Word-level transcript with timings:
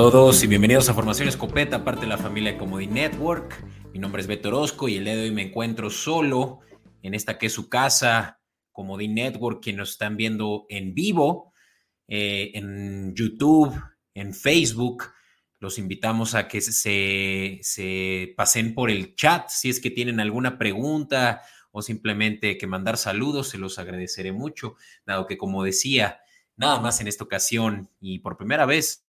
todos 0.00 0.42
y 0.42 0.46
bienvenidos 0.46 0.88
a 0.88 0.94
Formación 0.94 1.28
Escopeta, 1.28 1.84
parte 1.84 2.00
de 2.00 2.06
la 2.06 2.16
familia 2.16 2.56
Comedy 2.56 2.86
Network. 2.86 3.62
Mi 3.92 3.98
nombre 3.98 4.22
es 4.22 4.26
Beto 4.26 4.48
Orozco 4.48 4.88
y 4.88 4.96
el 4.96 5.04
día 5.04 5.14
de 5.14 5.24
hoy 5.24 5.30
me 5.30 5.42
encuentro 5.42 5.90
solo 5.90 6.60
en 7.02 7.12
esta 7.12 7.36
que 7.36 7.46
es 7.46 7.52
su 7.52 7.68
casa, 7.68 8.40
Comedy 8.72 9.08
Network, 9.08 9.62
que 9.62 9.74
nos 9.74 9.90
están 9.90 10.16
viendo 10.16 10.64
en 10.70 10.94
vivo, 10.94 11.52
eh, 12.08 12.50
en 12.54 13.14
YouTube, 13.14 13.78
en 14.14 14.32
Facebook. 14.32 15.04
Los 15.58 15.78
invitamos 15.78 16.34
a 16.34 16.48
que 16.48 16.62
se, 16.62 17.58
se 17.60 18.32
pasen 18.38 18.74
por 18.74 18.90
el 18.90 19.14
chat 19.16 19.50
si 19.50 19.68
es 19.68 19.80
que 19.80 19.90
tienen 19.90 20.18
alguna 20.18 20.56
pregunta 20.56 21.42
o 21.72 21.82
simplemente 21.82 22.56
que 22.56 22.66
mandar 22.66 22.96
saludos, 22.96 23.50
se 23.50 23.58
los 23.58 23.78
agradeceré 23.78 24.32
mucho, 24.32 24.76
dado 25.04 25.26
que 25.26 25.36
como 25.36 25.62
decía, 25.62 26.20
nada 26.56 26.80
más 26.80 27.02
en 27.02 27.06
esta 27.06 27.24
ocasión 27.24 27.90
y 28.00 28.20
por 28.20 28.38
primera 28.38 28.64
vez 28.64 29.09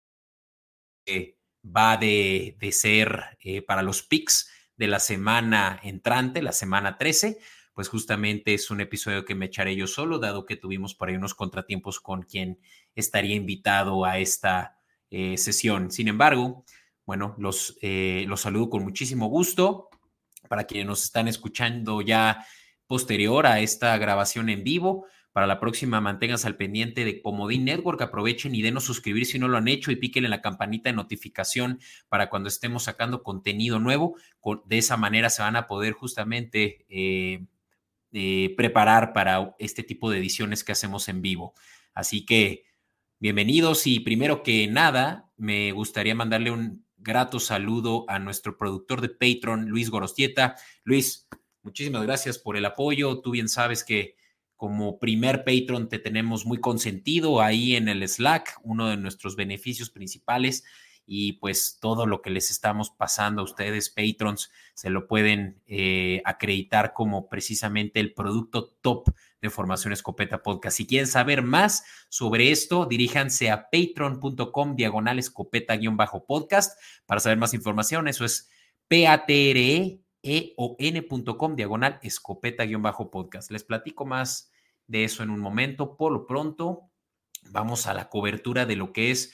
va 1.64 1.98
de, 1.98 2.58
ser 2.72 3.38
eh, 3.40 3.62
para 3.62 3.82
los 3.82 4.04
picks 4.04 4.50
de 4.76 4.88
la 4.88 5.00
semana 5.00 5.80
entrante, 5.84 6.42
la 6.42 6.52
semana 6.52 6.98
13, 6.98 7.40
pues 7.74 7.90
justamente 7.90 8.54
es 8.54 8.72
un 8.72 8.82
episodio 8.82 9.26
que 9.26 9.36
me 9.36 9.46
echaré 9.46 9.76
yo 9.76 9.88
solo, 9.88 10.20
dado 10.20 10.46
que 10.46 10.56
tuvimos 10.56 10.96
por 10.96 11.10
ahí 11.10 11.16
unos 11.16 11.36
contratiempos 11.36 12.00
con 12.00 12.24
quien 12.24 12.60
estaría 12.96 13.36
invitado 13.36 14.06
a 14.06 14.18
esta 14.18 14.80
eh, 15.10 15.38
sesión. 15.38 15.92
Sin 15.92 16.08
embargo, 16.08 16.66
bueno, 17.06 17.36
los, 17.38 17.78
eh, 17.82 18.26
los 18.28 18.42
saludo 18.42 18.70
con 18.70 18.84
muchísimo 18.84 19.28
gusto. 19.28 19.90
Para 20.50 20.64
quienes 20.64 20.88
nos 20.88 21.04
están 21.04 21.28
escuchando 21.28 22.02
ya 22.02 22.46
posterior 22.88 23.46
a 23.46 23.60
esta 23.60 23.98
grabación 23.98 24.50
en 24.50 24.64
vivo, 24.64 25.06
para 25.38 25.46
la 25.46 25.60
próxima, 25.60 26.02
manténganse 26.02 26.48
al 26.48 26.58
pendiente 26.58 27.06
de 27.06 27.22
Comodín 27.22 27.66
Network. 27.66 28.02
Aprovechen 28.02 28.56
y 28.56 28.64
denos 28.64 28.86
suscribir 28.86 29.28
si 29.28 29.38
no 29.38 29.48
lo 29.48 29.58
han 29.58 29.68
hecho 29.68 29.92
y 29.92 29.96
píquenle 29.96 30.30
la 30.30 30.42
campanita 30.42 30.90
de 30.90 30.96
notificación 30.96 31.80
para 32.10 32.32
cuando 32.32 32.50
estemos 32.50 32.86
sacando 32.86 33.22
contenido 33.22 33.78
nuevo. 33.78 34.16
De 34.66 34.80
esa 34.80 34.98
manera 34.98 35.30
se 35.30 35.44
van 35.44 35.56
a 35.56 35.68
poder 35.68 35.94
justamente 35.94 36.88
eh, 36.90 37.46
eh, 38.14 38.56
preparar 38.58 39.14
para 39.14 39.56
este 39.60 39.84
tipo 39.84 40.10
de 40.10 40.18
ediciones 40.18 40.64
que 40.64 40.72
hacemos 40.72 41.08
en 41.08 41.22
vivo. 41.22 41.54
Así 41.94 42.26
que 42.26 42.64
bienvenidos 43.20 43.86
y 43.86 44.00
primero 44.00 44.42
que 44.42 44.66
nada, 44.66 45.30
me 45.38 45.72
gustaría 45.72 46.16
mandarle 46.16 46.50
un 46.50 46.84
grato 46.98 47.40
saludo 47.40 48.06
a 48.08 48.18
nuestro 48.18 48.58
productor 48.58 49.02
de 49.02 49.10
Patreon, 49.10 49.70
Luis 49.70 49.92
Gorostieta. 49.92 50.56
Luis, 50.84 51.28
muchísimas 51.62 52.02
gracias 52.02 52.40
por 52.40 52.58
el 52.58 52.66
apoyo. 52.66 53.20
Tú 53.22 53.30
bien 53.30 53.50
sabes 53.50 53.84
que 53.84 54.18
como 54.58 55.00
primer 55.00 55.46
patron 55.46 55.88
te 55.88 56.00
tenemos 56.00 56.46
muy 56.46 56.60
consentido 56.60 57.42
ahí 57.42 57.76
en 57.76 57.88
el 57.88 58.08
Slack, 58.08 58.60
uno 58.64 58.90
de 58.90 58.98
nuestros 58.98 59.36
beneficios 59.36 59.90
principales 59.90 60.64
y 61.06 61.34
pues 61.34 61.78
todo 61.80 62.06
lo 62.06 62.22
que 62.22 62.30
les 62.30 62.52
estamos 62.52 62.90
pasando 62.90 63.42
a 63.42 63.46
ustedes, 63.46 63.90
patrons, 63.90 64.52
se 64.74 64.90
lo 64.90 65.08
pueden 65.08 65.62
eh, 65.66 66.22
acreditar 66.26 66.94
como 66.94 67.30
precisamente 67.30 68.02
el 68.02 68.14
producto 68.14 68.76
top 68.82 69.10
de 69.42 69.50
Formación 69.50 69.94
Escopeta 69.94 70.44
Podcast. 70.44 70.76
Si 70.76 70.86
quieren 70.86 71.08
saber 71.08 71.44
más 71.44 71.86
sobre 72.10 72.52
esto, 72.52 72.86
diríjanse 72.86 73.52
a 73.52 73.70
patreon.com 73.70 74.76
diagonal 74.76 75.18
escopeta-podcast 75.18 76.78
para 77.06 77.22
saber 77.22 77.38
más 77.38 77.54
información. 77.54 78.10
Eso 78.10 78.26
es 78.26 78.50
P-A-T-R-E 78.90 80.02
eon.com 80.24 81.56
diagonal 81.56 82.00
escopeta-podcast. 82.02 83.52
Les 83.52 83.64
platico 83.64 84.06
más 84.06 84.52
de 84.88 85.04
eso 85.04 85.24
en 85.24 85.30
un 85.30 85.40
momento. 85.40 85.96
Por 85.98 86.12
lo 86.12 86.26
pronto, 86.26 86.90
vamos 87.52 87.88
a 87.88 87.94
la 87.94 88.10
cobertura 88.10 88.66
de 88.66 88.76
lo 88.76 88.92
que 88.94 89.12
es 89.12 89.34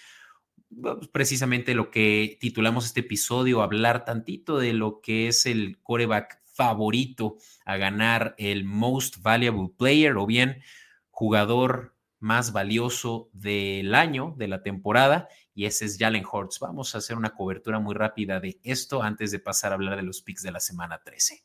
pues, 0.82 1.08
precisamente 1.08 1.76
lo 1.76 1.92
que 1.92 2.38
titulamos 2.40 2.86
este 2.86 3.02
episodio, 3.02 3.62
hablar 3.62 4.06
tantito 4.06 4.58
de 4.58 4.74
lo 4.74 5.02
que 5.02 5.28
es 5.28 5.46
el 5.46 5.80
coreback 5.82 6.42
favorito 6.46 7.38
a 7.66 7.78
ganar 7.78 8.36
el 8.38 8.64
Most 8.64 9.22
Valuable 9.22 9.72
Player 9.78 10.18
o 10.18 10.26
bien 10.26 10.62
jugador 11.10 11.96
más 12.20 12.54
valioso 12.54 13.30
del 13.34 13.94
año, 13.94 14.34
de 14.38 14.48
la 14.48 14.64
temporada, 14.64 15.28
y 15.54 15.66
ese 15.66 15.86
es 15.86 15.98
Jalen 16.00 16.26
Hurts. 16.26 16.60
Vamos 16.60 16.96
a 16.96 17.00
hacer 17.00 17.18
una 17.18 17.36
cobertura 17.36 17.80
muy 17.80 17.96
rápida 17.96 18.40
de 18.40 18.60
esto 18.64 19.04
antes 19.04 19.32
de 19.32 19.40
pasar 19.40 19.72
a 19.72 19.76
hablar 19.76 19.98
de 19.98 20.04
los 20.04 20.22
picks 20.22 20.42
de 20.42 20.52
la 20.52 20.62
semana 20.62 21.02
13. 21.04 21.44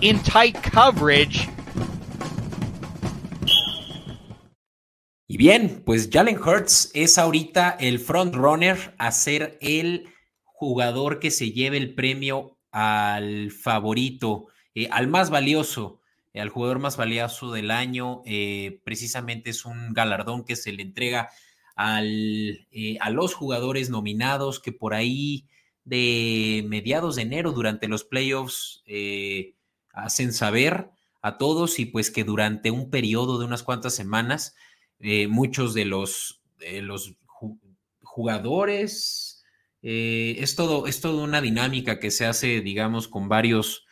In 0.00 0.22
tight 0.22 0.56
coverage. 0.72 1.48
Y 5.28 5.36
bien, 5.36 5.82
pues 5.84 6.08
Jalen 6.12 6.38
Hurts 6.38 6.90
es 6.94 7.18
ahorita 7.18 7.76
el 7.80 7.98
front 7.98 8.34
runner 8.34 8.94
a 8.98 9.10
ser 9.10 9.58
el 9.60 10.08
jugador 10.44 11.18
que 11.18 11.30
se 11.30 11.50
lleve 11.50 11.76
el 11.76 11.94
premio 11.94 12.58
al 12.70 13.50
favorito, 13.50 14.46
eh, 14.74 14.88
al 14.90 15.08
más 15.08 15.30
valioso 15.30 16.00
al 16.40 16.48
jugador 16.48 16.78
más 16.78 16.96
valioso 16.96 17.52
del 17.52 17.70
año. 17.70 18.22
Eh, 18.26 18.80
precisamente 18.84 19.50
es 19.50 19.64
un 19.64 19.92
galardón 19.92 20.44
que 20.44 20.56
se 20.56 20.72
le 20.72 20.82
entrega 20.82 21.30
al, 21.74 22.66
eh, 22.70 22.96
a 23.00 23.10
los 23.10 23.34
jugadores 23.34 23.90
nominados 23.90 24.60
que 24.60 24.72
por 24.72 24.94
ahí 24.94 25.46
de 25.84 26.64
mediados 26.68 27.16
de 27.16 27.22
enero 27.22 27.52
durante 27.52 27.86
los 27.86 28.04
playoffs 28.04 28.82
eh, 28.86 29.54
hacen 29.96 30.32
saber 30.32 30.90
a 31.22 31.38
todos 31.38 31.80
y 31.80 31.86
pues 31.86 32.12
que 32.12 32.22
durante 32.22 32.70
un 32.70 32.90
periodo 32.90 33.38
de 33.38 33.46
unas 33.46 33.64
cuantas 33.64 33.94
semanas 33.94 34.54
muchos 35.28 35.74
de 35.74 35.84
los, 35.84 36.40
los 36.82 37.16
jugadores 38.02 39.44
es 39.82 40.56
todo 40.56 40.86
es 40.86 41.00
toda 41.00 41.22
una 41.22 41.40
dinámica 41.40 41.98
que 41.98 42.10
se 42.10 42.24
hace 42.24 42.60
digamos 42.60 43.08
con 43.08 43.28
varios 43.28 43.86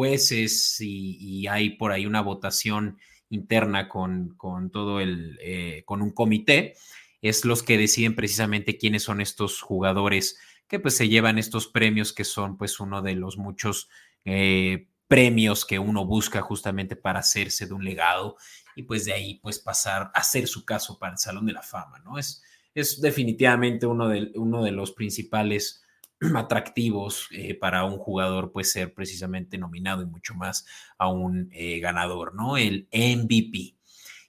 jueces 0.00 0.80
y, 0.80 1.46
hay 1.46 1.76
por 1.76 1.92
ahí 1.92 2.06
una 2.06 2.22
votación 2.22 2.98
interna 3.28 3.86
con, 3.86 4.34
todo 4.72 4.98
el, 4.98 5.38
eh, 5.42 5.82
con 5.84 6.00
un 6.00 6.10
comité, 6.10 6.74
es 7.20 7.44
los 7.44 7.62
que 7.62 7.76
deciden 7.76 8.16
precisamente 8.16 8.78
quiénes 8.78 9.02
son 9.02 9.20
estos 9.20 9.60
jugadores 9.60 10.38
que 10.68 10.80
pues 10.80 10.96
se 10.96 11.10
llevan 11.10 11.36
estos 11.36 11.66
premios 11.66 12.14
que 12.14 12.24
son 12.24 12.56
pues 12.56 12.80
uno 12.80 13.02
de 13.02 13.14
los 13.14 13.36
muchos 13.36 13.90
eh, 14.24 14.86
premios 15.10 15.64
que 15.66 15.80
uno 15.80 16.06
busca 16.06 16.40
justamente 16.40 16.94
para 16.94 17.18
hacerse 17.18 17.66
de 17.66 17.74
un 17.74 17.84
legado 17.84 18.36
y 18.76 18.84
pues 18.84 19.04
de 19.06 19.12
ahí 19.12 19.40
pues 19.42 19.58
pasar 19.58 20.02
a 20.14 20.20
hacer 20.20 20.46
su 20.46 20.64
caso 20.64 21.00
para 21.00 21.14
el 21.14 21.18
Salón 21.18 21.46
de 21.46 21.52
la 21.52 21.62
Fama, 21.62 21.98
¿no? 22.04 22.16
Es, 22.16 22.44
es 22.76 23.00
definitivamente 23.00 23.86
uno 23.86 24.06
de, 24.08 24.30
uno 24.36 24.62
de 24.62 24.70
los 24.70 24.92
principales 24.92 25.82
atractivos 26.36 27.26
eh, 27.32 27.56
para 27.56 27.84
un 27.86 27.98
jugador 27.98 28.52
pues 28.52 28.70
ser 28.70 28.94
precisamente 28.94 29.58
nominado 29.58 30.02
y 30.02 30.06
mucho 30.06 30.36
más 30.36 30.64
a 30.96 31.08
un 31.08 31.50
eh, 31.50 31.80
ganador, 31.80 32.36
¿no? 32.36 32.56
El 32.56 32.86
MVP. 32.92 33.74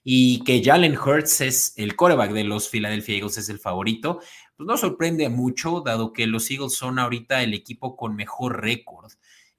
Y 0.02 0.42
que 0.42 0.64
Jalen 0.64 0.98
Hurts 0.98 1.42
es 1.42 1.74
el 1.76 1.94
coreback 1.94 2.32
de 2.32 2.42
los 2.42 2.68
Philadelphia 2.68 3.18
Eagles, 3.18 3.38
es 3.38 3.48
el 3.50 3.60
favorito, 3.60 4.18
pues 4.56 4.66
no 4.66 4.76
sorprende 4.76 5.28
mucho, 5.28 5.80
dado 5.80 6.12
que 6.12 6.26
los 6.26 6.50
Eagles 6.50 6.74
son 6.74 6.98
ahorita 6.98 7.40
el 7.44 7.54
equipo 7.54 7.94
con 7.96 8.16
mejor 8.16 8.62
récord. 8.62 9.12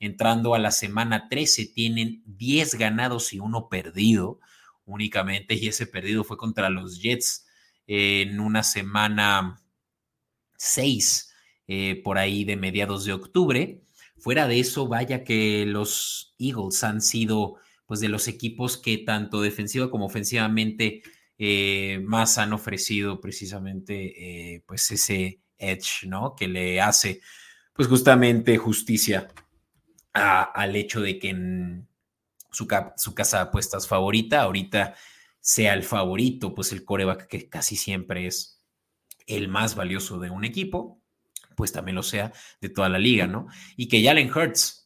Entrando 0.03 0.53
a 0.53 0.59
la 0.59 0.71
semana 0.71 1.29
13, 1.29 1.67
tienen 1.67 2.23
10 2.25 2.75
ganados 2.75 3.31
y 3.31 3.39
uno 3.39 3.69
perdido 3.69 4.41
únicamente, 4.83 5.55
y 5.55 5.69
ese 5.69 5.87
perdido 5.87 6.25
fue 6.25 6.35
contra 6.35 6.69
los 6.69 7.01
Jets 7.01 7.47
en 7.87 8.41
una 8.41 8.63
semana 8.63 9.61
6 10.57 11.33
eh, 11.69 12.01
por 12.03 12.17
ahí 12.17 12.43
de 12.43 12.57
mediados 12.57 13.05
de 13.05 13.13
octubre. 13.13 13.81
Fuera 14.17 14.45
de 14.49 14.59
eso, 14.59 14.89
vaya 14.89 15.23
que 15.23 15.65
los 15.65 16.35
Eagles 16.37 16.83
han 16.83 17.01
sido 17.01 17.55
pues 17.85 18.01
de 18.01 18.09
los 18.09 18.27
equipos 18.27 18.75
que 18.75 18.97
tanto 18.97 19.39
defensiva 19.39 19.89
como 19.89 20.07
ofensivamente 20.07 21.01
eh, 21.37 22.01
más 22.03 22.37
han 22.37 22.51
ofrecido 22.51 23.21
precisamente 23.21 24.55
eh, 24.55 24.63
pues 24.65 24.91
ese 24.91 25.39
edge, 25.57 26.07
¿no? 26.07 26.35
Que 26.35 26.49
le 26.49 26.81
hace 26.81 27.21
pues 27.73 27.87
justamente 27.87 28.57
justicia 28.57 29.29
al 30.13 30.75
hecho 30.75 31.01
de 31.01 31.19
que 31.19 31.29
en 31.29 31.87
su, 32.51 32.67
casa 32.67 33.37
de 33.37 33.43
apuestas 33.43 33.87
favorita 33.87 34.41
ahorita 34.41 34.95
sea 35.39 35.73
el 35.73 35.83
favorito, 35.83 36.53
pues 36.53 36.71
el 36.71 36.85
coreback 36.85 37.27
que 37.27 37.49
casi 37.49 37.75
siempre 37.75 38.27
es 38.27 38.61
el 39.25 39.47
más 39.47 39.75
valioso 39.75 40.19
de 40.19 40.29
un 40.29 40.45
equipo 40.45 40.99
pues 41.55 41.71
también 41.71 41.95
lo 41.95 42.03
sea 42.03 42.33
de 42.61 42.69
toda 42.69 42.89
la 42.89 42.97
liga, 42.97 43.27
¿no? 43.27 43.47
Y 43.77 43.87
que 43.87 44.03
Jalen 44.03 44.31
Hurts, 44.31 44.83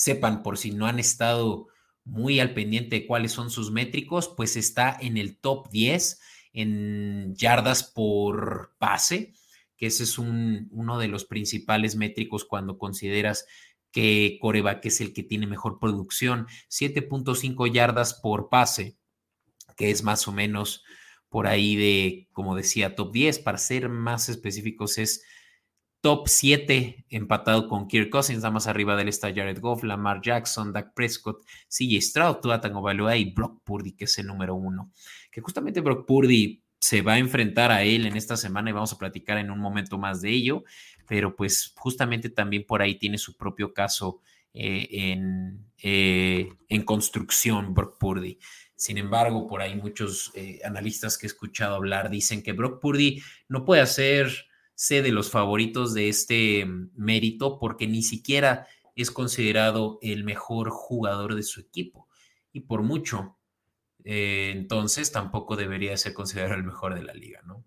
sepan 0.00 0.42
por 0.42 0.56
si 0.56 0.70
no 0.70 0.86
han 0.86 0.98
estado 0.98 1.68
muy 2.04 2.40
al 2.40 2.54
pendiente 2.54 2.96
de 3.00 3.06
cuáles 3.06 3.32
son 3.32 3.50
sus 3.50 3.70
métricos, 3.70 4.32
pues 4.34 4.56
está 4.56 4.96
en 4.98 5.18
el 5.18 5.36
top 5.36 5.68
10 5.70 6.20
en 6.54 7.34
yardas 7.36 7.84
por 7.84 8.74
pase, 8.78 9.34
que 9.76 9.86
ese 9.86 10.04
es 10.04 10.18
un, 10.18 10.68
uno 10.72 10.98
de 10.98 11.08
los 11.08 11.26
principales 11.26 11.96
métricos 11.96 12.46
cuando 12.46 12.78
consideras 12.78 13.46
que 13.92 14.38
coreback 14.40 14.86
es 14.86 15.00
el 15.00 15.12
que 15.12 15.22
tiene 15.22 15.46
mejor 15.46 15.78
producción, 15.78 16.46
7.5 16.68 17.72
yardas 17.72 18.14
por 18.14 18.48
pase, 18.48 18.96
que 19.76 19.90
es 19.90 20.02
más 20.02 20.28
o 20.28 20.32
menos 20.32 20.84
por 21.28 21.46
ahí 21.46 21.76
de, 21.76 22.28
como 22.32 22.54
decía, 22.54 22.94
top 22.94 23.12
10. 23.12 23.38
Para 23.38 23.58
ser 23.58 23.88
más 23.88 24.28
específicos, 24.28 24.98
es 24.98 25.22
top 26.00 26.28
7 26.28 27.06
empatado 27.08 27.68
con 27.68 27.88
Kirk 27.88 28.10
Cousins. 28.10 28.40
Nada 28.40 28.50
más 28.50 28.66
arriba 28.66 28.96
de 28.96 29.02
él 29.02 29.08
está 29.08 29.32
Jared 29.32 29.60
Goff, 29.60 29.84
Lamar 29.84 30.20
Jackson, 30.22 30.72
Dak 30.72 30.92
Prescott, 30.94 31.42
CJ 31.68 32.00
Stroud, 32.00 32.36
Tua 32.36 32.60
Tagovailoa 32.60 33.16
y 33.16 33.32
Brock 33.32 33.62
Purdy, 33.64 33.92
que 33.92 34.04
es 34.04 34.18
el 34.18 34.26
número 34.26 34.54
uno. 34.54 34.90
Que 35.30 35.40
justamente 35.40 35.80
Brock 35.80 36.06
Purdy 36.06 36.62
se 36.80 37.02
va 37.02 37.14
a 37.14 37.18
enfrentar 37.18 37.70
a 37.70 37.82
él 37.82 38.06
en 38.06 38.16
esta 38.16 38.36
semana 38.36 38.70
y 38.70 38.72
vamos 38.72 38.92
a 38.92 38.98
platicar 38.98 39.36
en 39.38 39.50
un 39.50 39.58
momento 39.58 39.98
más 39.98 40.22
de 40.22 40.30
ello. 40.30 40.64
Pero 41.10 41.34
pues 41.34 41.72
justamente 41.76 42.30
también 42.30 42.64
por 42.64 42.82
ahí 42.82 42.94
tiene 42.94 43.18
su 43.18 43.36
propio 43.36 43.74
caso 43.74 44.20
eh, 44.54 44.86
en, 44.92 45.72
eh, 45.82 46.52
en 46.68 46.84
construcción 46.84 47.74
Brock 47.74 47.98
Purdy. 47.98 48.38
Sin 48.76 48.96
embargo, 48.96 49.48
por 49.48 49.60
ahí 49.60 49.74
muchos 49.74 50.30
eh, 50.36 50.60
analistas 50.64 51.18
que 51.18 51.26
he 51.26 51.28
escuchado 51.28 51.74
hablar 51.74 52.10
dicen 52.10 52.44
que 52.44 52.52
Brock 52.52 52.80
Purdy 52.80 53.20
no 53.48 53.64
puede 53.64 53.82
hacerse 53.82 55.02
de 55.02 55.10
los 55.10 55.32
favoritos 55.32 55.94
de 55.94 56.08
este 56.08 56.64
mm, 56.64 56.92
mérito 56.94 57.58
porque 57.58 57.88
ni 57.88 58.02
siquiera 58.02 58.68
es 58.94 59.10
considerado 59.10 59.98
el 60.02 60.22
mejor 60.22 60.70
jugador 60.70 61.34
de 61.34 61.42
su 61.42 61.58
equipo. 61.58 62.06
Y 62.52 62.60
por 62.60 62.84
mucho, 62.84 63.36
entonces 64.04 65.10
tampoco 65.10 65.56
debería 65.56 65.96
ser 65.96 66.14
considerado 66.14 66.54
el 66.54 66.62
mejor 66.62 66.94
de 66.94 67.02
la 67.02 67.14
liga, 67.14 67.40
¿no? 67.44 67.64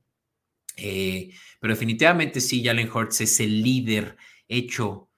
Eh, 0.78 1.32
pero 1.60 1.74
definitivamente 1.74 2.42
sí, 2.42 2.64
Jalen 2.64 2.90
Hurts 2.92 3.22
es 3.22 3.40
el 3.40 3.62
líder 3.62 4.18
hecho 4.48 5.10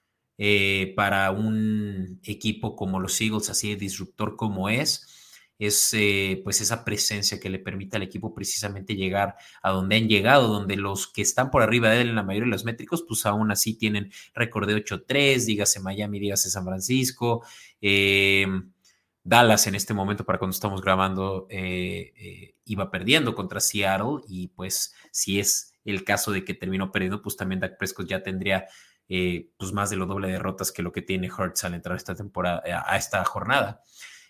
para 0.94 1.30
un 1.30 2.20
equipo 2.22 2.76
como 2.76 3.00
los 3.00 3.18
Eagles, 3.22 3.48
así 3.48 3.70
de 3.70 3.76
disruptor 3.76 4.36
como 4.36 4.68
es 4.68 5.06
es 5.58 5.94
eh, 5.94 6.40
pues 6.44 6.60
esa 6.60 6.84
presencia 6.84 7.40
que 7.40 7.48
le 7.48 7.58
permite 7.58 7.96
al 7.96 8.02
equipo 8.02 8.34
precisamente 8.34 8.94
llegar 8.94 9.36
a 9.62 9.70
donde 9.70 9.96
han 9.96 10.08
llegado, 10.08 10.48
donde 10.48 10.76
los 10.76 11.06
que 11.06 11.22
están 11.22 11.50
por 11.50 11.62
arriba 11.62 11.90
de 11.90 12.02
él 12.02 12.08
en 12.10 12.16
la 12.16 12.22
mayoría 12.22 12.46
de 12.46 12.52
los 12.52 12.64
métricos, 12.64 13.04
pues 13.06 13.24
aún 13.26 13.50
así 13.50 13.74
tienen 13.74 14.10
récord 14.34 14.68
de 14.68 14.76
8-3, 14.76 15.46
dígase 15.46 15.80
Miami, 15.80 16.20
dígase 16.20 16.50
San 16.50 16.64
Francisco, 16.64 17.44
em, 17.80 18.70
Dallas 19.26 19.66
en 19.66 19.74
este 19.74 19.92
momento 19.92 20.24
para 20.24 20.38
cuando 20.38 20.54
estamos 20.54 20.80
grabando 20.80 21.46
eh, 21.50 22.12
eh, 22.16 22.54
iba 22.64 22.90
perdiendo 22.90 23.34
contra 23.34 23.60
Seattle 23.60 24.20
y 24.28 24.48
pues 24.48 24.94
si 25.10 25.40
es 25.40 25.74
el 25.84 26.04
caso 26.04 26.32
de 26.32 26.44
que 26.44 26.54
terminó 26.54 26.92
perdiendo, 26.92 27.22
pues 27.22 27.36
también 27.36 27.60
Dak 27.60 27.76
Prescott 27.78 28.06
ya 28.06 28.22
tendría 28.22 28.66
pues 29.08 29.72
más 29.72 29.88
de 29.88 29.94
lo 29.94 30.06
doble 30.06 30.26
de 30.26 30.32
derrotas 30.32 30.72
que 30.72 30.82
lo 30.82 30.90
que 30.90 31.00
tiene 31.00 31.30
Hurts 31.30 31.62
al 31.62 31.74
entrar 31.74 31.96
esta 31.96 32.16
temporada, 32.16 32.62
a 32.86 32.96
esta 32.96 33.24
jornada. 33.24 33.82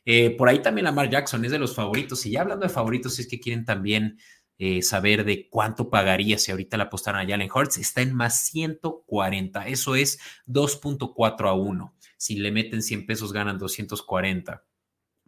Eh, 0.08 0.30
por 0.30 0.48
ahí 0.48 0.60
también 0.60 0.84
Lamar 0.84 1.10
Jackson 1.10 1.44
es 1.44 1.50
de 1.50 1.58
los 1.58 1.74
favoritos. 1.74 2.24
Y 2.24 2.30
ya 2.30 2.42
hablando 2.42 2.64
de 2.64 2.72
favoritos, 2.72 3.18
es 3.18 3.26
que 3.26 3.40
quieren 3.40 3.64
también 3.64 4.18
eh, 4.56 4.80
saber 4.80 5.24
de 5.24 5.50
cuánto 5.50 5.90
pagaría 5.90 6.38
si 6.38 6.52
ahorita 6.52 6.76
la 6.76 6.84
apostaran 6.84 7.26
a 7.26 7.28
Jalen 7.28 7.50
Hurts. 7.52 7.78
Está 7.78 8.02
en 8.02 8.14
más 8.14 8.46
140. 8.46 9.66
Eso 9.66 9.96
es 9.96 10.20
2.4 10.46 11.48
a 11.48 11.54
1. 11.54 11.94
Si 12.16 12.36
le 12.36 12.52
meten 12.52 12.82
100 12.82 13.04
pesos, 13.04 13.32
ganan 13.32 13.58
240. 13.58 14.64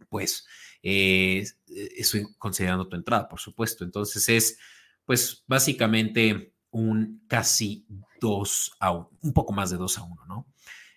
Pues 0.07 0.47
eh, 0.83 1.45
eso 1.67 2.17
considerando 2.37 2.87
tu 2.87 2.95
entrada, 2.95 3.27
por 3.27 3.39
supuesto. 3.39 3.83
Entonces 3.83 4.29
es, 4.29 4.59
pues 5.05 5.43
básicamente 5.47 6.53
un 6.71 7.23
casi 7.27 7.85
2 8.21 8.73
a 8.79 8.91
1, 8.91 9.09
un 9.21 9.33
poco 9.33 9.53
más 9.53 9.69
de 9.71 9.77
2 9.77 9.97
a 9.97 10.03
1, 10.03 10.25
¿no? 10.27 10.47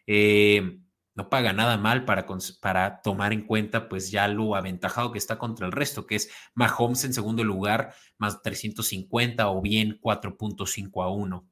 Eh, 0.06 0.78
no 1.14 1.28
paga 1.28 1.52
nada 1.52 1.76
mal 1.76 2.04
para, 2.04 2.26
para 2.60 3.02
tomar 3.02 3.32
en 3.32 3.42
cuenta 3.42 3.88
pues 3.88 4.10
ya 4.10 4.28
lo 4.28 4.54
aventajado 4.54 5.12
que 5.12 5.18
está 5.18 5.38
contra 5.38 5.66
el 5.66 5.72
resto, 5.72 6.06
que 6.06 6.16
es 6.16 6.30
Mahomes 6.54 7.04
en 7.04 7.12
segundo 7.12 7.44
lugar, 7.44 7.94
más 8.16 8.40
350 8.42 9.48
o 9.50 9.60
bien 9.60 9.98
4.5 10.00 11.04
a 11.04 11.08
1. 11.10 11.48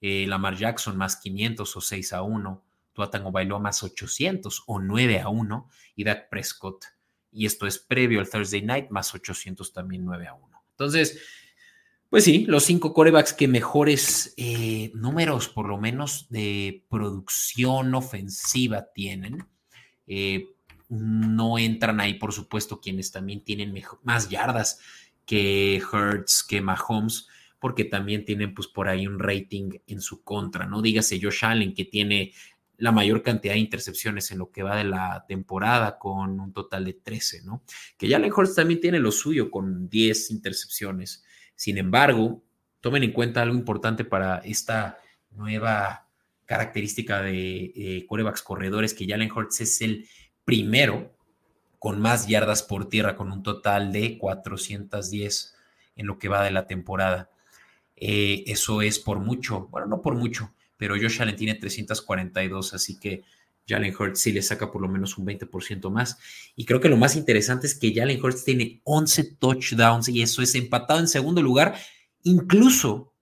Eh, 0.00 0.26
Lamar 0.26 0.56
Jackson 0.56 0.96
más 0.96 1.16
500 1.16 1.76
o 1.76 1.80
6 1.80 2.12
a 2.12 2.22
1. 2.22 2.64
Tuatango 2.98 3.30
bailó 3.30 3.60
más 3.60 3.84
800 3.84 4.64
o 4.66 4.80
9 4.80 5.20
a 5.20 5.28
1. 5.28 5.70
Y 5.94 6.02
Dak 6.02 6.28
Prescott, 6.28 6.84
y 7.30 7.46
esto 7.46 7.68
es 7.68 7.78
previo 7.78 8.18
al 8.18 8.28
Thursday 8.28 8.62
Night, 8.62 8.90
más 8.90 9.14
800 9.14 9.72
también 9.72 10.04
9 10.04 10.26
a 10.26 10.34
1. 10.34 10.62
Entonces, 10.72 11.20
pues 12.10 12.24
sí, 12.24 12.44
los 12.46 12.64
cinco 12.64 12.92
corebacks 12.92 13.32
que 13.32 13.46
mejores 13.46 14.34
eh, 14.36 14.90
números, 14.94 15.48
por 15.48 15.68
lo 15.68 15.78
menos, 15.78 16.26
de 16.28 16.84
producción 16.88 17.94
ofensiva 17.94 18.88
tienen. 18.92 19.46
Eh, 20.08 20.48
no 20.88 21.56
entran 21.58 22.00
ahí, 22.00 22.14
por 22.14 22.32
supuesto, 22.32 22.80
quienes 22.80 23.12
también 23.12 23.44
tienen 23.44 23.74
más 24.02 24.28
yardas 24.28 24.80
que 25.24 25.76
Hertz, 25.92 26.42
que 26.42 26.60
Mahomes, 26.60 27.28
porque 27.60 27.84
también 27.84 28.24
tienen, 28.24 28.54
pues, 28.54 28.66
por 28.66 28.88
ahí 28.88 29.06
un 29.06 29.20
rating 29.20 29.70
en 29.86 30.00
su 30.00 30.24
contra, 30.24 30.66
¿no? 30.66 30.82
Dígase 30.82 31.20
Josh 31.22 31.44
Allen, 31.44 31.74
que 31.74 31.84
tiene 31.84 32.32
la 32.78 32.92
mayor 32.92 33.22
cantidad 33.22 33.54
de 33.54 33.60
intercepciones 33.60 34.30
en 34.30 34.38
lo 34.38 34.50
que 34.50 34.62
va 34.62 34.76
de 34.76 34.84
la 34.84 35.24
temporada, 35.26 35.98
con 35.98 36.38
un 36.38 36.52
total 36.52 36.84
de 36.84 36.94
13, 36.94 37.42
¿no? 37.42 37.62
Que 37.96 38.08
Jalen 38.08 38.32
Hurts 38.32 38.54
también 38.54 38.80
tiene 38.80 39.00
lo 39.00 39.10
suyo, 39.10 39.50
con 39.50 39.88
10 39.88 40.30
intercepciones. 40.30 41.24
Sin 41.56 41.76
embargo, 41.76 42.42
tomen 42.80 43.02
en 43.02 43.12
cuenta 43.12 43.42
algo 43.42 43.56
importante 43.56 44.04
para 44.04 44.38
esta 44.38 44.98
nueva 45.32 46.08
característica 46.46 47.20
de 47.20 47.72
eh, 47.74 48.06
corebacks 48.06 48.42
corredores, 48.42 48.94
que 48.94 49.06
Jalen 49.06 49.30
Hurts 49.30 49.60
es 49.60 49.80
el 49.82 50.08
primero 50.44 51.14
con 51.80 52.00
más 52.00 52.28
yardas 52.28 52.62
por 52.62 52.88
tierra, 52.88 53.16
con 53.16 53.32
un 53.32 53.42
total 53.42 53.92
de 53.92 54.18
410 54.18 55.56
en 55.96 56.06
lo 56.06 56.18
que 56.18 56.28
va 56.28 56.44
de 56.44 56.52
la 56.52 56.66
temporada. 56.66 57.30
Eh, 57.96 58.44
eso 58.46 58.82
es 58.82 59.00
por 59.00 59.18
mucho, 59.18 59.66
bueno, 59.70 59.88
no 59.88 60.00
por 60.00 60.14
mucho, 60.14 60.54
pero 60.78 60.94
Josh 60.94 61.20
Allen 61.20 61.36
tiene 61.36 61.56
342, 61.56 62.72
así 62.72 62.98
que 62.98 63.24
Jalen 63.68 63.94
Hurts 63.94 64.20
sí 64.20 64.32
le 64.32 64.40
saca 64.40 64.72
por 64.72 64.80
lo 64.80 64.88
menos 64.88 65.18
un 65.18 65.26
20% 65.26 65.90
más. 65.90 66.18
Y 66.56 66.64
creo 66.64 66.80
que 66.80 66.88
lo 66.88 66.96
más 66.96 67.16
interesante 67.16 67.66
es 67.66 67.78
que 67.78 67.92
Jalen 67.94 68.24
Hurts 68.24 68.44
tiene 68.44 68.80
11 68.84 69.36
touchdowns 69.36 70.08
y 70.08 70.22
eso 70.22 70.40
es 70.40 70.54
empatado 70.54 71.00
en 71.00 71.08
segundo 71.08 71.42
lugar, 71.42 71.74
incluso 72.22 73.12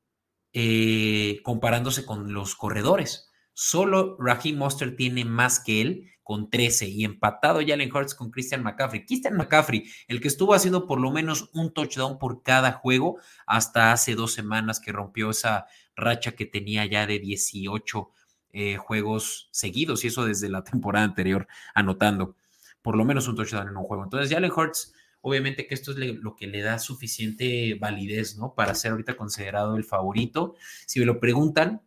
eh, 0.52 1.40
comparándose 1.42 2.04
con 2.06 2.32
los 2.32 2.54
corredores. 2.54 3.30
Solo 3.52 4.16
Raheem 4.20 4.56
Monster 4.56 4.94
tiene 4.94 5.24
más 5.24 5.58
que 5.58 5.80
él 5.80 6.10
con 6.22 6.50
13 6.50 6.88
y 6.88 7.04
empatado 7.04 7.60
Jalen 7.64 7.94
Hurts 7.94 8.14
con 8.14 8.30
Christian 8.30 8.62
McCaffrey. 8.62 9.04
Christian 9.06 9.36
McCaffrey, 9.36 9.84
el 10.08 10.20
que 10.20 10.28
estuvo 10.28 10.54
haciendo 10.54 10.86
por 10.86 11.00
lo 11.00 11.10
menos 11.10 11.50
un 11.54 11.72
touchdown 11.72 12.18
por 12.18 12.42
cada 12.42 12.72
juego 12.72 13.18
hasta 13.46 13.92
hace 13.92 14.14
dos 14.14 14.32
semanas 14.32 14.80
que 14.80 14.92
rompió 14.92 15.30
esa 15.30 15.66
racha 15.96 16.32
que 16.32 16.46
tenía 16.46 16.86
ya 16.86 17.06
de 17.06 17.18
18 17.18 18.10
eh, 18.52 18.76
juegos 18.76 19.48
seguidos 19.50 20.04
y 20.04 20.08
eso 20.08 20.24
desde 20.24 20.48
la 20.48 20.62
temporada 20.70 21.04
anterior, 21.04 21.48
anotando 21.74 22.36
por 22.82 22.96
lo 22.96 23.04
menos 23.04 23.26
un 23.26 23.34
touchdown 23.34 23.68
en 23.68 23.76
un 23.76 23.82
juego. 23.82 24.04
Entonces, 24.04 24.30
Jalen 24.30 24.52
Hurts, 24.52 24.94
obviamente 25.20 25.66
que 25.66 25.74
esto 25.74 25.90
es 25.90 25.98
lo 25.98 26.36
que 26.36 26.46
le 26.46 26.62
da 26.62 26.78
suficiente 26.78 27.74
validez, 27.74 28.36
¿no? 28.36 28.54
Para 28.54 28.74
ser 28.76 28.92
ahorita 28.92 29.16
considerado 29.16 29.76
el 29.76 29.82
favorito. 29.82 30.54
Si 30.86 31.00
me 31.00 31.06
lo 31.06 31.18
preguntan, 31.18 31.82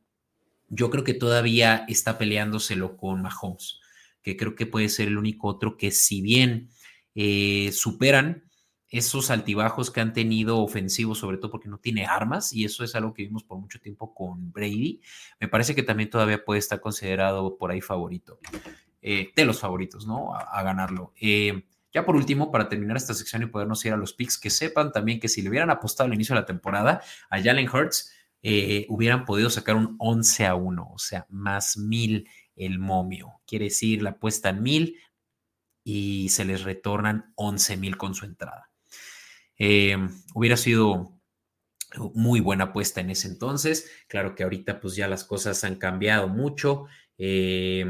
yo 0.67 0.89
creo 0.89 1.03
que 1.03 1.13
todavía 1.13 1.85
está 1.87 2.17
peleándoselo 2.17 2.97
con 2.97 3.21
Mahomes, 3.21 3.79
que 4.21 4.35
creo 4.35 4.55
que 4.55 4.65
puede 4.65 4.89
ser 4.89 5.07
el 5.07 5.17
único 5.17 5.47
otro 5.47 5.77
que 5.77 5.91
si 5.91 6.21
bien 6.21 6.69
eh, 7.15 7.71
superan 7.71 8.48
esos 8.89 9.29
altibajos 9.29 9.91
que 9.91 10.01
han 10.01 10.13
tenido 10.13 10.59
ofensivos, 10.59 11.19
sobre 11.19 11.37
todo 11.37 11.51
porque 11.51 11.69
no 11.69 11.77
tiene 11.77 12.05
armas, 12.05 12.53
y 12.53 12.65
eso 12.65 12.83
es 12.83 12.95
algo 12.95 13.13
que 13.13 13.23
vimos 13.23 13.43
por 13.43 13.59
mucho 13.59 13.79
tiempo 13.79 14.13
con 14.13 14.51
Brady, 14.51 15.01
me 15.39 15.47
parece 15.47 15.75
que 15.75 15.83
también 15.83 16.09
todavía 16.09 16.43
puede 16.43 16.59
estar 16.59 16.81
considerado 16.81 17.57
por 17.57 17.71
ahí 17.71 17.81
favorito, 17.81 18.39
eh, 19.01 19.31
de 19.35 19.45
los 19.45 19.59
favoritos, 19.59 20.07
¿no? 20.07 20.33
A, 20.33 20.63
ganarlo. 20.63 21.13
Eh, 21.21 21.65
ya 21.93 22.05
por 22.05 22.15
último, 22.15 22.51
para 22.51 22.69
terminar 22.69 22.97
esta 22.97 23.13
sección 23.13 23.43
y 23.43 23.47
podernos 23.47 23.83
ir 23.85 23.93
a 23.93 23.97
los 23.97 24.13
picks, 24.13 24.37
que 24.37 24.49
sepan 24.49 24.91
también 24.91 25.19
que 25.19 25.27
si 25.27 25.41
le 25.41 25.49
hubieran 25.49 25.69
apostado 25.69 26.07
al 26.07 26.13
inicio 26.13 26.35
de 26.35 26.41
la 26.41 26.47
temporada 26.47 27.01
a 27.29 27.41
Jalen 27.41 27.69
Hurts, 27.69 28.11
eh, 28.41 28.85
hubieran 28.89 29.25
podido 29.25 29.49
sacar 29.49 29.75
un 29.75 29.95
11 29.99 30.45
a 30.45 30.55
1, 30.55 30.89
o 30.93 30.97
sea, 30.97 31.25
más 31.29 31.77
mil 31.77 32.29
el 32.55 32.79
momio. 32.79 33.41
Quiere 33.45 33.65
decir, 33.65 34.01
la 34.01 34.11
apuesta 34.11 34.49
en 34.49 34.63
mil 34.63 34.99
y 35.83 36.29
se 36.29 36.45
les 36.45 36.63
retornan 36.63 37.33
11 37.35 37.77
mil 37.77 37.97
con 37.97 38.13
su 38.13 38.25
entrada. 38.25 38.68
Eh, 39.59 39.97
hubiera 40.33 40.57
sido 40.57 41.19
muy 42.13 42.39
buena 42.39 42.65
apuesta 42.65 43.01
en 43.01 43.09
ese 43.09 43.27
entonces. 43.27 43.89
Claro 44.07 44.35
que 44.35 44.43
ahorita 44.43 44.79
pues 44.79 44.95
ya 44.95 45.07
las 45.07 45.23
cosas 45.23 45.63
han 45.63 45.75
cambiado 45.75 46.27
mucho. 46.27 46.85
Eh, 47.17 47.85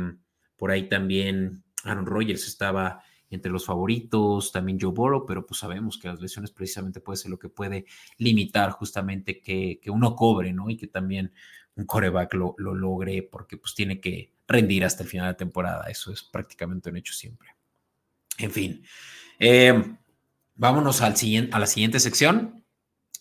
por 0.56 0.72
ahí 0.72 0.90
también 0.90 1.64
Aaron 1.84 2.06
Rodgers 2.06 2.48
estaba 2.48 3.04
entre 3.30 3.52
los 3.52 3.66
favoritos, 3.66 4.52
también 4.52 4.80
Joe 4.80 4.92
Burrow, 4.92 5.26
pero 5.26 5.46
pues 5.46 5.60
sabemos 5.60 6.00
que 6.00 6.08
las 6.08 6.20
lesiones 6.20 6.52
precisamente 6.52 7.00
puede 7.00 7.18
ser 7.18 7.30
lo 7.30 7.38
que 7.38 7.50
puede 7.50 7.86
limitar 8.18 8.72
justamente 8.72 9.40
que, 9.40 9.80
uno 9.88 10.16
cobre, 10.16 10.52
¿no? 10.52 10.70
Y 10.70 10.78
que 10.78 10.88
también 10.88 11.32
un 11.76 11.86
coreback 11.86 12.34
lo, 12.34 12.56
logre 12.58 13.22
porque 13.22 13.58
pues 13.58 13.76
tiene 13.76 14.02
que 14.02 14.34
rendir 14.48 14.84
hasta 14.84 15.04
el 15.04 15.10
final 15.10 15.28
de 15.28 15.34
la 15.34 15.38
temporada. 15.38 15.86
Eso 15.90 16.12
es 16.12 16.24
prácticamente 16.24 16.90
un 16.90 16.98
hecho 16.98 17.14
siempre. 17.14 17.50
En 18.40 18.52
fin. 18.52 18.84
Eh, 19.38 19.80
Vámonos 20.60 21.02
al 21.02 21.16
siguiente, 21.16 21.56
a 21.56 21.60
la 21.60 21.68
siguiente 21.68 22.02
sección 22.02 22.66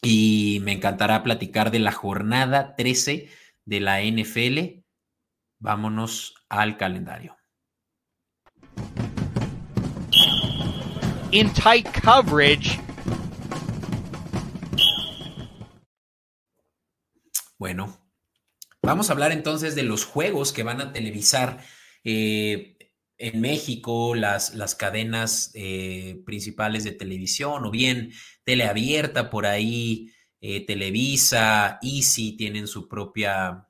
y 0.02 0.59
me 0.64 0.73
encantará 0.73 1.23
platicar 1.23 1.71
de 1.71 1.78
la 1.78 1.92
jornada 1.92 2.75
13 2.75 3.30
de 3.64 3.80
la 3.80 4.02
NFL. 4.02 4.83
Vámonos 5.61 6.35
al 6.49 6.76
calendario. 6.76 7.37
In 11.30 11.52
tight 11.52 11.87
coverage. 12.02 12.80
Bueno, 17.57 18.04
vamos 18.83 19.11
a 19.11 19.12
hablar 19.12 19.30
entonces 19.30 19.76
de 19.76 19.85
los 19.85 20.04
juegos 20.04 20.52
que 20.52 20.64
van 20.64 20.80
a 20.80 20.92
televisar 20.92 21.61
eh, 22.02 22.77
en 23.18 23.40
México, 23.40 24.14
las, 24.14 24.54
las 24.54 24.75
cadenas 24.75 25.50
eh, 25.54 26.22
principales 26.25 26.84
de 26.84 26.92
televisión 26.92 27.64
o 27.64 27.70
bien 27.70 28.12
teleabierta 28.44 29.28
por 29.28 29.44
ahí, 29.44 30.12
eh, 30.40 30.64
Televisa, 30.64 31.78
Easy 31.82 32.37
tienen 32.37 32.68
su 32.68 32.88
propia 32.88 33.66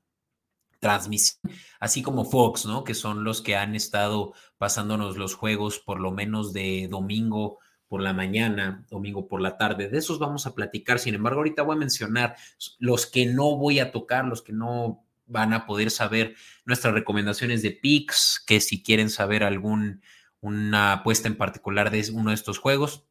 transmisión, 0.79 1.39
así 1.79 2.03
como 2.03 2.25
Fox, 2.25 2.65
¿no? 2.65 2.83
Que 2.83 2.93
son 2.93 3.23
los 3.23 3.41
que 3.41 3.55
han 3.55 3.75
estado 3.75 4.33
pasándonos 4.57 5.17
los 5.17 5.33
juegos 5.33 5.79
por 5.79 5.99
lo 5.99 6.11
menos 6.11 6.53
de 6.53 6.87
domingo 6.89 7.57
por 7.87 8.01
la 8.01 8.13
mañana, 8.13 8.85
domingo 8.89 9.27
por 9.27 9.41
la 9.41 9.57
tarde. 9.57 9.89
De 9.89 9.97
esos 9.97 10.19
vamos 10.19 10.45
a 10.45 10.53
platicar. 10.53 10.99
Sin 10.99 11.15
embargo, 11.15 11.39
ahorita 11.39 11.63
voy 11.63 11.75
a 11.75 11.79
mencionar 11.79 12.35
los 12.77 13.07
que 13.07 13.25
no 13.25 13.57
voy 13.57 13.79
a 13.79 13.91
tocar, 13.91 14.25
los 14.25 14.43
que 14.43 14.53
no 14.53 15.03
van 15.29 15.53
a 15.53 15.65
poder 15.65 15.91
saber 15.91 16.35
nuestras 16.65 16.93
recomendaciones 16.93 17.61
de 17.61 17.71
picks, 17.71 18.43
que 18.45 18.59
si 18.59 18.83
quieren 18.83 19.09
saber 19.09 19.43
algún 19.43 20.01
una 20.41 20.93
apuesta 20.93 21.27
en 21.27 21.35
particular 21.35 21.91
de 21.91 22.11
uno 22.13 22.29
de 22.29 22.35
estos 22.35 22.59
juegos, 22.59 23.05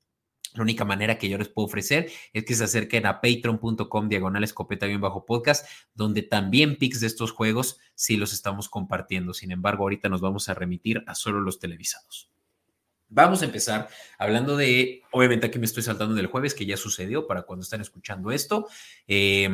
la 0.54 0.62
única 0.62 0.84
manera 0.84 1.18
que 1.18 1.28
yo 1.28 1.36
les 1.36 1.48
puedo 1.48 1.66
ofrecer 1.66 2.10
es 2.32 2.44
que 2.44 2.54
se 2.54 2.64
acerquen 2.64 3.06
a 3.06 3.20
patreon.com 3.20 4.08
diagonal 4.08 4.44
escopeta 4.44 4.86
bien 4.86 5.00
bajo 5.00 5.26
podcast, 5.26 5.66
donde 5.94 6.22
también 6.22 6.76
picks 6.76 7.00
de 7.00 7.06
estos 7.06 7.32
juegos 7.32 7.78
sí 7.94 8.16
los 8.16 8.32
estamos 8.32 8.68
compartiendo. 8.68 9.34
Sin 9.34 9.52
embargo, 9.52 9.84
ahorita 9.84 10.08
nos 10.08 10.20
vamos 10.20 10.48
a 10.48 10.54
remitir 10.54 11.04
a 11.06 11.14
solo 11.14 11.40
los 11.40 11.58
televisados. 11.58 12.30
Vamos 13.10 13.42
a 13.42 13.46
empezar 13.46 13.88
hablando 14.18 14.56
de, 14.56 15.02
obviamente 15.12 15.46
aquí 15.46 15.58
me 15.58 15.64
estoy 15.66 15.82
saltando 15.82 16.14
del 16.14 16.26
jueves, 16.26 16.54
que 16.54 16.66
ya 16.66 16.76
sucedió 16.76 17.26
para 17.26 17.42
cuando 17.42 17.62
están 17.62 17.80
escuchando 17.80 18.30
esto. 18.30 18.68
Eh, 19.06 19.48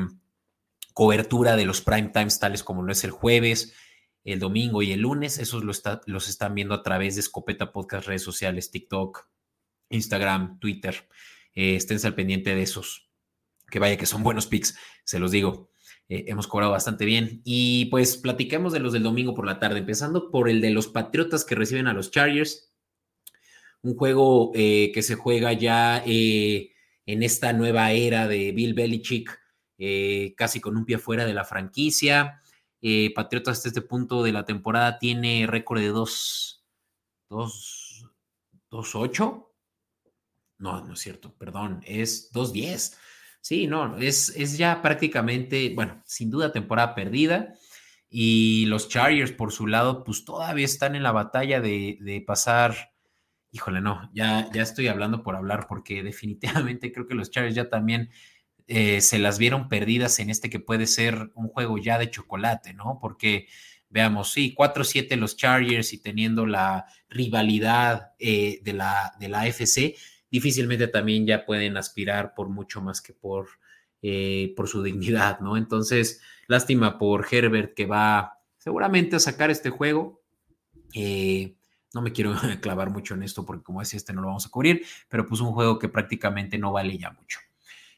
cobertura 0.94 1.56
de 1.56 1.66
los 1.66 1.82
prime 1.82 2.08
times 2.08 2.38
tales 2.38 2.62
como 2.62 2.82
lo 2.82 2.92
es 2.92 3.04
el 3.04 3.10
jueves, 3.10 3.74
el 4.22 4.38
domingo 4.38 4.80
y 4.80 4.92
el 4.92 5.00
lunes. 5.00 5.38
Esos 5.38 5.64
los 5.64 6.28
están 6.28 6.54
viendo 6.54 6.72
a 6.72 6.82
través 6.82 7.16
de 7.16 7.20
Escopeta 7.20 7.72
Podcast, 7.72 8.06
redes 8.06 8.22
sociales, 8.22 8.70
TikTok, 8.70 9.28
Instagram, 9.90 10.58
Twitter. 10.60 11.08
Eh, 11.54 11.74
esténse 11.76 12.06
al 12.06 12.14
pendiente 12.14 12.54
de 12.54 12.62
esos. 12.62 13.10
Que 13.70 13.80
vaya 13.80 13.96
que 13.96 14.06
son 14.06 14.22
buenos 14.22 14.46
picks, 14.46 14.76
se 15.04 15.18
los 15.18 15.32
digo. 15.32 15.70
Eh, 16.08 16.26
hemos 16.28 16.46
cobrado 16.46 16.72
bastante 16.72 17.04
bien. 17.04 17.42
Y 17.44 17.86
pues 17.86 18.16
platiquemos 18.16 18.72
de 18.72 18.78
los 18.78 18.92
del 18.92 19.02
domingo 19.02 19.34
por 19.34 19.46
la 19.46 19.58
tarde, 19.58 19.80
empezando 19.80 20.30
por 20.30 20.48
el 20.48 20.60
de 20.60 20.70
los 20.70 20.86
Patriotas 20.86 21.44
que 21.44 21.56
reciben 21.56 21.88
a 21.88 21.92
los 21.92 22.12
Chargers. 22.12 22.72
Un 23.82 23.96
juego 23.96 24.52
eh, 24.54 24.92
que 24.94 25.02
se 25.02 25.16
juega 25.16 25.52
ya 25.52 26.02
en 26.06 27.22
esta 27.22 27.52
nueva 27.52 27.92
era 27.92 28.28
de 28.28 28.52
Bill 28.52 28.74
Belichick 28.74 29.43
eh, 29.86 30.34
casi 30.34 30.62
con 30.62 30.78
un 30.78 30.86
pie 30.86 30.96
fuera 30.96 31.26
de 31.26 31.34
la 31.34 31.44
franquicia. 31.44 32.40
Eh, 32.80 33.12
Patriotas 33.14 33.58
hasta 33.58 33.68
este 33.68 33.82
punto 33.82 34.22
de 34.22 34.32
la 34.32 34.46
temporada 34.46 34.98
tiene 34.98 35.46
récord 35.46 35.78
de 35.78 35.88
2, 35.88 36.64
2, 37.28 38.14
8. 38.70 39.52
No, 40.56 40.84
no 40.86 40.94
es 40.94 41.00
cierto, 41.00 41.34
perdón, 41.36 41.82
es 41.84 42.32
2-10. 42.32 42.96
Sí, 43.42 43.66
no, 43.66 43.98
es, 43.98 44.30
es 44.30 44.56
ya 44.56 44.80
prácticamente, 44.80 45.74
bueno, 45.74 46.02
sin 46.06 46.30
duda 46.30 46.50
temporada 46.50 46.94
perdida. 46.94 47.52
Y 48.08 48.64
los 48.66 48.88
Chargers, 48.88 49.32
por 49.32 49.52
su 49.52 49.66
lado, 49.66 50.02
pues 50.02 50.24
todavía 50.24 50.64
están 50.64 50.94
en 50.94 51.02
la 51.02 51.12
batalla 51.12 51.60
de, 51.60 51.98
de 52.00 52.22
pasar. 52.22 52.92
Híjole, 53.50 53.82
no, 53.82 54.10
ya, 54.14 54.50
ya 54.50 54.62
estoy 54.62 54.88
hablando 54.88 55.22
por 55.22 55.36
hablar, 55.36 55.66
porque 55.68 56.02
definitivamente 56.02 56.90
creo 56.90 57.06
que 57.06 57.14
los 57.14 57.30
Chargers 57.30 57.54
ya 57.54 57.68
también 57.68 58.08
eh, 58.66 59.02
se 59.02 59.18
las 59.18 59.38
vieron 59.38 59.68
perdidas 59.68 60.18
en 60.20 60.30
este 60.30 60.48
que 60.48 60.58
puede 60.58 60.86
ser 60.86 61.30
un 61.34 61.48
juego 61.48 61.76
ya 61.76 61.98
de 61.98 62.10
chocolate, 62.10 62.72
¿no? 62.72 62.98
Porque 63.00 63.46
veamos, 63.90 64.32
sí, 64.32 64.54
4-7 64.56 65.16
los 65.16 65.36
Chargers 65.36 65.92
y 65.92 65.98
teniendo 65.98 66.46
la 66.46 66.86
rivalidad 67.08 68.12
eh, 68.18 68.60
de, 68.62 68.72
la, 68.72 69.14
de 69.20 69.28
la 69.28 69.42
AFC, 69.42 69.96
difícilmente 70.30 70.88
también 70.88 71.26
ya 71.26 71.44
pueden 71.44 71.76
aspirar 71.76 72.34
por 72.34 72.48
mucho 72.48 72.80
más 72.80 73.02
que 73.02 73.12
por, 73.12 73.48
eh, 74.00 74.54
por 74.56 74.66
su 74.66 74.82
dignidad, 74.82 75.40
¿no? 75.40 75.58
Entonces, 75.58 76.22
lástima 76.46 76.98
por 76.98 77.26
Herbert 77.30 77.74
que 77.74 77.84
va 77.86 78.38
seguramente 78.56 79.16
a 79.16 79.20
sacar 79.20 79.50
este 79.50 79.68
juego. 79.68 80.22
no 80.94 82.02
me 82.02 82.12
quiero 82.12 82.34
clavar 82.62 82.88
mucho 82.90 83.14
en 83.14 83.22
esto 83.24 83.44
porque 83.44 83.62
como 83.62 83.80
decía, 83.80 83.98
este 83.98 84.14
no 84.14 84.22
lo 84.22 84.28
vamos 84.28 84.46
a 84.46 84.50
cubrir, 84.50 84.86
pero 85.10 85.26
pues 85.26 85.42
un 85.42 85.52
juego 85.52 85.78
que 85.78 85.90
prácticamente 85.90 86.56
no 86.56 86.72
vale 86.72 86.96
ya 86.96 87.10
mucho. 87.10 87.40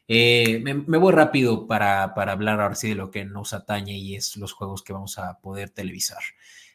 Eh, 0.07 0.61
me, 0.63 0.97
voy 0.97 1.11
rápido 1.11 1.67
para, 1.67 2.03
hablar 2.03 2.61
ahora 2.61 2.75
sí 2.75 2.89
de 2.89 2.95
lo 2.95 3.11
que 3.11 3.25
nos 3.25 3.53
atañe 3.53 3.97
y 3.97 4.15
es 4.15 4.37
los 4.37 4.53
juegos 4.53 4.81
que 4.81 4.93
vamos 4.93 5.17
a 5.17 5.39
poder 5.39 5.69
televisar, 5.69 6.21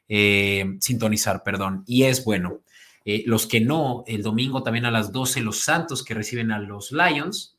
eh, 0.09 0.77
sintonizar, 0.81 1.43
perdón. 1.43 1.83
Y 1.87 2.05
es 2.05 2.25
bueno, 2.25 2.61
eh, 3.05 3.25
los 3.27 3.47
que 3.47 3.61
no, 3.61 4.05
el 4.07 4.23
domingo 4.23 4.63
también 4.63 4.85
a 4.85 4.91
las 4.91 5.13
12, 5.13 5.41
los 5.41 5.61
Santos 5.61 6.05
que 6.05 6.15
reciben 6.15 6.53
a 6.53 6.59
los 6.59 6.93
Lions. 6.93 7.59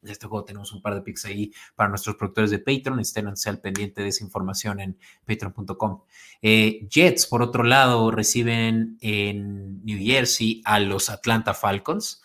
De 0.00 0.12
este 0.12 0.28
juego 0.28 0.44
tenemos 0.44 0.72
un 0.72 0.80
par 0.80 0.94
de 0.94 1.02
pics 1.02 1.24
ahí 1.24 1.52
para 1.74 1.88
nuestros 1.88 2.16
productores 2.16 2.50
de 2.50 2.60
Patreon. 2.60 3.00
Estén 3.00 3.26
al 3.28 3.60
pendiente 3.60 4.02
de 4.02 4.08
esa 4.08 4.24
información 4.24 4.80
en 4.80 4.98
patreon.com. 5.26 6.02
Jets, 6.40 7.26
por 7.26 7.42
otro 7.42 7.64
lado, 7.64 8.10
reciben 8.12 8.96
en 9.00 9.84
New 9.84 9.98
Jersey 9.98 10.62
a 10.64 10.78
los 10.78 11.10
Atlanta 11.10 11.52
Falcons. 11.52 12.22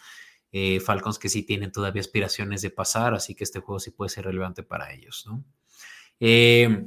Eh, 0.55 0.79
Falcons 0.79 1.17
que 1.17 1.29
sí 1.29 1.41
tienen 1.41 1.71
todavía 1.71 1.99
aspiraciones 1.99 2.61
de 2.61 2.69
pasar, 2.69 3.15
así 3.15 3.33
que 3.33 3.43
este 3.43 3.59
juego 3.59 3.79
sí 3.79 3.89
puede 3.89 4.09
ser 4.09 4.25
relevante 4.25 4.61
para 4.61 4.93
ellos, 4.93 5.25
¿no? 5.25 5.43
Eh, 6.19 6.85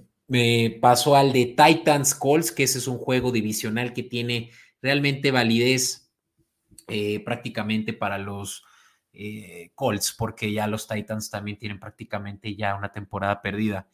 paso 0.80 1.16
al 1.16 1.32
de 1.32 1.46
Titans 1.46 2.14
Colts, 2.14 2.52
que 2.52 2.62
ese 2.62 2.78
es 2.78 2.86
un 2.86 2.98
juego 2.98 3.32
divisional 3.32 3.92
que 3.92 4.04
tiene 4.04 4.52
realmente 4.80 5.32
validez 5.32 6.12
eh, 6.86 7.18
prácticamente 7.24 7.92
para 7.92 8.18
los 8.18 8.62
Colts, 9.74 10.14
porque 10.16 10.52
ya 10.52 10.66
los 10.66 10.86
Titans 10.86 11.30
también 11.30 11.58
tienen 11.58 11.80
prácticamente 11.80 12.54
ya 12.54 12.76
una 12.76 12.92
temporada 12.92 13.42
perdida. 13.42 13.88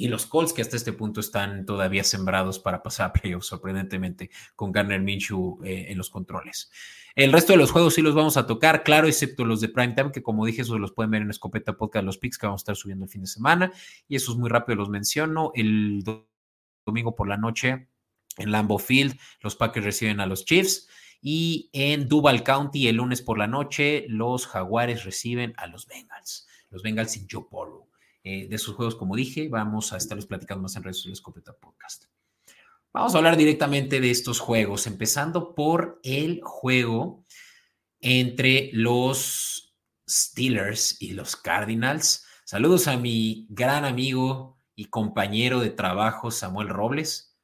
Y 0.00 0.08
los 0.08 0.24
Colts 0.24 0.54
que 0.54 0.62
hasta 0.62 0.76
este 0.76 0.94
punto 0.94 1.20
están 1.20 1.66
todavía 1.66 2.04
sembrados 2.04 2.58
para 2.58 2.82
pasar 2.82 3.10
a 3.10 3.12
playoffs, 3.12 3.48
sorprendentemente, 3.48 4.30
con 4.56 4.72
Garner 4.72 5.02
Minshew 5.02 5.60
en 5.62 5.98
los 5.98 6.08
controles. 6.08 6.70
El 7.14 7.32
resto 7.32 7.52
de 7.52 7.58
los 7.58 7.70
juegos 7.70 7.96
sí 7.96 8.00
los 8.00 8.14
vamos 8.14 8.38
a 8.38 8.46
tocar, 8.46 8.82
claro, 8.82 9.08
excepto 9.08 9.44
los 9.44 9.60
de 9.60 9.68
Primetime, 9.68 10.10
que 10.10 10.22
como 10.22 10.46
dije, 10.46 10.62
esos 10.62 10.80
los 10.80 10.92
pueden 10.92 11.10
ver 11.10 11.20
en 11.20 11.28
Escopeta 11.28 11.76
Podcast, 11.76 12.06
los 12.06 12.16
picks 12.16 12.38
que 12.38 12.46
vamos 12.46 12.60
a 12.60 12.62
estar 12.62 12.76
subiendo 12.76 13.04
el 13.04 13.10
fin 13.10 13.20
de 13.20 13.26
semana. 13.26 13.72
Y 14.08 14.16
esos 14.16 14.38
muy 14.38 14.48
rápido 14.48 14.76
los 14.76 14.88
menciono. 14.88 15.52
El 15.54 16.02
domingo 16.86 17.14
por 17.14 17.28
la 17.28 17.36
noche 17.36 17.88
en 18.38 18.52
Lambeau 18.52 18.78
Field, 18.78 19.18
los 19.42 19.54
Packers 19.54 19.84
reciben 19.84 20.20
a 20.20 20.26
los 20.26 20.46
Chiefs. 20.46 20.88
Y 21.20 21.68
en 21.74 22.08
Duval 22.08 22.42
County, 22.42 22.88
el 22.88 22.96
lunes 22.96 23.20
por 23.20 23.36
la 23.36 23.48
noche, 23.48 24.06
los 24.08 24.46
Jaguares 24.46 25.04
reciben 25.04 25.52
a 25.58 25.66
los 25.66 25.86
Bengals. 25.86 26.48
Los 26.70 26.82
Bengals 26.82 27.10
sin 27.10 27.26
Joe 27.30 27.44
Burrow. 27.50 27.89
Eh, 28.22 28.48
de 28.48 28.56
esos 28.56 28.74
juegos, 28.74 28.96
como 28.96 29.16
dije, 29.16 29.48
vamos 29.48 29.92
a 29.92 29.96
estarlos 29.96 30.26
platicando 30.26 30.62
más 30.62 30.76
en 30.76 30.82
redes 30.82 30.98
sociales 30.98 31.22
Podcast. 31.22 32.04
Vamos 32.92 33.14
a 33.14 33.18
hablar 33.18 33.36
directamente 33.36 34.00
de 34.00 34.10
estos 34.10 34.40
juegos, 34.40 34.86
empezando 34.86 35.54
por 35.54 36.00
el 36.02 36.40
juego 36.42 37.24
entre 38.00 38.70
los 38.72 39.74
Steelers 40.08 41.00
y 41.00 41.12
los 41.12 41.36
Cardinals. 41.36 42.26
Saludos 42.44 42.88
a 42.88 42.96
mi 42.96 43.46
gran 43.48 43.84
amigo 43.84 44.60
y 44.74 44.86
compañero 44.86 45.60
de 45.60 45.70
trabajo 45.70 46.30
Samuel 46.30 46.68
Robles, 46.68 47.38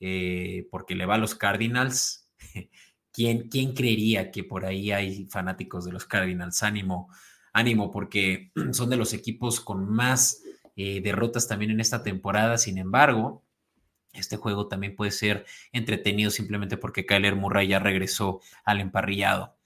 eh, 0.00 0.68
porque 0.70 0.94
le 0.94 1.04
va 1.04 1.16
a 1.16 1.18
los 1.18 1.34
Cardinals. 1.34 2.30
¿Quién, 3.12 3.48
¿Quién 3.48 3.74
creería 3.74 4.30
que 4.30 4.44
por 4.44 4.64
ahí 4.64 4.92
hay 4.92 5.26
fanáticos 5.26 5.84
de 5.84 5.92
los 5.92 6.06
Cardinals? 6.06 6.62
Ánimo, 6.62 7.10
ánimo, 7.52 7.90
porque 7.90 8.52
son 8.72 8.90
de 8.90 8.96
los 8.96 9.12
equipos 9.12 9.60
con 9.60 9.88
más 9.88 10.42
eh, 10.76 11.00
derrotas 11.02 11.48
también 11.48 11.70
en 11.70 11.80
esta 11.80 12.02
temporada. 12.02 12.58
Sin 12.58 12.78
embargo, 12.78 13.44
este 14.12 14.36
juego 14.36 14.68
también 14.68 14.96
puede 14.96 15.10
ser 15.10 15.44
entretenido 15.72 16.30
simplemente 16.30 16.76
porque 16.76 17.06
Kyler 17.06 17.36
Murray 17.36 17.68
ya 17.68 17.78
regresó 17.78 18.40
al 18.64 18.80
emparrillado. 18.80 19.56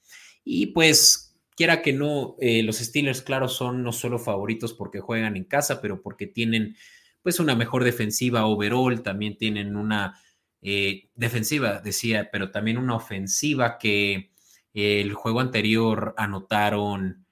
Y 0.45 0.67
pues, 0.67 1.37
quiera 1.57 1.83
que 1.83 1.93
no, 1.93 2.37
eh, 2.41 2.63
los 2.63 2.79
Steelers, 2.79 3.23
claro, 3.23 3.49
son 3.49 3.83
no 3.83 3.93
solo 3.93 4.19
favoritos 4.19 4.73
porque 4.73 5.01
juegan 5.01 5.37
en 5.37 5.45
casa, 5.45 5.81
pero 5.81 6.03
porque 6.03 6.27
tienen 6.27 6.77
pues 7.23 7.41
una 7.41 7.57
mejor 7.57 7.83
defensiva 7.83 8.47
overall, 8.47 9.03
también 9.03 9.37
tienen 9.37 9.75
una 9.75 10.21
eh, 10.63 11.09
defensiva, 11.17 11.81
decía, 11.81 12.29
pero 12.31 12.53
también 12.53 12.79
una 12.79 12.95
ofensiva 12.95 13.79
que 13.79 14.31
el 14.73 15.13
juego 15.15 15.41
anterior 15.41 16.15
anotaron 16.19 17.26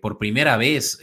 por 0.00 0.18
primera 0.18 0.56
vez 0.56 0.98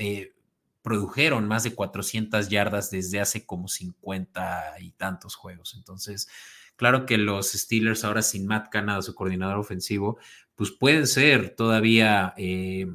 produjeron 0.82 1.48
más 1.48 1.64
de 1.64 1.76
400 1.76 2.50
yardas 2.50 2.90
desde 2.90 3.20
hace 3.20 3.46
como 3.46 3.68
50 3.68 4.76
y 4.80 4.92
tantos 4.92 5.36
juegos. 5.36 5.76
Entonces, 5.76 6.28
claro 6.76 7.06
que 7.06 7.18
los 7.18 7.52
Steelers 7.52 8.04
ahora 8.04 8.22
sin 8.22 8.48
Matt 8.48 8.70
Canada, 8.70 9.02
su 9.02 9.14
coordinador 9.14 9.58
ofensivo, 9.58 10.18
pues 10.56 10.72
pueden 10.72 11.08
ser 11.08 11.56
todavía 11.56 12.34
eh, 12.38 12.88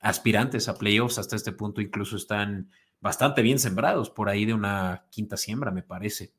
aspirantes 0.00 0.68
a 0.68 0.76
playoffs. 0.76 1.18
Hasta 1.18 1.36
este 1.36 1.52
punto 1.52 1.80
incluso 1.80 2.16
están 2.16 2.70
bastante 3.00 3.42
bien 3.42 3.58
sembrados, 3.58 4.10
por 4.10 4.28
ahí 4.28 4.46
de 4.46 4.54
una 4.54 5.06
quinta 5.10 5.36
siembra, 5.36 5.70
me 5.70 5.82
parece, 5.82 6.32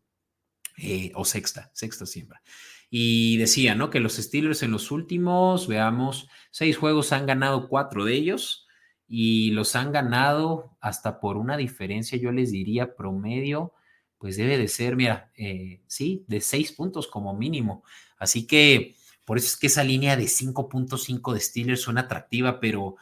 eh, 0.78 1.12
o 1.16 1.24
sexta, 1.24 1.72
sexta 1.74 2.06
siembra. 2.06 2.42
Y 2.90 3.38
decía, 3.38 3.76
¿no? 3.76 3.90
Que 3.90 4.00
los 4.00 4.16
Steelers 4.16 4.64
en 4.64 4.72
los 4.72 4.92
últimos, 4.92 5.68
veamos, 5.68 6.30
seis 6.52 6.78
juegos 6.78 7.12
han 7.12 7.26
ganado 7.26 7.68
cuatro 7.68 8.06
de 8.06 8.14
ellos 8.14 8.68
y 9.08 9.52
los 9.52 9.76
han 9.76 9.92
ganado 9.92 10.78
hasta 10.80 11.20
por 11.20 11.38
una 11.38 11.58
diferencia, 11.58 12.18
yo 12.18 12.32
les 12.32 12.52
diría 12.52 12.96
promedio, 12.96 13.74
pues 14.18 14.38
debe 14.38 14.58
de 14.58 14.68
ser, 14.68 14.96
mira, 14.96 15.32
eh, 15.36 15.82
sí, 15.88 16.26
de 16.28 16.42
seis 16.42 16.72
puntos 16.72 17.08
como 17.08 17.34
mínimo. 17.36 17.84
Así 18.18 18.48
que 18.48 18.96
por 19.28 19.38
eso 19.38 19.48
es 19.48 19.58
que 19.58 19.68
esa 19.68 19.84
línea 19.84 20.16
de 20.16 20.24
5.5 20.24 21.34
de 21.34 21.40
Steelers 21.42 21.82
suena 21.82 22.02
atractiva, 22.02 22.62
pero 22.62 22.96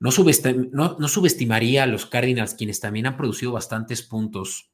no, 0.00 0.10
no, 0.98 1.08
subestimaría 1.08 1.84
a 1.84 1.86
los 1.86 2.06
Cardinals, 2.06 2.54
quienes 2.54 2.80
también 2.80 3.06
han 3.06 3.16
producido 3.16 3.52
bastantes 3.52 4.02
puntos. 4.02 4.72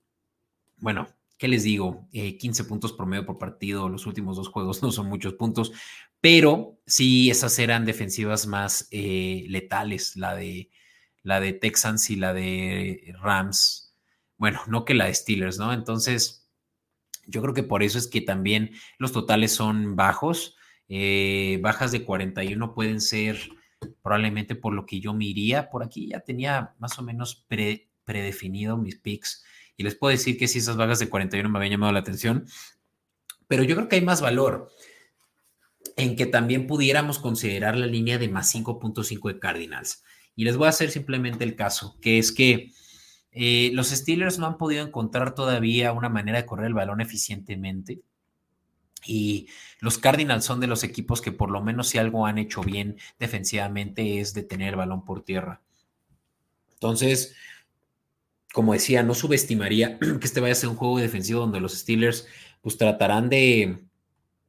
Bueno, 0.79 1.09
¿qué 1.39 1.49
les 1.49 1.65
digo? 1.65 2.09
15 2.13 2.63
eh, 2.63 2.65
puntos 2.65 2.93
promedio 2.93 3.27
por 3.27 3.39
partido, 3.39 3.89
los 3.89 4.07
últimos 4.07 4.37
dos 4.37 4.49
juegos 4.49 4.83
no 4.83 4.93
son 4.93 5.09
muchos 5.09 5.35
puntos, 5.35 5.73
pero 6.21 6.79
sí, 6.87 7.31
esas 7.31 7.59
eran 7.59 7.85
defensivas 7.85 8.47
más 8.47 8.89
eh, 8.91 9.45
letales, 9.49 10.17
la 10.17 10.35
de, 10.35 10.71
la 11.23 11.41
de 11.41 11.53
Texans 11.53 12.11
y 12.11 12.17
la 12.17 12.33
de 12.33 13.15
Rams. 13.21 13.95
Bueno, 14.39 14.61
no 14.67 14.85
que 14.85 14.95
la 14.95 15.07
de 15.07 15.15
Steelers, 15.15 15.59
¿no? 15.59 15.73
Entonces, 15.73 16.47
yo 17.27 17.43
creo 17.43 17.55
que 17.55 17.63
por 17.63 17.83
eso 17.83 17.99
es 17.99 18.07
que 18.07 18.21
también 18.21 18.73
los 18.99 19.13
totales 19.13 19.53
son 19.53 19.97
bajos. 19.97 20.57
Eh, 20.89 21.59
bajas 21.63 21.91
de 21.93 22.05
41 22.05 22.75
pueden 22.75 23.01
ser 23.01 23.39
probablemente 24.03 24.55
por 24.55 24.73
lo 24.73 24.87
que 24.87 25.01
yo 25.01 25.15
me 25.15 25.25
iría. 25.25 25.71
Por 25.71 25.83
aquí 25.83 26.09
ya 26.09 26.21
tenía 26.21 26.75
más 26.79 26.99
o 26.99 27.03
menos 27.03 27.47
predefinido 28.05 28.77
mis 28.77 28.97
picks. 28.97 29.45
Y 29.77 29.85
les 29.85 29.95
puedo 29.95 30.11
decir 30.11 30.39
que 30.39 30.49
si 30.49 30.59
esas 30.59 30.77
bajas 30.77 30.99
de 30.99 31.09
41 31.09 31.49
me 31.49 31.59
habían 31.59 31.73
llamado 31.73 31.93
la 31.93 32.01
atención. 32.01 32.47
Pero 33.47 33.63
yo 33.63 33.77
creo 33.77 33.89
que 33.89 33.97
hay 33.97 34.03
más 34.03 34.21
valor 34.21 34.71
en 35.97 36.17
que 36.17 36.27
también 36.27 36.67
pudiéramos 36.67 37.19
considerar 37.19 37.77
la 37.77 37.87
línea 37.87 38.19
de 38.19 38.29
más 38.29 38.55
5.5 38.55 39.33
de 39.33 39.39
Cardinals. 39.39 40.03
Y 40.35 40.45
les 40.45 40.57
voy 40.57 40.67
a 40.67 40.71
hacer 40.71 40.91
simplemente 40.91 41.45
el 41.45 41.57
caso, 41.57 41.97
que 42.01 42.19
es 42.19 42.33
que 42.33 42.73
eh, 43.33 43.71
los 43.73 43.89
Steelers 43.89 44.39
no 44.39 44.47
han 44.47 44.59
podido 44.59 44.85
encontrar 44.85 45.35
todavía 45.35 45.93
una 45.93 46.09
manera 46.09 46.39
de 46.39 46.47
correr 46.47 46.67
el 46.67 46.75
balón 46.75 47.01
eficientemente. 47.01 48.01
Y 49.07 49.49
los 49.81 49.99
Cardinals 49.99 50.45
son 50.45 50.61
de 50.61 50.67
los 50.67 50.85
equipos 50.85 51.21
que 51.21 51.33
por 51.33 51.51
lo 51.51 51.63
menos 51.63 51.89
si 51.89 51.99
algo 51.99 52.27
han 52.27 52.39
hecho 52.39 52.63
bien 52.63 52.97
defensivamente 53.19 54.21
es 54.21 54.35
detener 54.35 54.71
el 54.71 54.77
balón 54.77 55.05
por 55.05 55.23
tierra. 55.23 55.63
Entonces, 56.75 57.35
como 58.57 58.73
decía, 58.73 59.03
no 59.03 59.13
subestimaría 59.13 59.99
que 60.19 60.25
este 60.27 60.41
vaya 60.41 60.53
a 60.53 60.57
ser 60.57 60.71
un 60.71 60.77
juego 60.77 60.99
defensivo 60.99 61.41
donde 61.41 61.61
los 61.61 61.75
Steelers 61.75 62.27
pues 62.63 62.79
tratarán 62.79 63.29
de, 63.29 63.85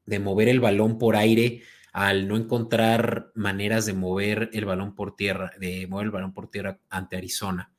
de 0.06 0.20
mover 0.20 0.48
el 0.48 0.62
balón 0.62 0.98
por 0.98 1.18
aire 1.18 1.64
al 1.92 2.30
no 2.30 2.38
encontrar 2.38 3.34
maneras 3.36 3.86
de 3.86 3.92
mover 3.92 4.50
el 4.54 4.64
balón 4.64 4.96
por 4.96 5.18
tierra, 5.18 5.52
de 5.60 5.88
mover 5.88 6.06
el 6.06 6.12
balón 6.12 6.32
por 6.32 6.50
tierra 6.50 6.80
ante 6.90 7.18
Arizona, 7.18 7.74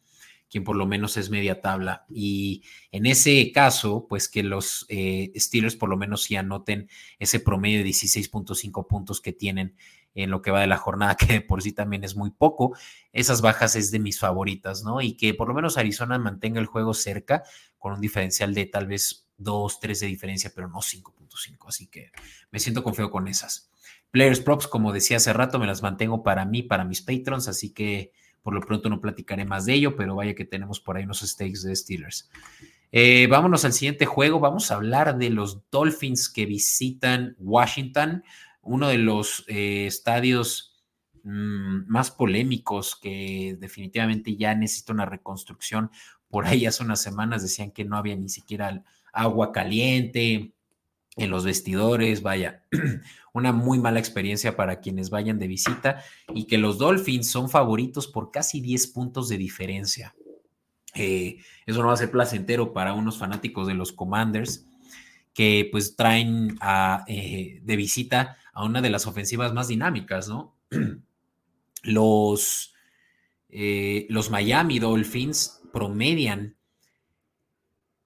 quien 0.50 0.64
por 0.64 0.76
lo 0.76 0.84
menos 0.84 1.16
es 1.16 1.30
media 1.30 1.62
tabla. 1.62 2.04
Y 2.10 2.62
en 2.92 3.06
ese 3.06 3.50
caso, 3.50 4.04
pues 4.06 4.28
que 4.28 4.42
los 4.42 4.84
eh, 4.90 5.32
Steelers 5.34 5.76
por 5.76 5.88
lo 5.88 5.96
menos 5.96 6.24
sí 6.24 6.36
anoten 6.36 6.90
ese 7.18 7.40
promedio 7.40 7.78
de 7.78 7.88
16.5 7.88 8.86
puntos 8.86 9.22
que 9.22 9.32
tienen 9.32 9.76
en 10.22 10.30
lo 10.30 10.42
que 10.42 10.50
va 10.50 10.60
de 10.60 10.66
la 10.66 10.76
jornada, 10.76 11.16
que 11.16 11.40
por 11.40 11.62
sí 11.62 11.72
también 11.72 12.04
es 12.04 12.16
muy 12.16 12.30
poco. 12.30 12.76
Esas 13.12 13.40
bajas 13.40 13.76
es 13.76 13.90
de 13.90 13.98
mis 13.98 14.18
favoritas, 14.18 14.82
¿no? 14.82 15.00
Y 15.00 15.16
que 15.16 15.34
por 15.34 15.48
lo 15.48 15.54
menos 15.54 15.78
Arizona 15.78 16.18
mantenga 16.18 16.60
el 16.60 16.66
juego 16.66 16.94
cerca 16.94 17.42
con 17.78 17.92
un 17.92 18.00
diferencial 18.00 18.54
de 18.54 18.66
tal 18.66 18.86
vez 18.86 19.28
2, 19.38 19.80
3 19.80 20.00
de 20.00 20.06
diferencia, 20.06 20.52
pero 20.54 20.68
no 20.68 20.78
5.5. 20.78 21.68
Así 21.68 21.86
que 21.86 22.10
me 22.50 22.58
siento 22.58 22.82
confiado 22.82 23.10
con 23.10 23.28
esas. 23.28 23.70
Players 24.10 24.40
Props, 24.40 24.66
como 24.66 24.92
decía 24.92 25.18
hace 25.18 25.32
rato, 25.32 25.58
me 25.58 25.66
las 25.66 25.82
mantengo 25.82 26.22
para 26.22 26.44
mí, 26.44 26.62
para 26.62 26.84
mis 26.84 27.02
patrons, 27.02 27.46
así 27.46 27.72
que 27.72 28.12
por 28.42 28.54
lo 28.54 28.60
pronto 28.60 28.88
no 28.88 29.00
platicaré 29.00 29.44
más 29.44 29.66
de 29.66 29.74
ello, 29.74 29.96
pero 29.96 30.14
vaya 30.14 30.34
que 30.34 30.46
tenemos 30.46 30.80
por 30.80 30.96
ahí 30.96 31.04
unos 31.04 31.20
stakes 31.20 31.62
de 31.62 31.76
Steelers. 31.76 32.30
Eh, 32.90 33.26
vámonos 33.26 33.64
al 33.64 33.74
siguiente 33.74 34.06
juego. 34.06 34.40
Vamos 34.40 34.70
a 34.70 34.76
hablar 34.76 35.18
de 35.18 35.30
los 35.30 35.70
Dolphins 35.70 36.28
que 36.30 36.46
visitan 36.46 37.36
Washington, 37.38 38.24
uno 38.68 38.88
de 38.88 38.98
los 38.98 39.44
eh, 39.48 39.86
estadios 39.86 40.76
mm, 41.22 41.86
más 41.86 42.10
polémicos 42.10 42.96
que 42.96 43.56
definitivamente 43.58 44.36
ya 44.36 44.54
necesita 44.54 44.92
una 44.92 45.06
reconstrucción. 45.06 45.90
Por 46.28 46.46
ahí 46.46 46.66
hace 46.66 46.84
unas 46.84 47.02
semanas 47.02 47.42
decían 47.42 47.70
que 47.70 47.84
no 47.84 47.96
había 47.96 48.16
ni 48.16 48.28
siquiera 48.28 48.84
agua 49.12 49.52
caliente 49.52 50.52
en 51.16 51.30
los 51.30 51.44
vestidores, 51.44 52.22
vaya, 52.22 52.62
una 53.32 53.52
muy 53.52 53.78
mala 53.78 53.98
experiencia 53.98 54.54
para 54.54 54.80
quienes 54.80 55.10
vayan 55.10 55.38
de 55.38 55.48
visita 55.48 56.02
y 56.32 56.46
que 56.46 56.58
los 56.58 56.78
Dolphins 56.78 57.30
son 57.30 57.48
favoritos 57.48 58.06
por 58.06 58.30
casi 58.30 58.60
10 58.60 58.86
puntos 58.88 59.28
de 59.28 59.38
diferencia. 59.38 60.14
Eh, 60.94 61.38
eso 61.66 61.80
no 61.80 61.88
va 61.88 61.94
a 61.94 61.98
ser 61.98 62.10
placentero 62.10 62.72
para 62.72 62.92
unos 62.92 63.18
fanáticos 63.18 63.66
de 63.66 63.74
los 63.74 63.92
Commanders 63.92 64.66
que 65.38 65.68
pues 65.70 65.94
traen 65.94 66.58
eh, 67.06 67.60
de 67.62 67.76
visita 67.76 68.36
a 68.58 68.64
una 68.64 68.82
de 68.82 68.90
las 68.90 69.06
ofensivas 69.06 69.54
más 69.54 69.68
dinámicas, 69.68 70.28
¿no? 70.28 70.56
Los, 71.84 72.74
eh, 73.48 74.08
los 74.10 74.30
Miami 74.30 74.80
Dolphins 74.80 75.62
promedian 75.72 76.56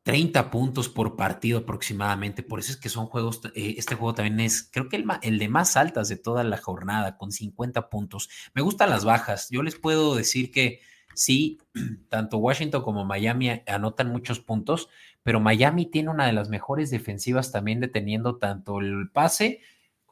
30 0.02 0.50
puntos 0.50 0.90
por 0.90 1.16
partido 1.16 1.60
aproximadamente. 1.60 2.42
Por 2.42 2.60
eso 2.60 2.72
es 2.72 2.76
que 2.76 2.90
son 2.90 3.06
juegos, 3.06 3.40
eh, 3.54 3.76
este 3.78 3.94
juego 3.94 4.12
también 4.12 4.40
es, 4.40 4.68
creo 4.70 4.90
que 4.90 4.96
el, 4.96 5.06
el, 5.22 5.38
de 5.38 5.48
más 5.48 5.78
altas 5.78 6.10
de 6.10 6.16
toda 6.16 6.44
la 6.44 6.58
jornada, 6.58 7.16
con 7.16 7.32
50 7.32 7.88
puntos. 7.88 8.28
Me 8.52 8.60
gustan 8.60 8.90
las 8.90 9.06
bajas. 9.06 9.48
Yo 9.48 9.62
les 9.62 9.76
puedo 9.76 10.14
decir 10.14 10.50
que 10.50 10.80
sí, 11.14 11.60
tanto 12.10 12.36
Washington 12.36 12.82
como 12.82 13.06
Miami 13.06 13.62
anotan 13.66 14.10
muchos 14.10 14.38
puntos, 14.38 14.90
pero 15.22 15.40
Miami 15.40 15.86
tiene 15.86 16.10
una 16.10 16.26
de 16.26 16.34
las 16.34 16.50
mejores 16.50 16.90
defensivas 16.90 17.52
también 17.52 17.80
deteniendo 17.80 18.36
tanto 18.36 18.80
el 18.80 19.08
pase 19.10 19.62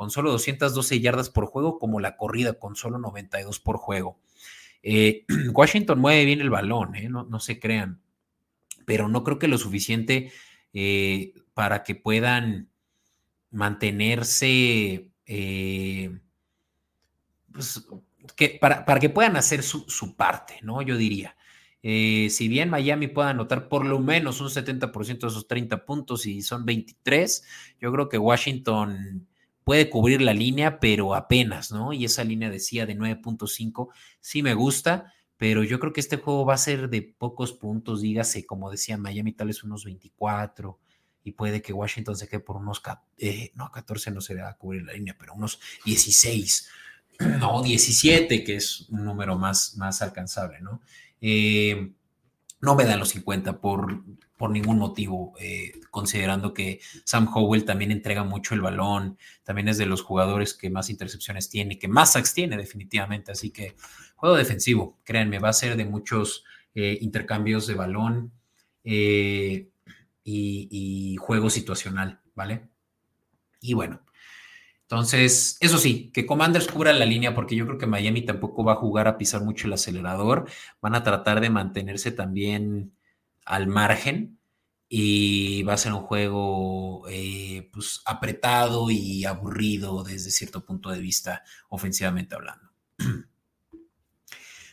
con 0.01 0.11
solo 0.11 0.31
212 0.31 0.99
yardas 1.01 1.29
por 1.29 1.45
juego 1.45 1.79
como 1.79 2.01
la 2.01 2.17
corrida 2.17 2.55
con 2.55 2.75
solo 2.75 2.97
92 2.97 3.61
por 3.61 3.77
juego. 3.77 4.19
Eh, 4.83 5.27
Washington 5.53 5.99
mueve 5.99 6.25
bien 6.25 6.41
el 6.41 6.49
balón, 6.49 6.95
eh, 6.97 7.11
no, 7.11 7.25
no 7.25 7.39
se 7.39 7.61
crean 7.61 8.01
pero 8.87 9.09
no 9.09 9.23
creo 9.25 9.39
que 9.39 9.47
lo 9.47 9.59
suficiente 9.59 10.33
eh, 10.73 11.35
para 11.53 11.83
que 11.83 11.97
puedan 11.97 12.71
mantenerse, 13.51 15.11
pues, 17.53 17.87
que, 18.37 18.59
para, 18.59 18.87
para, 18.87 19.01
que 19.01 19.11
puedan 19.11 19.37
hacer 19.37 19.63
su, 19.63 20.17
parte, 20.17 20.61
¿no? 20.63 20.81
Yo 20.81 20.97
diría. 20.97 21.37
Si 21.83 22.49
bien 22.49 22.71
Miami 22.71 23.09
pueda 23.09 23.29
anotar 23.29 23.69
por 23.69 23.85
lo 23.85 23.99
menos 24.01 24.41
un 24.41 24.49
70% 24.49 25.21
de 25.21 25.29
esos 25.29 25.47
30 25.47 25.85
puntos 25.85 26.25
y 26.25 26.41
son 26.41 26.65
23, 26.65 27.45
yo 27.79 27.93
creo 27.93 28.09
que 28.09 28.17
Washington 28.17 29.29
puede 29.71 29.89
cubrir 29.89 30.21
la 30.21 30.35
línea, 30.35 30.81
pero 30.81 31.15
apenas, 31.15 31.71
¿no? 31.71 31.93
Y 31.93 32.05
esa 32.05 32.25
línea 32.25 32.51
decía 32.51 32.87
de 32.87 32.99
9.5, 32.99 33.91
sí 34.19 34.43
me 34.43 34.55
gusta, 34.55 35.15
pero 35.37 35.63
yo 35.63 35.79
creo 35.79 35.93
que 35.93 36.01
este 36.01 36.17
juego 36.17 36.45
va 36.45 36.55
a 36.55 36.59
ser 36.59 36.91
de 36.91 37.03
pocos 37.03 37.53
puntos, 37.53 38.01
dígase, 38.01 38.45
como 38.45 38.69
decía 38.69 38.99
Miami, 38.99 39.31
tal 39.31 39.47
vez 39.47 39.63
unos 39.63 39.85
24, 39.85 40.77
y 41.23 41.31
puede 41.31 41.63
que 41.63 41.73
Washington 41.73 42.17
se 42.17 42.27
quede 42.27 42.41
por 42.41 42.57
unos, 42.57 42.83
eh, 43.17 43.53
no, 43.55 43.71
14 43.71 44.11
no 44.11 44.21
se 44.21 44.35
va 44.35 44.49
a 44.49 44.57
cubrir 44.57 44.83
la 44.83 44.93
línea, 44.93 45.15
pero 45.17 45.35
unos 45.35 45.61
16, 45.85 46.69
no, 47.39 47.63
17, 47.63 48.43
que 48.43 48.57
es 48.57 48.89
un 48.89 49.05
número 49.05 49.39
más, 49.39 49.77
más 49.77 50.03
alcanzable, 50.03 50.61
¿no? 50.61 50.81
Eh, 51.21 51.93
no 52.61 52.75
me 52.75 52.87
dan 52.87 52.99
los 52.99 53.11
50 53.11 53.61
por, 53.61 54.03
por 54.41 54.51
ningún 54.51 54.79
motivo, 54.79 55.35
eh, 55.39 55.73
considerando 55.91 56.55
que 56.55 56.81
Sam 57.05 57.29
Howell 57.31 57.67
también 57.67 57.91
entrega 57.91 58.25
mucho 58.25 58.55
el 58.55 58.63
balón, 58.63 59.19
también 59.45 59.69
es 59.69 59.77
de 59.77 59.85
los 59.85 60.01
jugadores 60.01 60.55
que 60.55 60.71
más 60.71 60.89
intercepciones 60.89 61.51
tiene, 61.51 61.79
que 61.79 61.89
más 61.89 62.15
sacks 62.15 62.33
tiene 62.33 62.57
definitivamente, 62.57 63.33
así 63.33 63.51
que 63.51 63.77
juego 64.17 64.37
defensivo, 64.37 64.99
créanme, 65.05 65.41
va 65.41 65.51
a 65.51 65.53
ser 65.53 65.77
de 65.77 65.85
muchos 65.85 66.43
eh, 66.75 66.97
intercambios 67.03 67.67
de 67.67 67.75
balón 67.75 68.33
eh, 68.83 69.69
y, 70.25 70.69
y, 70.71 71.17
juego 71.17 71.51
situacional, 71.51 72.23
¿vale? 72.35 72.71
Y 73.61 73.75
bueno, 73.75 74.01
Entonces, 74.85 75.59
eso 75.61 75.77
sí, 75.77 76.11
que 76.15 76.25
Commanders 76.25 76.67
cubra 76.67 76.95
la 76.95 77.05
línea 77.05 77.35
porque 77.35 77.57
yo 77.57 77.67
creo 77.67 77.79
que 77.79 77.87
Miami 77.87 78.23
tampoco 78.23 78.65
va 78.65 78.73
a 78.73 78.77
jugar 78.77 79.07
a 79.07 79.19
pisar 79.19 79.43
mucho 79.45 79.67
el 79.67 79.75
acelerador. 79.75 80.49
Van 80.81 80.95
a 80.95 81.03
tratar 81.03 81.41
de 81.41 81.51
mantenerse 81.51 82.11
también 82.11 82.93
al 83.51 83.67
margen 83.67 84.39
y 84.89 85.63
va 85.65 85.75
a 85.75 85.77
ser 85.77 85.93
un 85.93 86.03
juego 86.03 87.03
eh, 87.09 87.69
pues, 87.73 88.01
apretado 88.07 88.91
y 88.91 89.25
aburrido 89.25 90.05
desde 90.05 90.31
cierto 90.31 90.65
punto 90.65 90.91
de 90.91 91.01
vista 91.01 91.43
ofensivamente 91.69 92.37
hablando. 92.37 92.71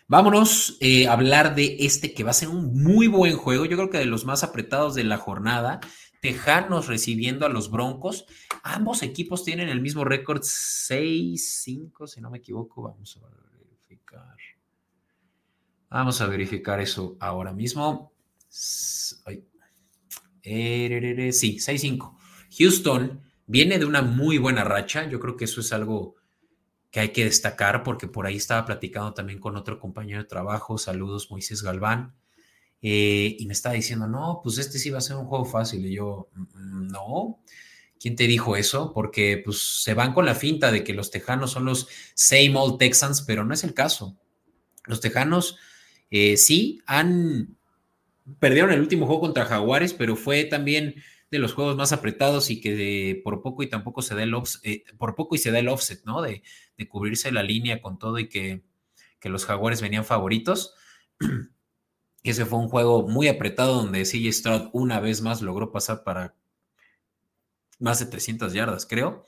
Vámonos 0.07 0.77
eh, 0.79 1.07
a 1.07 1.13
hablar 1.13 1.55
de 1.55 1.77
este 1.79 2.13
que 2.13 2.23
va 2.23 2.29
a 2.29 2.33
ser 2.33 2.49
un 2.49 2.81
muy 2.81 3.07
buen 3.07 3.35
juego, 3.35 3.65
yo 3.65 3.75
creo 3.77 3.89
que 3.89 3.97
de 3.97 4.05
los 4.05 4.25
más 4.25 4.43
apretados 4.43 4.95
de 4.95 5.03
la 5.03 5.17
jornada. 5.17 5.79
Tejanos 6.21 6.87
recibiendo 6.87 7.45
a 7.45 7.49
los 7.49 7.69
Broncos. 7.69 8.25
Ambos 8.63 9.03
equipos 9.03 9.43
tienen 9.43 9.69
el 9.69 9.81
mismo 9.81 10.03
récord 10.03 10.41
6-5, 10.41 12.07
si 12.07 12.21
no 12.21 12.31
me 12.31 12.39
equivoco. 12.39 12.81
Vamos 12.81 13.19
a 13.21 13.27
verificar. 13.55 14.35
Vamos 15.89 16.21
a 16.21 16.27
verificar 16.27 16.79
eso 16.79 17.17
ahora 17.19 17.53
mismo. 17.53 18.16
Sí, 18.49 19.15
6-5. 21.59 22.17
Houston 22.57 23.21
viene 23.45 23.79
de 23.79 23.85
una 23.85 24.01
muy 24.01 24.37
buena 24.37 24.63
racha. 24.63 25.09
Yo 25.09 25.19
creo 25.19 25.35
que 25.35 25.45
eso 25.45 25.61
es 25.61 25.73
algo 25.73 26.15
que 26.91 27.01
hay 27.01 27.09
que 27.09 27.25
destacar 27.25 27.83
porque 27.83 28.07
por 28.07 28.25
ahí 28.25 28.37
estaba 28.37 28.65
platicando 28.65 29.13
también 29.13 29.39
con 29.39 29.57
otro 29.57 29.79
compañero 29.79 30.21
de 30.21 30.27
trabajo. 30.27 30.77
Saludos, 30.77 31.29
Moisés 31.31 31.63
Galván. 31.63 32.15
Eh, 32.81 33.35
y 33.39 33.45
me 33.47 33.53
estaba 33.53 33.75
diciendo, 33.75 34.07
no, 34.07 34.39
pues 34.43 34.57
este 34.57 34.79
sí 34.79 34.89
va 34.89 34.99
a 34.99 35.01
ser 35.01 35.17
un 35.17 35.25
juego 35.25 35.45
fácil. 35.45 35.85
Y 35.85 35.95
yo, 35.95 36.29
mm, 36.33 36.87
no. 36.87 37.39
¿Quién 37.99 38.15
te 38.15 38.27
dijo 38.27 38.55
eso? 38.55 38.93
Porque 38.93 39.41
pues 39.43 39.81
se 39.83 39.95
van 39.95 40.13
con 40.13 40.25
la 40.25 40.35
finta 40.35 40.71
de 40.71 40.83
que 40.83 40.93
los 40.93 41.09
tejanos 41.09 41.51
son 41.51 41.65
los 41.65 41.87
same 42.13 42.53
old 42.55 42.77
Texans, 42.77 43.23
pero 43.23 43.43
no 43.43 43.53
es 43.53 43.63
el 43.63 43.73
caso. 43.73 44.17
Los 44.85 45.01
tejanos 45.01 45.57
eh, 46.11 46.37
sí 46.37 46.79
han 46.85 47.56
perdieron 48.39 48.71
el 48.71 48.79
último 48.81 49.05
juego 49.05 49.21
contra 49.21 49.45
Jaguares, 49.45 49.93
pero 49.93 50.15
fue 50.15 50.43
también 50.45 50.95
de 51.31 51.39
los 51.39 51.53
juegos 51.53 51.75
más 51.75 51.91
apretados 51.91 52.49
y 52.49 52.61
que 52.61 53.19
por 53.23 53.41
poco 53.41 53.63
y 53.63 53.67
tampoco 53.67 54.01
se 54.01 54.15
da 54.15 54.23
el 54.23 54.33
offset, 54.33 54.65
eh, 54.65 54.83
por 54.97 55.15
poco 55.15 55.35
y 55.35 55.37
se 55.37 55.51
da 55.51 55.59
el 55.59 55.67
offset, 55.67 56.03
¿no? 56.05 56.21
De, 56.21 56.43
cubrirse 56.89 57.31
la 57.31 57.43
línea 57.43 57.81
con 57.81 57.97
todo 57.97 58.19
y 58.19 58.29
que, 58.29 58.63
los 59.23 59.43
Jaguares 59.45 59.81
venían 59.81 60.05
favoritos. 60.05 60.73
Ese 62.23 62.45
fue 62.45 62.59
un 62.59 62.69
juego 62.69 63.09
muy 63.09 63.27
apretado 63.27 63.75
donde 63.75 64.05
CJ 64.05 64.31
Stroud 64.31 64.69
una 64.71 65.01
vez 65.01 65.21
más 65.21 65.41
logró 65.41 65.69
pasar 65.73 66.05
para 66.05 66.33
más 67.77 67.99
de 67.99 68.05
300 68.05 68.53
yardas, 68.53 68.85
creo. 68.85 69.25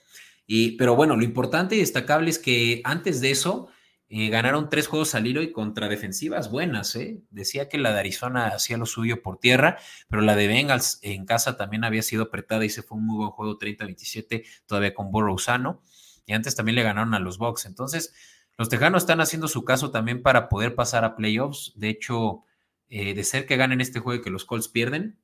Y, 0.48 0.78
pero 0.78 0.96
bueno, 0.96 1.18
lo 1.18 1.24
importante 1.26 1.76
y 1.76 1.80
destacable 1.80 2.30
es 2.30 2.40
que 2.40 2.80
antes 2.86 3.20
de 3.20 3.32
eso, 3.32 3.68
eh, 4.12 4.30
ganaron 4.30 4.70
tres 4.70 4.88
juegos 4.88 5.14
al 5.14 5.28
hilo 5.28 5.44
y 5.44 5.52
contra 5.52 5.88
defensivas 5.88 6.50
buenas. 6.50 6.96
¿eh? 6.96 7.22
Decía 7.30 7.70
que 7.70 7.78
la 7.78 7.94
de 7.94 8.00
Arizona 8.00 8.48
hacía 8.48 8.78
lo 8.78 8.88
suyo 8.88 9.22
por 9.22 9.38
tierra, 9.38 9.78
pero 10.10 10.24
la 10.24 10.36
de 10.36 10.48
Bengals 10.48 10.98
en 11.04 11.28
casa 11.28 11.58
también 11.58 11.84
había 11.84 12.02
sido 12.02 12.24
apretada 12.24 12.66
y 12.66 12.70
se 12.70 12.82
fue 12.82 12.98
un 12.98 13.06
muy 13.06 13.18
buen 13.18 13.30
juego 13.30 13.60
30-27, 13.60 14.46
todavía 14.66 14.96
con 14.96 15.12
Burrow 15.12 15.38
sano. 15.38 15.84
Y 16.26 16.34
antes 16.34 16.56
también 16.56 16.76
le 16.76 16.84
ganaron 16.84 17.14
a 17.14 17.20
los 17.20 17.38
Bucks. 17.38 17.66
Entonces, 17.66 18.16
los 18.58 18.68
Tejanos 18.68 19.04
están 19.04 19.22
haciendo 19.22 19.48
su 19.48 19.64
caso 19.64 19.92
también 19.92 20.24
para 20.24 20.50
poder 20.50 20.74
pasar 20.74 21.06
a 21.06 21.16
playoffs. 21.16 21.74
De 21.76 21.90
hecho, 21.90 22.46
eh, 22.90 23.14
de 23.14 23.24
ser 23.24 23.46
que 23.46 23.58
ganen 23.58 23.80
este 23.80 24.00
juego 24.00 24.22
y 24.22 24.24
que 24.24 24.32
los 24.32 24.46
Colts 24.46 24.70
pierden, 24.70 25.20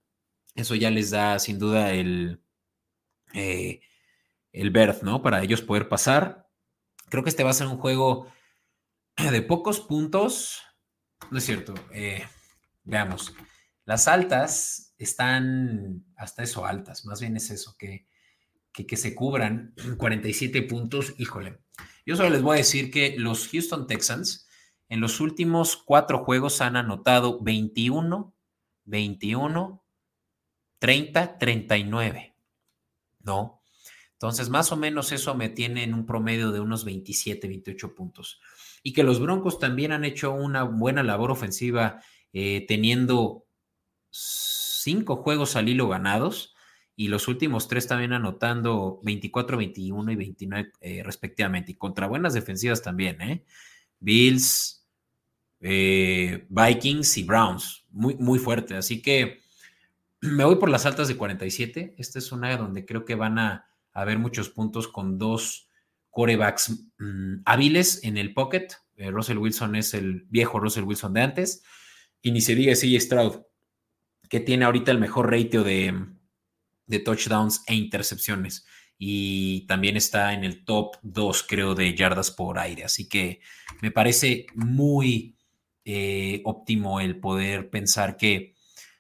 eso 0.54 0.76
ya 0.76 0.91
les 0.91 1.10
da 1.10 1.39
sin 1.39 1.58
duda 1.58 1.91
el, 1.93 2.39
el 3.34 4.69
berth, 4.71 5.02
¿no? 5.02 5.24
Para 5.24 5.41
ellos 5.41 5.62
poder 5.63 5.89
pasar. 5.89 6.48
Creo 7.10 7.24
que 7.24 7.30
este 7.30 7.43
va 7.43 7.50
a 7.50 7.54
ser 7.54 7.67
un 7.67 7.78
juego 7.78 8.28
de 9.32 9.41
pocos 9.41 9.80
puntos, 9.80 10.62
no 11.32 11.38
es 11.38 11.45
cierto, 11.45 11.73
eh, 11.91 12.25
veamos, 12.84 13.34
las 13.86 14.08
altas 14.08 14.93
están 14.97 16.06
hasta 16.15 16.43
eso 16.43 16.65
altas, 16.65 17.06
más 17.06 17.21
bien 17.21 17.36
es 17.38 17.49
eso, 17.49 17.75
que, 17.78 18.08
que, 18.73 18.97
se 18.97 19.15
cubran 19.15 19.73
47 19.97 20.62
puntos, 20.63 21.13
híjole. 21.17 21.60
Yo 22.06 22.15
solo 22.15 22.30
les 22.30 22.41
voy 22.41 22.56
a 22.56 22.58
decir 22.60 22.91
que 22.91 23.15
los 23.17 23.47
Houston 23.47 23.88
Texans 23.88 24.47
en 24.89 25.01
los 25.01 25.19
últimos 25.19 25.78
cuatro 25.78 26.23
juegos 26.23 26.62
han 26.62 26.75
anotado 26.75 27.41
21, 27.41 28.34
21, 28.84 29.84
30, 30.78 31.38
39, 31.39 32.36
¿no? 33.21 33.63
Entonces, 34.13 34.49
más 34.49 34.71
o 34.71 34.78
menos 34.78 35.12
eso 35.12 35.34
me 35.36 35.49
tiene 35.49 35.84
en 35.84 35.93
un 35.93 36.06
promedio 36.06 36.51
de 36.51 36.60
unos 36.60 36.86
27, 36.86 37.47
28 37.47 37.95
puntos 37.95 38.39
y 38.88 38.93
que 38.93 39.02
los 39.02 39.19
Broncos 39.19 39.58
también 39.58 39.91
han 39.91 40.06
hecho 40.06 40.32
una 40.32 40.62
buena 40.62 41.02
labor 41.02 41.32
ofensiva 41.32 42.04
eh, 42.34 42.65
teniendo 42.67 43.48
cinco 44.12 45.15
juegos 45.15 45.56
al 45.56 45.69
hilo 45.69 45.89
ganados 45.89 46.56
y 46.95 47.08
los 47.08 47.28
últimos 47.28 47.67
tres 47.67 47.88
también 47.88 48.13
anotando 48.13 49.00
24, 49.02 49.58
21 49.58 50.12
y 50.12 50.15
29 50.15 50.71
eh, 50.82 51.02
respectivamente 51.04 51.71
y 51.71 51.76
contra 51.76 52.06
buenas 52.06 52.36
defensivas 52.36 52.84
también, 52.84 53.19
¿eh? 53.21 53.43
Bills, 54.00 54.86
eh, 55.62 56.45
Vikings 56.48 57.17
y 57.17 57.24
Browns, 57.24 57.88
muy, 57.89 58.13
muy 58.17 58.38
fuerte, 58.38 58.76
así 58.76 59.02
que 59.02 59.41
me 60.21 60.45
voy 60.45 60.58
por 60.58 60.69
las 60.69 60.86
altas 60.86 61.08
de 61.08 61.17
47, 61.17 61.95
esta 61.98 62.19
es 62.19 62.32
una 62.32 62.56
donde 62.56 62.86
creo 62.86 63.04
que 63.04 63.15
van 63.15 63.39
a 63.39 63.65
haber 63.93 64.19
muchos 64.19 64.50
puntos 64.50 64.88
con 64.88 65.17
dos 65.17 65.64
corebacks 66.15 66.69
mm, 66.97 67.41
hábiles 67.43 68.01
en 68.06 68.15
el 68.15 68.34
pocket. 68.34 68.69
Eh, 68.95 69.12
Russell 69.12 69.38
Wilson 69.38 69.75
es 69.75 69.93
el 69.93 70.21
viejo 70.30 70.62
Russell 70.62 70.86
Wilson 70.86 71.13
de 71.13 71.21
antes. 71.21 71.62
Y 72.21 72.32
ni 72.32 72.39
se 72.39 72.56
diga 72.56 72.73
CJ 72.73 73.01
Stroud, 73.01 73.41
que 74.30 74.39
tiene 74.39 74.63
ahorita 74.63 74.91
el 74.91 74.97
mejor 74.97 75.30
ratio 75.30 75.65
de, 75.65 75.93
touchdowns 77.04 77.63
e 77.67 77.75
intercepciones. 77.75 78.65
Y 78.97 79.67
también 79.67 79.97
está 79.97 80.34
en 80.34 80.45
el 80.45 80.63
top 80.63 80.95
2, 81.01 81.43
creo, 81.43 81.75
de 81.75 81.93
yardas 81.93 82.32
por 82.32 82.60
aire. 82.60 82.86
Así 82.86 83.10
que 83.10 83.41
me 83.82 83.91
parece 83.91 84.45
muy 84.56 85.36
eh, 85.84 86.41
óptimo 86.45 87.01
el 87.01 87.19
poder 87.19 87.69
pensar 87.69 88.15
que, 88.15 88.56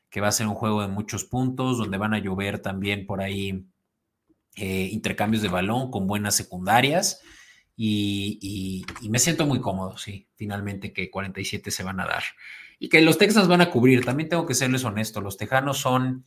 que 0.09 0.19
va 0.19 0.27
a 0.27 0.33
ser 0.33 0.47
un 0.47 0.55
juego 0.55 0.81
de 0.81 0.89
muchos 0.89 1.23
puntos, 1.23 1.77
donde 1.77 1.97
van 1.97 2.13
a 2.13 2.19
llover 2.19 2.59
también 2.59 3.05
por 3.05 3.21
ahí 3.21 3.69
eh, 4.55 4.89
intercambios 4.91 5.41
de 5.41 5.49
balón 5.49 5.91
con 5.91 6.07
buenas 6.07 6.35
secundarias 6.35 7.21
y, 7.77 8.85
me 9.09 9.19
siento 9.19 9.45
muy 9.45 9.59
cómodo, 9.59 9.97
sí, 9.97 10.29
finalmente 10.35 10.93
que 10.93 11.11
47 11.11 11.71
se 11.71 11.83
van 11.83 11.99
a 11.99 12.05
dar 12.05 12.23
y 12.79 12.89
que 12.89 13.01
los 13.01 13.17
Texans 13.17 13.47
van 13.47 13.61
a 13.61 13.69
cubrir. 13.69 14.05
También 14.05 14.29
tengo 14.29 14.45
que 14.45 14.53
serles 14.53 14.83
honesto, 14.83 15.21
los 15.21 15.37
Tejanos 15.37 15.77
son 15.77 16.25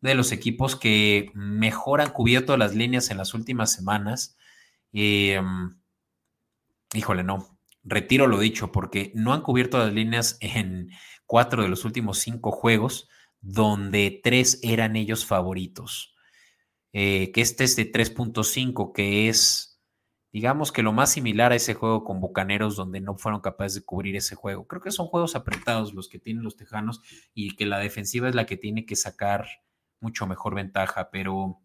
de 0.00 0.14
los 0.14 0.32
equipos 0.32 0.76
que 0.76 1.30
mejor 1.34 2.00
han 2.00 2.10
cubierto 2.10 2.56
las 2.56 2.74
líneas 2.74 3.10
en 3.10 3.18
las 3.18 3.34
últimas 3.34 3.72
semanas. 3.72 4.36
Em, 4.92 5.76
híjole, 6.94 7.24
no, 7.24 7.58
retiro 7.82 8.26
lo 8.26 8.38
dicho 8.38 8.72
porque 8.72 9.12
no 9.14 9.32
han 9.32 9.42
cubierto 9.42 9.78
las 9.78 9.92
líneas 9.92 10.38
en 10.40 10.90
cuatro 11.26 11.62
de 11.62 11.68
los 11.68 11.84
últimos 11.84 12.18
cinco 12.18 12.50
juegos, 12.50 13.08
donde 13.40 14.20
tres 14.22 14.60
eran 14.62 14.96
ellos 14.96 15.26
favoritos. 15.26 16.13
Eh, 16.96 17.32
que 17.32 17.40
este 17.40 17.64
es 17.64 17.74
de 17.74 17.90
3.5, 17.90 18.92
que 18.92 19.28
es, 19.28 19.82
digamos 20.32 20.70
que 20.70 20.84
lo 20.84 20.92
más 20.92 21.10
similar 21.10 21.50
a 21.50 21.56
ese 21.56 21.74
juego 21.74 22.04
con 22.04 22.20
Bucaneros, 22.20 22.76
donde 22.76 23.00
no 23.00 23.18
fueron 23.18 23.40
capaces 23.40 23.74
de 23.74 23.84
cubrir 23.84 24.14
ese 24.14 24.36
juego. 24.36 24.68
Creo 24.68 24.80
que 24.80 24.92
son 24.92 25.08
juegos 25.08 25.34
apretados 25.34 25.92
los 25.92 26.08
que 26.08 26.20
tienen 26.20 26.44
los 26.44 26.56
Tejanos 26.56 27.02
y 27.34 27.56
que 27.56 27.66
la 27.66 27.80
defensiva 27.80 28.28
es 28.28 28.36
la 28.36 28.46
que 28.46 28.56
tiene 28.56 28.86
que 28.86 28.94
sacar 28.94 29.44
mucho 29.98 30.28
mejor 30.28 30.54
ventaja, 30.54 31.10
pero 31.10 31.60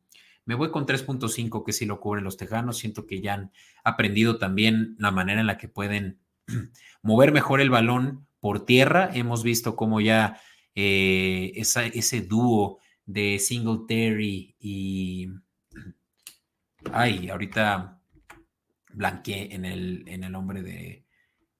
me 0.45 0.55
voy 0.55 0.71
con 0.71 0.87
3.5 0.87 1.63
que 1.63 1.73
si 1.73 1.85
lo 1.85 1.99
cubren 1.99 2.23
los 2.23 2.35
Tejanos. 2.35 2.79
Siento 2.79 3.05
que 3.05 3.21
ya 3.21 3.35
han 3.35 3.51
aprendido 3.83 4.39
también 4.39 4.95
la 4.97 5.11
manera 5.11 5.41
en 5.41 5.47
la 5.47 5.59
que 5.59 5.67
pueden 5.67 6.21
mover 7.03 7.31
mejor 7.31 7.61
el 7.61 7.69
balón 7.69 8.25
por 8.39 8.65
tierra. 8.65 9.11
Hemos 9.13 9.43
visto 9.43 9.75
cómo 9.75 10.01
ya 10.01 10.41
eh, 10.73 11.51
ese 11.53 12.21
dúo 12.21 12.79
de 13.09 13.39
Singletary 13.39 14.55
y. 14.59 15.29
Ay, 16.93 17.29
ahorita 17.29 17.99
blanqueé 18.93 19.53
en 19.53 19.65
el, 19.65 20.03
en 20.07 20.23
el 20.23 20.31
nombre 20.31 20.61
de 20.61 21.05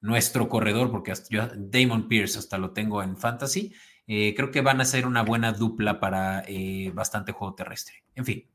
nuestro 0.02 0.48
corredor, 0.48 0.92
porque 0.92 1.14
yo, 1.30 1.48
Damon 1.56 2.08
Pierce 2.08 2.38
hasta 2.38 2.58
lo 2.58 2.72
tengo 2.72 3.02
en 3.02 3.18
fantasy. 3.18 3.74
Eh, 4.06 4.34
creo 4.36 4.52
que 4.52 4.62
van 4.62 4.80
a 4.80 4.86
ser 4.86 5.08
una 5.08 5.24
buena 5.24 5.52
dupla 5.52 6.00
para 6.00 6.44
eh, 6.48 6.92
bastante 6.94 7.32
juego 7.32 7.56
terrestre. 7.56 8.04
En 8.16 8.26
fin, 8.26 8.48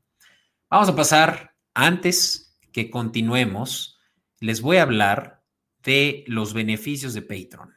vamos 0.69 0.87
a 0.87 0.95
pasar 0.95 1.53
antes 1.73 2.57
que 2.71 2.89
continuemos. 2.89 3.99
Les 4.39 4.61
voy 4.61 4.77
a 4.77 4.83
hablar 4.83 5.43
de 5.83 6.23
los 6.27 6.53
beneficios 6.53 7.13
de 7.13 7.21
Patreon, 7.21 7.73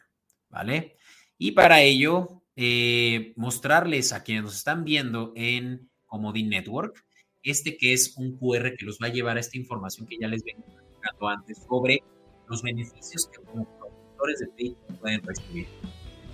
¿vale? 0.49 0.97
Y 1.37 1.53
para 1.53 1.83
ello 1.83 2.38
eh, 2.61 3.33
mostrarles 3.37 4.13
a 4.13 4.25
quienes 4.25 4.43
nos 4.43 4.57
están 4.57 4.83
viendo 4.83 5.33
en 5.37 5.89
Comodín 6.07 6.49
Network 6.49 7.05
este 7.43 7.77
que 7.77 7.93
es 7.93 8.17
un 8.17 8.37
QR 8.37 8.75
que 8.77 8.85
los 8.85 8.99
va 9.01 9.07
a 9.07 9.11
llevar 9.11 9.37
a 9.37 9.41
esta 9.41 9.57
información 9.57 10.09
que 10.09 10.17
ya 10.21 10.27
les 10.27 10.43
vengo 10.43 10.65
explicando 10.67 11.29
antes 11.29 11.59
sobre 11.69 12.03
los 12.49 12.63
beneficios 12.63 13.29
que 13.33 13.43
como 13.45 13.65
productores 13.79 14.41
de 14.41 14.47
Patreon 14.49 14.99
pueden 15.01 15.23
recibir. 15.23 15.69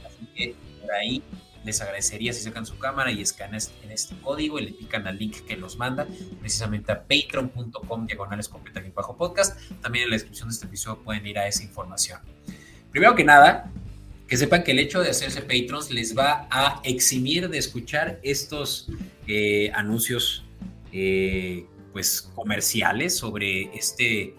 Así 0.06 0.26
que 0.34 0.54
por 0.80 0.92
ahí 0.92 1.22
les 1.62 1.80
agradecería 1.82 2.32
si 2.32 2.42
sacan 2.42 2.64
su 2.64 2.78
cámara 2.78 3.10
y 3.10 3.20
escanean 3.20 3.60
en 3.82 3.90
este 3.90 4.16
código 4.22 4.58
y 4.58 4.66
le 4.66 4.72
pican 4.72 5.06
al 5.06 5.18
link 5.18 5.44
que 5.46 5.56
los 5.58 5.76
manda 5.76 6.06
precisamente 6.40 6.92
a 6.92 7.02
patreon.com 7.02 8.06
diagonales 8.06 8.50
bajo 8.94 9.16
podcast. 9.16 9.58
También 9.82 10.04
en 10.04 10.10
la 10.10 10.14
descripción 10.14 10.48
de 10.48 10.54
este 10.54 10.66
episodio 10.66 11.02
pueden 11.02 11.26
ir 11.26 11.38
a 11.38 11.46
esa 11.46 11.62
información. 11.62 12.20
Primero 12.90 13.14
que 13.14 13.24
nada, 13.24 13.70
que 14.28 14.36
sepan 14.36 14.62
que 14.64 14.72
el 14.72 14.78
hecho 14.78 15.00
de 15.00 15.10
hacerse 15.10 15.42
patrons 15.42 15.90
les 15.90 16.16
va 16.16 16.48
a 16.50 16.80
eximir 16.84 17.48
de 17.48 17.58
escuchar 17.58 18.18
estos 18.22 18.88
eh, 19.26 19.70
anuncios 19.74 20.44
eh, 20.92 21.66
pues 21.92 22.22
comerciales 22.34 23.16
sobre 23.16 23.74
este 23.76 24.34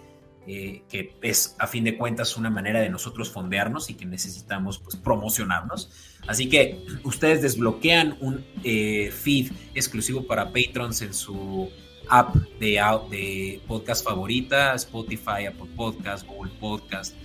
eh, 0.48 0.84
que 0.90 1.16
es 1.24 1.56
a 1.58 1.66
fin 1.66 1.84
de 1.84 1.98
cuentas 1.98 2.38
una 2.38 2.50
manera 2.52 2.80
de 2.80 2.90
nosotros 2.90 3.32
fondearnos 3.32 3.90
y 3.90 3.96
que 3.96 4.06
necesitamos 4.06 4.78
pues 4.78 4.96
promocionarnos. 4.96 5.90
Así 6.28 6.50
que 6.50 6.84
ustedes 7.04 7.42
desbloquean 7.42 8.18
un 8.22 8.46
feed 8.64 9.52
exclusivo 9.74 10.28
para 10.28 10.52
patrons 10.52 11.02
en 11.02 11.14
su 11.14 11.72
app 12.10 12.36
de, 12.60 12.80
de 13.10 13.62
podcast 13.68 14.04
favorita, 14.04 14.76
Spotify, 14.76 15.46
Apple 15.48 15.70
Podcast, 15.76 16.28
Google 16.28 16.52
Podcast, 16.60 17.16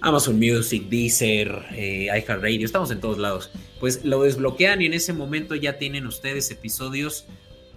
Amazon 0.00 0.38
Music, 0.38 0.88
Deezer, 0.88 1.66
eh, 1.72 2.06
iHeartRadio, 2.06 2.64
estamos 2.64 2.90
en 2.90 3.00
todos 3.00 3.18
lados. 3.18 3.50
Pues 3.80 4.04
lo 4.04 4.22
desbloquean 4.22 4.82
y 4.82 4.86
en 4.86 4.94
ese 4.94 5.12
momento 5.12 5.54
ya 5.54 5.78
tienen 5.78 6.06
ustedes 6.06 6.50
episodios 6.50 7.26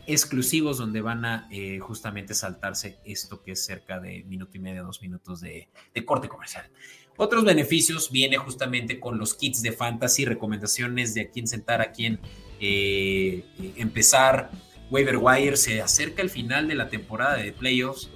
exclusivos 0.07 0.77
donde 0.77 1.01
van 1.01 1.25
a 1.25 1.47
eh, 1.51 1.79
justamente 1.79 2.33
saltarse 2.33 2.97
esto 3.05 3.41
que 3.41 3.53
es 3.53 3.65
cerca 3.65 3.99
de 3.99 4.23
minuto 4.23 4.57
y 4.57 4.59
medio, 4.59 4.83
dos 4.83 5.01
minutos 5.01 5.41
de, 5.41 5.67
corte 6.05 6.27
comercial. 6.27 6.69
Otros 7.17 7.43
beneficios 7.43 8.11
viene 8.11 8.37
justamente 8.37 8.99
con 8.99 9.17
los 9.17 9.33
kits 9.33 9.61
de 9.61 9.71
fantasy, 9.71 10.25
recomendaciones 10.25 11.13
de 11.13 11.21
a 11.21 11.29
quién 11.29 11.47
sentar, 11.47 11.81
a 11.81 11.91
quién 11.91 12.19
eh, 12.59 13.43
empezar. 13.77 14.51
Waiver 14.91 15.17
Wire 15.17 15.57
se 15.57 15.81
acerca 15.81 16.21
el 16.21 16.29
final 16.29 16.67
de 16.67 16.75
la 16.75 16.89
temporada 16.89 17.37
de 17.37 17.51
playoffs 17.51 18.09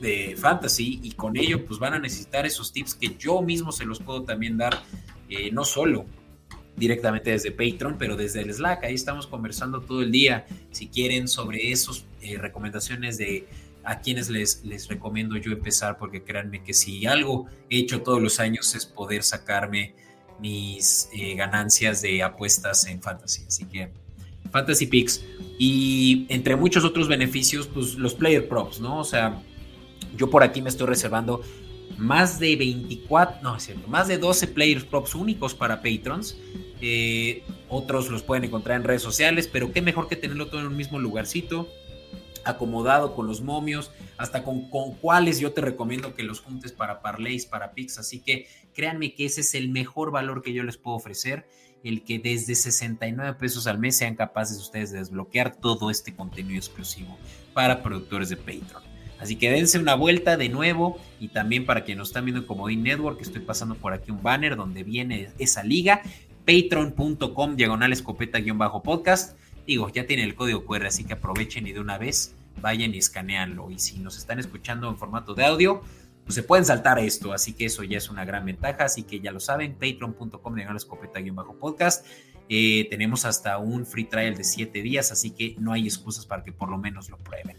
de 0.00 0.36
fantasy 0.36 1.00
y 1.02 1.12
con 1.12 1.36
ello 1.36 1.64
pues 1.64 1.78
van 1.78 1.94
a 1.94 1.98
necesitar 1.98 2.46
esos 2.46 2.72
tips 2.72 2.94
que 2.94 3.16
yo 3.18 3.42
mismo 3.42 3.72
se 3.72 3.84
los 3.84 4.00
puedo 4.00 4.22
también 4.22 4.56
dar, 4.56 4.82
eh, 5.28 5.50
no 5.52 5.64
solo 5.64 6.06
directamente 6.76 7.30
desde 7.30 7.50
Patreon, 7.50 7.96
pero 7.98 8.16
desde 8.16 8.40
el 8.40 8.52
Slack, 8.52 8.84
ahí 8.84 8.94
estamos 8.94 9.26
conversando 9.26 9.80
todo 9.80 10.02
el 10.02 10.10
día, 10.10 10.46
si 10.70 10.88
quieren 10.88 11.28
sobre 11.28 11.70
esas 11.70 12.04
eh, 12.20 12.36
recomendaciones 12.38 13.18
de 13.18 13.46
a 13.84 14.00
quienes 14.00 14.30
les, 14.30 14.64
les 14.64 14.88
recomiendo 14.88 15.36
yo 15.36 15.52
empezar, 15.52 15.98
porque 15.98 16.22
créanme 16.22 16.62
que 16.62 16.72
si 16.72 17.06
algo 17.06 17.46
he 17.68 17.78
hecho 17.78 18.02
todos 18.02 18.20
los 18.20 18.40
años 18.40 18.74
es 18.74 18.86
poder 18.86 19.22
sacarme 19.22 19.94
mis 20.40 21.10
ganancias 21.36 22.00
de 22.02 22.22
apuestas 22.22 22.86
en 22.86 23.02
fantasy, 23.02 23.44
así 23.46 23.66
que 23.66 23.90
Fantasy 24.54 24.86
Picks. 24.86 25.24
Y 25.58 26.26
entre 26.28 26.54
muchos 26.54 26.84
otros 26.84 27.08
beneficios, 27.08 27.66
pues 27.66 27.96
los 27.96 28.14
player 28.14 28.48
props, 28.48 28.80
¿no? 28.80 29.00
O 29.00 29.04
sea, 29.04 29.42
yo 30.16 30.30
por 30.30 30.42
aquí 30.42 30.62
me 30.62 30.68
estoy 30.68 30.86
reservando 30.86 31.42
más 31.98 32.38
de 32.38 32.56
24, 32.56 33.42
no 33.42 33.56
es 33.56 33.64
cierto, 33.64 33.88
más 33.88 34.08
de 34.08 34.18
12 34.18 34.48
players 34.48 34.84
props 34.84 35.14
únicos 35.14 35.54
para 35.54 35.82
patrons. 35.82 36.36
Eh, 36.80 37.42
otros 37.68 38.10
los 38.10 38.22
pueden 38.22 38.44
encontrar 38.44 38.76
en 38.76 38.84
redes 38.84 39.02
sociales, 39.02 39.48
pero 39.50 39.72
qué 39.72 39.80
mejor 39.80 40.08
que 40.08 40.16
tenerlo 40.16 40.48
todo 40.48 40.60
en 40.60 40.66
un 40.66 40.76
mismo 40.76 40.98
lugarcito, 40.98 41.68
acomodado 42.44 43.14
con 43.14 43.26
los 43.26 43.40
momios, 43.40 43.90
hasta 44.18 44.44
con, 44.44 44.68
con 44.68 44.94
cuáles 44.94 45.40
yo 45.40 45.52
te 45.52 45.60
recomiendo 45.60 46.14
que 46.14 46.22
los 46.22 46.40
juntes 46.40 46.72
para 46.72 47.00
parlays, 47.00 47.46
para 47.46 47.72
picks. 47.72 47.98
Así 47.98 48.20
que 48.20 48.48
créanme 48.74 49.14
que 49.14 49.24
ese 49.26 49.40
es 49.40 49.54
el 49.54 49.70
mejor 49.70 50.10
valor 50.10 50.42
que 50.42 50.52
yo 50.52 50.62
les 50.62 50.76
puedo 50.76 50.96
ofrecer, 50.96 51.46
el 51.84 52.02
que 52.02 52.18
desde 52.18 52.54
69 52.54 53.34
pesos 53.38 53.66
al 53.66 53.78
mes 53.78 53.96
sean 53.96 54.14
capaces 54.14 54.58
ustedes 54.58 54.90
de 54.90 54.98
desbloquear 54.98 55.56
todo 55.56 55.90
este 55.90 56.14
contenido 56.14 56.58
exclusivo 56.58 57.16
para 57.52 57.82
productores 57.82 58.28
de 58.28 58.36
Patreon. 58.36 58.93
Así 59.18 59.36
que 59.36 59.50
dense 59.50 59.78
una 59.78 59.94
vuelta 59.94 60.36
de 60.36 60.48
nuevo 60.48 60.98
y 61.20 61.28
también 61.28 61.66
para 61.66 61.84
quienes 61.84 61.98
nos 61.98 62.08
están 62.08 62.24
viendo 62.24 62.40
en 62.40 62.46
Comodín 62.46 62.82
Network, 62.82 63.20
estoy 63.20 63.42
pasando 63.42 63.74
por 63.74 63.92
aquí 63.92 64.10
un 64.10 64.22
banner 64.22 64.56
donde 64.56 64.82
viene 64.82 65.30
esa 65.38 65.62
liga, 65.62 66.02
patreon.com 66.46 67.56
diagonal 67.56 67.92
escopeta-podcast. 67.92 69.38
Digo, 69.66 69.88
ya 69.88 70.06
tiene 70.06 70.24
el 70.24 70.34
código 70.34 70.64
QR, 70.64 70.86
así 70.86 71.04
que 71.04 71.14
aprovechen 71.14 71.66
y 71.66 71.72
de 71.72 71.80
una 71.80 71.96
vez 71.96 72.34
vayan 72.60 72.94
y 72.94 72.98
escaneanlo. 72.98 73.70
Y 73.70 73.78
si 73.78 73.98
nos 73.98 74.18
están 74.18 74.38
escuchando 74.38 74.88
en 74.88 74.98
formato 74.98 75.34
de 75.34 75.44
audio, 75.44 75.80
pues 76.24 76.34
se 76.34 76.42
pueden 76.42 76.64
saltar 76.64 76.98
esto, 76.98 77.32
así 77.32 77.52
que 77.52 77.66
eso 77.66 77.82
ya 77.82 77.98
es 77.98 78.10
una 78.10 78.24
gran 78.24 78.44
ventaja, 78.44 78.84
así 78.84 79.04
que 79.04 79.20
ya 79.20 79.30
lo 79.30 79.40
saben, 79.40 79.72
patreon.com 79.74 80.54
diagonal 80.54 80.76
escopeta-podcast. 80.76 82.06
Eh, 82.48 82.88
tenemos 82.90 83.24
hasta 83.24 83.56
un 83.56 83.86
free 83.86 84.04
trial 84.04 84.36
de 84.36 84.44
7 84.44 84.82
días, 84.82 85.12
así 85.12 85.30
que 85.30 85.56
no 85.58 85.72
hay 85.72 85.86
excusas 85.86 86.26
para 86.26 86.44
que 86.44 86.52
por 86.52 86.68
lo 86.68 86.76
menos 86.76 87.08
lo 87.08 87.16
prueben 87.18 87.56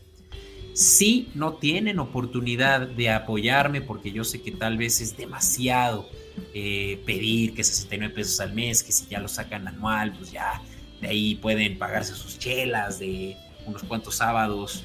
si 0.75 1.29
no 1.35 1.53
tienen 1.53 1.99
oportunidad 1.99 2.85
de 2.85 3.09
apoyarme, 3.09 3.79
porque 3.79 4.11
yo 4.11 4.25
sé 4.25 4.41
que 4.41 4.51
tal 4.51 4.77
vez 4.77 4.99
es 4.99 5.15
demasiado 5.15 6.09
eh, 6.53 7.01
pedir 7.05 7.53
que 7.53 7.63
69 7.63 8.13
pesos 8.13 8.41
al 8.41 8.53
mes, 8.53 8.83
que 8.83 8.91
si 8.91 9.05
ya 9.07 9.19
lo 9.19 9.29
sacan 9.29 9.69
anual, 9.69 10.13
pues 10.17 10.33
ya 10.33 10.61
de 10.99 11.07
ahí 11.07 11.35
pueden 11.35 11.77
pagarse 11.77 12.13
sus 12.13 12.37
chelas 12.37 12.99
de 12.99 13.37
unos 13.65 13.83
cuantos 13.83 14.15
sábados. 14.15 14.83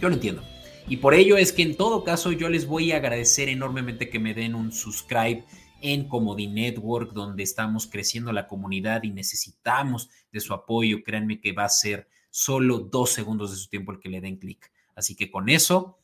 Yo 0.00 0.08
lo 0.08 0.14
entiendo. 0.14 0.44
Y 0.86 0.98
por 0.98 1.14
ello 1.14 1.36
es 1.36 1.52
que 1.52 1.62
en 1.62 1.76
todo 1.76 2.04
caso 2.04 2.30
yo 2.30 2.48
les 2.48 2.66
voy 2.66 2.92
a 2.92 2.98
agradecer 2.98 3.48
enormemente 3.48 4.08
que 4.08 4.20
me 4.20 4.34
den 4.34 4.54
un 4.54 4.70
subscribe 4.70 5.44
en 5.80 6.06
Comodi 6.06 6.46
Network, 6.46 7.12
donde 7.12 7.42
estamos 7.42 7.88
creciendo 7.88 8.30
la 8.32 8.46
comunidad 8.46 9.02
y 9.02 9.10
necesitamos 9.10 10.10
de 10.30 10.38
su 10.38 10.54
apoyo. 10.54 11.02
Créanme 11.02 11.40
que 11.40 11.50
va 11.50 11.64
a 11.64 11.68
ser 11.68 12.06
solo 12.30 12.78
dos 12.78 13.10
segundos 13.10 13.50
de 13.50 13.56
su 13.56 13.68
tiempo 13.68 13.90
el 13.90 13.98
que 13.98 14.08
le 14.08 14.20
den 14.20 14.36
clic. 14.36 14.70
Así 14.94 15.16
que 15.16 15.30
con 15.30 15.48
eso 15.48 15.98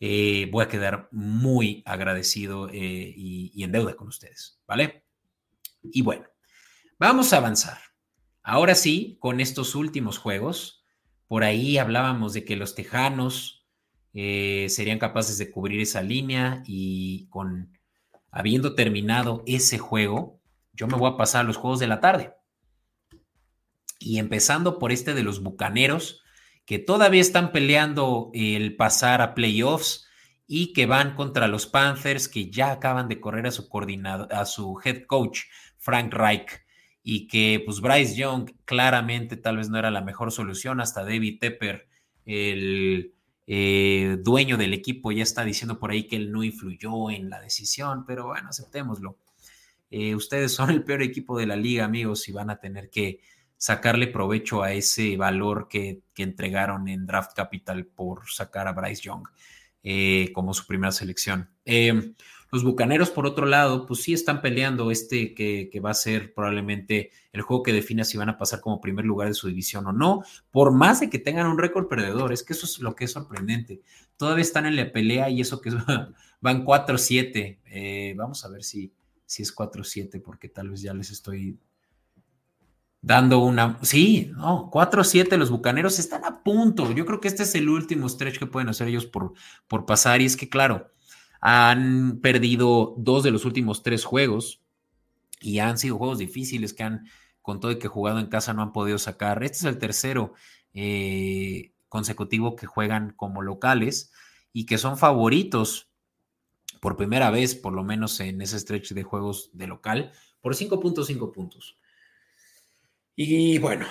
eh, 0.00 0.48
voy 0.50 0.64
a 0.64 0.68
quedar 0.68 1.08
muy 1.10 1.82
agradecido 1.86 2.68
eh, 2.68 3.14
y, 3.16 3.62
en 3.62 3.72
deuda 3.72 3.94
con 3.94 4.08
ustedes, 4.08 4.60
¿vale? 4.66 5.04
Y 5.82 6.02
bueno, 6.02 6.26
vamos 6.98 7.32
a 7.32 7.38
avanzar. 7.38 7.78
Ahora 8.42 8.74
sí, 8.74 9.16
con 9.20 9.40
estos 9.40 9.74
últimos 9.74 10.18
juegos, 10.18 10.84
por 11.26 11.44
ahí 11.44 11.78
hablábamos 11.78 12.34
de 12.34 12.44
que 12.44 12.56
los 12.56 12.74
tejanos 12.74 13.66
eh, 14.12 14.66
serían 14.68 14.98
capaces 14.98 15.38
de 15.38 15.50
cubrir 15.50 15.80
esa 15.80 16.02
línea 16.02 16.62
y 16.66 17.26
con 17.28 17.76
habiendo 18.30 18.74
terminado 18.74 19.42
ese 19.46 19.78
juego, 19.78 20.40
yo 20.74 20.86
me 20.86 20.96
voy 20.96 21.10
a 21.10 21.16
pasar 21.16 21.40
a 21.40 21.44
los 21.44 21.56
juegos 21.56 21.80
de 21.80 21.86
la 21.86 22.00
tarde. 22.00 22.34
Y 23.98 24.18
empezando 24.18 24.78
por 24.78 24.92
este 24.92 25.14
de 25.14 25.22
los 25.22 25.42
Bucaneros, 25.42 26.22
que 26.66 26.78
todavía 26.78 27.20
están 27.20 27.52
peleando 27.52 28.30
el 28.34 28.76
pasar 28.76 29.22
a 29.22 29.34
playoffs 29.34 30.06
y 30.46 30.72
que 30.72 30.86
van 30.86 31.14
contra 31.14 31.48
los 31.48 31.66
Panthers 31.66 32.28
que 32.28 32.50
ya 32.50 32.72
acaban 32.72 33.08
de 33.08 33.20
correr 33.20 33.46
a 33.46 33.50
su 33.50 33.68
a 34.30 34.44
su 34.44 34.78
head 34.84 35.04
coach 35.06 35.44
Frank 35.78 36.12
Reich 36.12 36.66
y 37.08 37.28
que 37.28 37.62
pues 37.64 37.80
Bryce 37.80 38.16
Young 38.16 38.50
claramente 38.64 39.36
tal 39.36 39.58
vez 39.58 39.70
no 39.70 39.78
era 39.78 39.92
la 39.92 40.00
mejor 40.00 40.32
solución, 40.32 40.80
hasta 40.80 41.04
David 41.04 41.38
Tepper, 41.38 41.88
el 42.24 43.14
eh, 43.46 44.18
dueño 44.24 44.56
del 44.56 44.74
equipo, 44.74 45.12
ya 45.12 45.22
está 45.22 45.44
diciendo 45.44 45.78
por 45.78 45.92
ahí 45.92 46.08
que 46.08 46.16
él 46.16 46.32
no 46.32 46.42
influyó 46.42 47.10
en 47.10 47.30
la 47.30 47.40
decisión, 47.40 48.04
pero 48.04 48.26
bueno, 48.26 48.48
aceptémoslo. 48.48 49.18
Eh, 49.88 50.16
ustedes 50.16 50.52
son 50.52 50.70
el 50.70 50.82
peor 50.82 51.00
equipo 51.02 51.38
de 51.38 51.46
la 51.46 51.54
liga, 51.54 51.84
amigos, 51.84 52.28
y 52.28 52.32
van 52.32 52.50
a 52.50 52.58
tener 52.58 52.90
que 52.90 53.20
sacarle 53.56 54.06
provecho 54.06 54.62
a 54.62 54.72
ese 54.72 55.16
valor 55.16 55.68
que, 55.68 56.02
entregaron 56.16 56.88
en 56.88 57.06
Draft 57.06 57.32
Capital 57.34 57.86
por 57.86 58.28
sacar 58.30 58.68
a 58.68 58.72
Bryce 58.72 59.02
Young 59.02 59.24
eh, 59.82 60.30
como 60.32 60.54
su 60.54 60.66
primera 60.66 60.92
selección. 60.92 61.50
Eh, 61.64 62.14
los 62.52 62.62
Bucaneros, 62.62 63.10
por 63.10 63.26
otro 63.26 63.44
lado, 63.44 63.86
pues 63.86 64.02
sí 64.02 64.14
están 64.14 64.40
peleando 64.40 64.90
este 64.90 65.34
que, 65.34 65.80
va 65.84 65.90
a 65.90 65.94
ser 65.94 66.32
probablemente 66.32 67.10
el 67.32 67.42
juego 67.42 67.62
que 67.62 67.72
defina 67.72 68.04
si 68.04 68.16
van 68.16 68.28
a 68.28 68.38
pasar 68.38 68.60
como 68.60 68.80
primer 68.80 69.04
lugar 69.04 69.28
de 69.28 69.34
su 69.34 69.48
división 69.48 69.86
o 69.86 69.92
no, 69.92 70.22
por 70.50 70.72
más 70.72 71.00
de 71.00 71.10
que 71.10 71.18
tengan 71.18 71.48
un 71.48 71.58
récord 71.58 71.88
perdedor, 71.88 72.32
es 72.32 72.42
que 72.42 72.52
eso 72.52 72.64
es 72.66 72.78
lo 72.78 72.94
que 72.94 73.04
es 73.04 73.12
sorprendente. 73.12 73.82
Todavía 74.16 74.42
están 74.42 74.64
en 74.66 74.76
la 74.76 74.92
pelea 74.92 75.28
y 75.28 75.40
eso 75.40 75.60
que 75.60 75.70
van 76.40 76.64
4-7. 76.64 77.58
Eh, 77.66 78.14
vamos 78.16 78.44
a 78.44 78.48
ver 78.48 78.62
si, 78.62 78.92
si 79.26 79.42
es 79.42 79.54
4-7, 79.54 80.22
porque 80.22 80.48
tal 80.48 80.70
vez 80.70 80.80
ya 80.80 80.94
les 80.94 81.10
estoy 81.10 81.58
dando 83.00 83.38
una. 83.38 83.78
Sí, 83.82 84.30
no, 84.36 84.70
4-7 84.70 85.36
los 85.36 85.50
bucaneros 85.50 85.98
están 85.98 86.24
a 86.24 86.42
punto. 86.42 86.92
Yo 86.92 87.06
creo 87.06 87.20
que 87.20 87.28
este 87.28 87.44
es 87.44 87.54
el 87.54 87.68
último 87.68 88.08
stretch 88.08 88.38
que 88.38 88.46
pueden 88.46 88.68
hacer 88.68 88.88
ellos 88.88 89.06
por, 89.06 89.32
por 89.68 89.86
pasar. 89.86 90.20
Y 90.20 90.26
es 90.26 90.36
que, 90.36 90.48
claro, 90.48 90.92
han 91.40 92.20
perdido 92.22 92.94
dos 92.98 93.22
de 93.22 93.30
los 93.30 93.44
últimos 93.44 93.82
tres 93.82 94.04
juegos 94.04 94.62
y 95.40 95.58
han 95.58 95.78
sido 95.78 95.98
juegos 95.98 96.18
difíciles 96.18 96.72
que 96.72 96.82
han, 96.82 97.06
con 97.42 97.60
todo 97.60 97.72
y 97.72 97.78
que 97.78 97.88
jugado 97.88 98.18
en 98.18 98.26
casa, 98.26 98.54
no 98.54 98.62
han 98.62 98.72
podido 98.72 98.98
sacar. 98.98 99.42
Este 99.44 99.58
es 99.58 99.64
el 99.64 99.78
tercero. 99.78 100.34
Eh, 100.74 101.72
consecutivo 101.88 102.56
que 102.56 102.66
juegan 102.66 103.12
como 103.16 103.42
locales 103.42 104.12
y 104.52 104.66
que 104.66 104.78
son 104.78 104.98
favoritos 104.98 105.90
por 106.80 106.96
primera 106.96 107.30
vez, 107.30 107.54
por 107.54 107.72
lo 107.72 107.82
menos 107.82 108.20
en 108.20 108.42
ese 108.42 108.58
stretch 108.58 108.92
de 108.92 109.02
juegos 109.02 109.50
de 109.54 109.66
local, 109.66 110.12
por 110.40 110.54
5.5 110.54 111.32
puntos. 111.32 111.78
Y 113.16 113.56
bueno, 113.58 113.86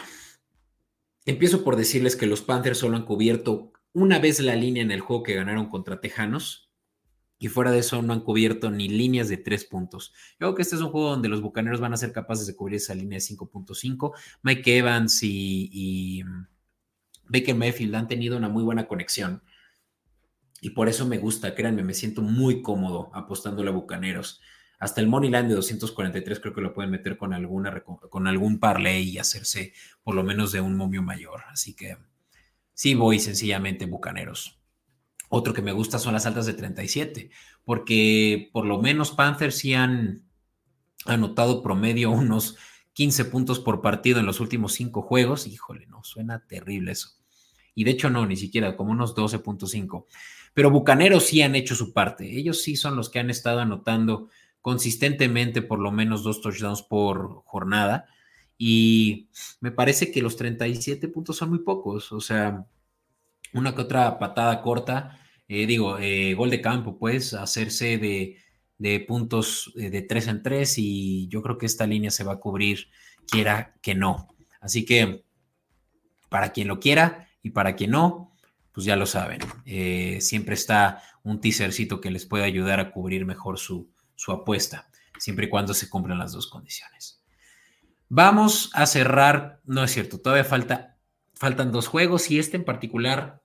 empiezo 1.25 1.63
por 1.63 1.75
decirles 1.75 2.15
que 2.15 2.27
los 2.27 2.43
Panthers 2.43 2.77
solo 2.77 2.95
han 2.95 3.05
cubierto 3.05 3.73
una 3.91 4.19
vez 4.19 4.39
la 4.39 4.55
línea 4.55 4.83
en 4.83 4.91
el 4.91 5.01
juego 5.01 5.23
que 5.23 5.33
ganaron 5.33 5.67
contra 5.67 5.99
Tejanos. 5.99 6.69
Y 7.37 7.49
fuera 7.49 7.71
de 7.71 7.79
eso 7.79 8.01
no 8.01 8.13
han 8.13 8.21
cubierto 8.21 8.71
ni 8.71 8.87
líneas 8.87 9.27
de 9.27 9.37
tres 9.37 9.65
puntos. 9.65 10.13
Yo 10.33 10.47
creo 10.47 10.55
que 10.55 10.61
este 10.61 10.75
es 10.75 10.81
un 10.81 10.89
juego 10.91 11.09
donde 11.09 11.27
los 11.27 11.41
Bucaneros 11.41 11.81
van 11.81 11.93
a 11.93 11.97
ser 11.97 12.13
capaces 12.13 12.47
de 12.47 12.55
cubrir 12.55 12.77
esa 12.77 12.95
línea 12.95 13.17
de 13.17 13.25
5.5. 13.25 14.13
Mike 14.43 14.77
Evans 14.77 15.21
y, 15.23 15.69
y 15.71 16.23
Baker 17.27 17.55
Mayfield 17.55 17.95
han 17.95 18.07
tenido 18.07 18.37
una 18.37 18.47
muy 18.47 18.63
buena 18.63 18.87
conexión. 18.87 19.43
Y 20.61 20.69
por 20.69 20.87
eso 20.87 21.05
me 21.05 21.17
gusta, 21.17 21.55
créanme, 21.55 21.83
me 21.83 21.93
siento 21.93 22.21
muy 22.21 22.61
cómodo 22.61 23.11
apostando 23.13 23.63
a 23.63 23.71
Bucaneros. 23.71 24.39
Hasta 24.79 25.01
el 25.01 25.07
Money 25.07 25.29
Line 25.29 25.49
de 25.49 25.55
243 25.55 26.39
creo 26.39 26.53
que 26.53 26.61
lo 26.61 26.73
pueden 26.73 26.91
meter 26.91 27.17
con, 27.17 27.33
alguna, 27.33 27.83
con 27.83 28.27
algún 28.27 28.59
parlay 28.59 29.03
y 29.09 29.17
hacerse 29.17 29.73
por 30.03 30.15
lo 30.15 30.23
menos 30.23 30.51
de 30.51 30.61
un 30.61 30.75
momio 30.75 31.01
mayor. 31.01 31.43
Así 31.49 31.75
que 31.75 31.97
sí 32.73 32.93
voy 32.95 33.19
sencillamente 33.19 33.85
Bucaneros. 33.85 34.59
Otro 35.29 35.53
que 35.53 35.61
me 35.61 35.71
gusta 35.71 35.99
son 35.99 36.13
las 36.13 36.25
altas 36.25 36.45
de 36.45 36.53
37, 36.53 37.29
porque 37.63 38.49
por 38.53 38.65
lo 38.65 38.81
menos 38.81 39.11
Panthers 39.11 39.57
sí 39.57 39.73
han 39.73 40.23
anotado 41.05 41.61
promedio 41.61 42.11
unos 42.11 42.57
15 42.93 43.25
puntos 43.25 43.59
por 43.59 43.81
partido 43.81 44.19
en 44.19 44.25
los 44.25 44.39
últimos 44.39 44.73
cinco 44.73 45.01
juegos. 45.01 45.47
Híjole, 45.47 45.87
no, 45.87 46.03
suena 46.03 46.45
terrible 46.47 46.91
eso. 46.91 47.09
Y 47.73 47.83
de 47.83 47.91
hecho 47.91 48.09
no, 48.09 48.25
ni 48.25 48.37
siquiera, 48.37 48.77
como 48.77 48.91
unos 48.91 49.15
12.5. 49.15 50.05
Pero 50.53 50.71
Bucaneros 50.71 51.25
sí 51.25 51.41
han 51.41 51.55
hecho 51.55 51.75
su 51.75 51.91
parte. 51.91 52.37
Ellos 52.37 52.61
sí 52.61 52.77
son 52.77 52.95
los 52.95 53.09
que 53.09 53.19
han 53.19 53.29
estado 53.29 53.59
anotando 53.59 54.29
consistentemente 54.65 55.61
por 55.61 55.77
lo 55.77 55.91
menos 55.91 56.23
dos 56.23 56.41
touchdowns 56.41 56.81
por 56.81 57.43
jornada. 57.45 58.07
Y 58.57 59.29
me 59.61 59.69
parece 59.69 60.11
que 60.11 60.23
los 60.23 60.37
37 60.37 61.07
puntos 61.07 61.37
son 61.37 61.51
muy 61.51 61.59
pocos. 61.59 62.11
O 62.11 62.19
sea, 62.19 62.65
una 63.53 63.75
que 63.75 63.83
otra 63.83 64.17
patada 64.17 64.63
corta, 64.63 65.19
eh, 65.47 65.67
digo, 65.67 65.99
eh, 65.99 66.33
gol 66.33 66.49
de 66.49 66.61
campo, 66.61 66.97
pues, 66.97 67.35
hacerse 67.35 67.99
de, 67.99 69.05
puntos 69.07 69.71
eh, 69.77 69.91
de 69.91 70.01
3 70.01 70.27
en 70.29 70.41
3 70.41 70.73
y 70.79 71.27
yo 71.27 71.43
creo 71.43 71.59
que 71.59 71.67
esta 71.67 71.85
línea 71.85 72.09
se 72.09 72.23
va 72.23 72.33
a 72.33 72.39
cubrir, 72.39 72.87
quiera 73.27 73.75
que 73.83 73.93
no. 73.93 74.29
Así 74.61 74.83
que, 74.83 75.25
para 76.27 76.53
quien 76.53 76.69
lo 76.69 76.79
quiera 76.79 77.29
y 77.43 77.51
para 77.51 77.75
quien 77.75 77.91
no, 77.91 78.35
pues 78.71 78.87
ya 78.87 78.95
lo 78.95 79.05
saben. 79.05 79.41
siempre 80.21 80.55
está 80.55 81.03
un 81.23 81.39
teasercito 81.39 82.01
que 82.01 82.09
les 82.09 82.25
puede 82.25 82.45
ayudar 82.45 82.79
a 82.79 82.91
cubrir 82.91 83.27
mejor 83.27 83.59
su, 83.59 83.93
su 84.15 84.31
apuesta, 84.31 84.89
siempre 85.19 85.45
y 85.45 85.49
cuando 85.49 85.73
se 85.73 85.89
cumplan 85.89 86.19
las 86.19 86.31
dos 86.31 86.47
condiciones. 86.47 87.21
Vamos 88.09 88.69
a 88.73 88.85
cerrar, 88.85 89.61
no 89.65 89.83
es 89.83 89.91
cierto, 89.91 90.19
todavía 90.19 90.43
falta, 90.43 90.97
faltan 91.33 91.71
dos 91.71 91.87
juegos 91.87 92.29
y 92.31 92.39
este 92.39 92.57
en 92.57 92.65
particular 92.65 93.41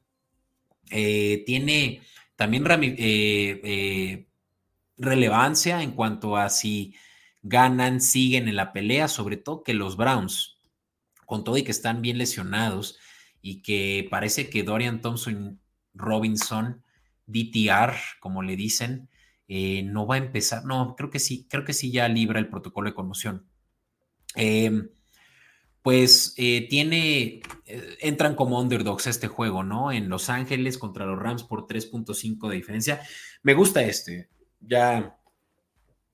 eh, 0.91 1.43
tiene 1.47 2.03
también 2.37 2.65
eh, 2.71 3.61
eh, 3.65 4.27
relevancia 4.97 5.83
en 5.83 5.93
cuanto 5.93 6.37
a 6.37 6.51
si 6.51 6.95
ganan, 7.43 8.01
siguen 8.01 8.49
en 8.49 8.57
la 8.57 8.73
pelea, 8.73 9.09
sobre 9.09 9.37
todo 9.37 9.63
que 9.63 9.75
los 9.75 9.97
Browns, 9.97 10.59
con 11.27 11.45
todo 11.45 11.57
y 11.57 11.63
que 11.63 11.71
están 11.71 12.03
bien 12.03 12.19
lesionados 12.19 12.99
y 13.41 13.63
que 13.63 14.07
parece 14.11 14.51
que 14.51 14.63
Dorian 14.63 15.01
Thompson 15.01 15.61
Robinson, 15.95 16.83
DTR, 17.27 17.95
como 18.21 18.43
le 18.43 18.57
dicen, 18.57 19.09
eh, 19.53 19.83
no 19.83 20.07
va 20.07 20.15
a 20.15 20.19
empezar, 20.19 20.65
no, 20.65 20.95
creo 20.95 21.11
que 21.11 21.19
sí, 21.19 21.49
creo 21.51 21.65
que 21.65 21.73
sí 21.73 21.91
ya 21.91 22.07
libra 22.07 22.39
el 22.39 22.49
protocolo 22.49 22.89
de 22.89 22.95
conmoción. 22.95 23.49
Em, 24.37 24.91
pues 25.83 26.35
eh, 26.37 26.69
tiene, 26.71 27.43
eh, 27.67 27.97
entran 28.01 28.37
como 28.37 28.61
underdogs 28.61 29.09
a 29.09 29.11
este 29.11 29.27
juego, 29.27 29.65
¿no? 29.65 29.91
En 29.91 30.09
Los 30.09 30.31
Ángeles 30.31 30.79
contra 30.79 31.05
los 31.05 31.19
Rams 31.19 31.43
por 31.43 31.67
3.5 31.67 32.49
de 32.49 32.55
diferencia. 32.55 33.01
Me 33.43 33.55
gusta 33.55 33.83
este, 33.83 34.31
ya, 34.61 35.19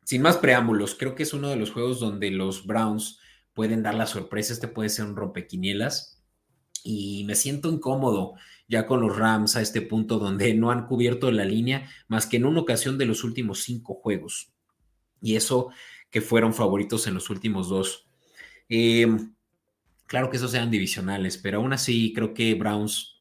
sin 0.03 0.23
más 0.23 0.39
preámbulos, 0.39 0.95
creo 0.95 1.15
que 1.15 1.25
es 1.25 1.35
uno 1.35 1.51
de 1.51 1.57
los 1.57 1.73
juegos 1.73 2.01
donde 2.01 2.31
los 2.31 2.67
Browns 2.67 3.21
pueden 3.53 3.83
dar 3.83 3.97
la 3.97 4.07
sorpresa, 4.07 4.55
este 4.55 4.69
puede 4.69 4.89
ser 4.89 5.05
un 5.05 5.15
rompequinielas 5.15 6.16
y 6.87 7.25
me 7.25 7.35
siento 7.35 7.69
incómodo 7.69 8.35
ya 8.69 8.87
con 8.87 9.01
los 9.01 9.17
Rams 9.17 9.57
a 9.57 9.61
este 9.61 9.83
punto 9.83 10.19
donde 10.19 10.55
no 10.55 10.71
han 10.71 10.87
cubierto 10.87 11.31
la 11.33 11.45
línea 11.45 11.91
más 12.07 12.27
que 12.27 12.37
en 12.37 12.47
una 12.47 12.61
ocasión 12.61 12.97
de 12.97 13.07
los 13.07 13.25
últimos 13.25 13.63
cinco 13.65 13.95
juegos. 13.95 14.53
Y 15.21 15.35
eso 15.35 15.71
que 16.11 16.21
fueron 16.21 16.55
favoritos 16.55 17.09
en 17.09 17.15
los 17.15 17.29
últimos 17.29 17.69
dos. 17.69 18.07
Em, 18.69 19.35
claro 20.07 20.31
que 20.31 20.37
esos 20.37 20.53
sean 20.53 20.71
divisionales, 20.71 21.39
pero 21.39 21.59
aún 21.59 21.73
así 21.73 22.13
creo 22.15 22.35
que 22.35 22.55
Browns, 22.55 23.21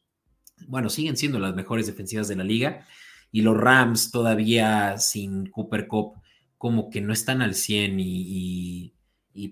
bueno, 0.67 0.89
siguen 0.89 1.17
siendo 1.17 1.39
las 1.39 1.55
mejores 1.55 1.87
defensivas 1.87 2.27
de 2.27 2.35
la 2.35 2.43
liga 2.43 2.85
y 3.31 3.41
los 3.41 3.57
Rams 3.57 4.11
todavía 4.11 4.99
sin 4.99 5.47
Cooper 5.47 5.87
Cup 5.87 6.13
como 6.59 6.89
que 6.91 7.01
no 7.01 7.13
están 7.13 7.41
al 7.41 7.55
100 7.55 7.97
y 7.99 8.93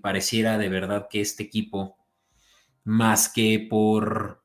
pareciera 0.02 0.56
de 0.56 0.68
verdad 0.68 1.08
que 1.10 1.20
este 1.20 1.42
equipo, 1.42 1.96
más 2.84 3.28
que 3.28 3.66
por 3.68 4.44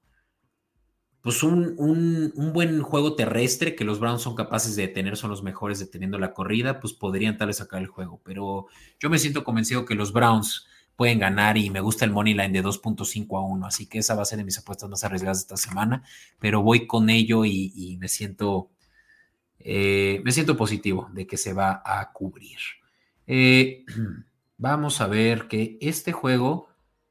pues 1.22 1.44
un, 1.44 2.32
buen 2.54 2.82
juego 2.82 3.16
terrestre 3.16 3.76
que 3.76 3.84
los 3.84 4.00
Browns 4.00 4.22
son 4.22 4.36
capaces 4.36 4.76
de 4.76 4.88
detener, 4.88 5.18
son 5.18 5.30
los 5.30 5.44
mejores 5.44 5.80
deteniendo 5.80 6.18
la 6.18 6.34
corrida, 6.34 6.80
pues 6.80 6.94
podrían 6.94 7.38
tal 7.38 7.48
vez 7.48 7.58
sacar 7.58 7.82
el 7.82 7.88
juego. 7.88 8.22
Pero 8.24 8.68
yo 9.00 9.10
me 9.10 9.20
siento 9.20 9.44
convencido 9.44 9.86
que 9.86 9.96
los 9.96 10.14
Browns 10.14 10.66
pueden 10.96 11.20
ganar 11.20 11.58
y 11.58 11.70
me 11.70 11.82
gusta 11.82 12.06
el 12.06 12.12
money 12.12 12.34
line 12.34 12.50
de 12.52 12.64
2.5 12.64 13.38
a 13.38 13.42
1, 13.42 13.66
así 13.66 13.88
que 13.88 14.00
esa 14.00 14.16
va 14.16 14.22
a 14.22 14.26
ser 14.26 14.38
de 14.38 14.44
mis 14.46 14.58
apuestas 14.58 14.90
más 14.90 15.04
arriesgadas 15.04 15.40
esta 15.40 15.58
semana, 15.58 16.04
pero 16.40 16.62
voy 16.62 16.88
con 16.88 17.10
ello 17.10 17.46
y, 17.46 17.98
me 18.00 18.08
siento 18.08 18.72
eh, 19.60 20.22
me 20.24 20.32
siento 20.32 20.56
positivo 20.56 21.10
de 21.14 21.28
que 21.28 21.38
se 21.38 21.54
va 21.54 21.82
a 21.86 22.12
cubrir. 22.12 22.60
Eh, 23.28 23.86
vamos 24.58 25.02
a 25.02 25.08
ver 25.08 25.48
que 25.48 25.78
este 25.82 26.12
juego 26.12 26.69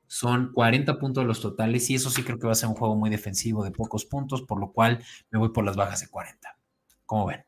son 0.08 0.52
40 0.52 0.98
puntos 0.98 1.24
los 1.26 1.40
totales 1.40 1.88
y 1.90 1.94
eso 1.94 2.10
sí 2.10 2.24
creo 2.24 2.38
que 2.38 2.46
va 2.46 2.52
a 2.52 2.56
ser 2.56 2.70
un 2.70 2.74
juego 2.74 2.96
muy 2.96 3.10
defensivo 3.10 3.62
de 3.62 3.70
pocos 3.70 4.06
puntos, 4.06 4.42
por 4.42 4.58
lo 4.58 4.72
cual 4.72 5.04
me 5.30 5.38
voy 5.38 5.50
por 5.50 5.64
las 5.64 5.76
bajas 5.76 6.00
de 6.00 6.08
40. 6.08 6.58
Como 7.04 7.26
ven. 7.26 7.44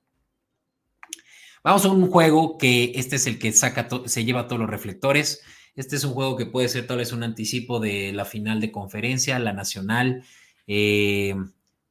Vamos 1.64 1.85
a 1.85 1.88
un 1.88 2.09
juego 2.11 2.59
que 2.59 2.92
este 2.94 3.16
es 3.16 3.27
el 3.27 3.38
que 3.38 3.53
saca 3.53 3.88
se 4.07 4.25
lleva 4.25 4.46
todos 4.46 4.61
los 4.61 4.70
reflectores. 4.70 5.42
Este 5.75 5.96
es 5.96 6.05
un 6.05 6.12
juego 6.12 6.37
que 6.37 6.46
puede 6.46 6.68
ser 6.68 6.87
tal 6.87 6.99
vez 6.99 7.12
un 7.12 7.23
anticipo 7.23 7.81
de 7.81 8.12
la 8.12 8.25
final 8.25 8.61
de 8.61 8.73
conferencia, 8.73 9.38
la 9.38 9.53
nacional, 9.53 10.25
eh, 10.66 11.35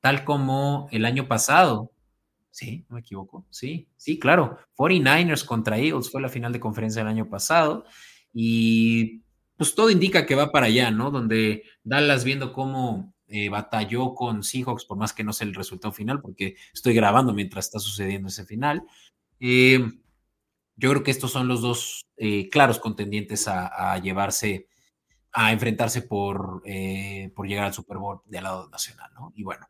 tal 0.01 0.23
como 0.23 0.87
el 0.91 1.05
año 1.05 1.27
pasado. 1.27 1.91
Sí, 2.51 2.85
no 2.89 2.95
me 2.95 3.01
equivoco. 3.01 3.45
Sí, 3.49 3.87
sí, 3.97 4.19
claro. 4.19 4.59
49ers 4.75 5.45
contra 5.45 5.77
Eagles 5.77 6.11
fue 6.11 6.21
la 6.21 6.29
final 6.29 6.53
de 6.53 6.59
conferencia 6.59 7.01
del 7.01 7.09
año 7.09 7.29
pasado. 7.29 7.85
Y 8.33 9.21
pues 9.59 9.75
todo 9.75 9.89
indica 9.89 10.25
que 10.25 10.35
va 10.35 10.53
para 10.53 10.67
allá, 10.67 10.89
¿no? 10.89 11.11
Donde 11.11 11.63
Dallas 11.83 12.23
viendo 12.23 12.53
cómo 12.53 13.13
eh, 13.27 13.49
batalló 13.49 14.15
con 14.15 14.41
Seahawks, 14.41 14.85
por 14.85 14.97
más 14.97 15.11
que 15.11 15.25
no 15.25 15.33
sea 15.33 15.47
el 15.47 15.53
resultado 15.53 15.91
final, 15.91 16.21
porque 16.21 16.55
estoy 16.73 16.93
grabando 16.93 17.33
mientras 17.33 17.65
está 17.65 17.77
sucediendo 17.77 18.29
ese 18.29 18.45
final. 18.45 18.83
Eh, 19.41 19.81
yo 20.77 20.89
creo 20.91 21.03
que 21.03 21.11
estos 21.11 21.33
son 21.33 21.49
los 21.49 21.59
dos 21.59 22.05
eh, 22.15 22.47
claros 22.47 22.79
contendientes 22.79 23.49
a, 23.49 23.99
llevarse, 23.99 24.69
a 25.33 25.51
enfrentarse 25.51 26.03
por, 26.03 26.63
por 27.35 27.45
llegar 27.45 27.65
al 27.65 27.73
Super 27.73 27.97
Bowl 27.97 28.21
del 28.27 28.43
lado 28.43 28.69
nacional, 28.69 29.11
¿no? 29.13 29.33
Y 29.35 29.43
bueno, 29.43 29.67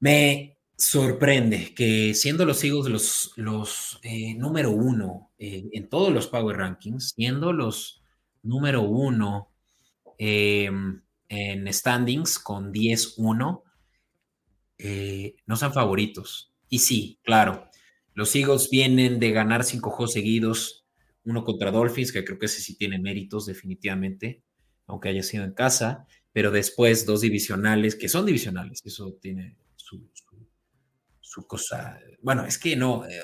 me 0.00 0.56
sorprende 0.78 1.74
que 1.74 2.14
siendo 2.14 2.46
los 2.46 2.64
Eagles 2.64 2.90
los, 2.90 3.32
los 3.36 4.00
número 4.38 4.70
uno 4.70 5.30
en 5.36 5.90
todos 5.90 6.10
los 6.10 6.26
Power 6.26 6.56
Rankings, 6.56 7.10
siendo 7.10 7.52
los 7.52 8.01
número 8.42 8.82
uno 8.82 9.52
em, 10.18 11.02
en 11.28 11.72
standings 11.72 12.38
con 12.38 12.72
10-1, 12.72 13.62
eh, 14.78 15.36
no 15.46 15.56
son 15.56 15.72
favoritos. 15.72 16.52
Y 16.68 16.80
sí, 16.80 17.18
claro, 17.22 17.70
los 18.14 18.34
Eagles 18.34 18.68
vienen 18.70 19.18
de 19.18 19.30
ganar 19.30 19.64
cinco 19.64 19.90
juegos 19.90 20.12
seguidos, 20.12 20.84
uno 21.24 21.44
contra 21.44 21.70
Dolphins, 21.70 22.12
que 22.12 22.24
creo 22.24 22.38
que 22.38 22.46
ese 22.46 22.60
sí 22.60 22.76
tiene 22.76 22.98
méritos 22.98 23.46
definitivamente, 23.46 24.42
aunque 24.86 25.08
haya 25.08 25.22
sido 25.22 25.44
en 25.44 25.54
casa, 25.54 26.06
pero 26.32 26.50
después 26.50 27.06
dos 27.06 27.20
divisionales, 27.20 27.94
que 27.94 28.08
son 28.08 28.26
divisionales, 28.26 28.82
eso 28.84 29.16
tiene 29.20 29.56
su, 29.76 31.46
cosa. 31.46 31.98
Bueno, 32.20 32.44
es 32.44 32.58
que 32.58 32.76
no, 32.76 33.06
eh, 33.06 33.20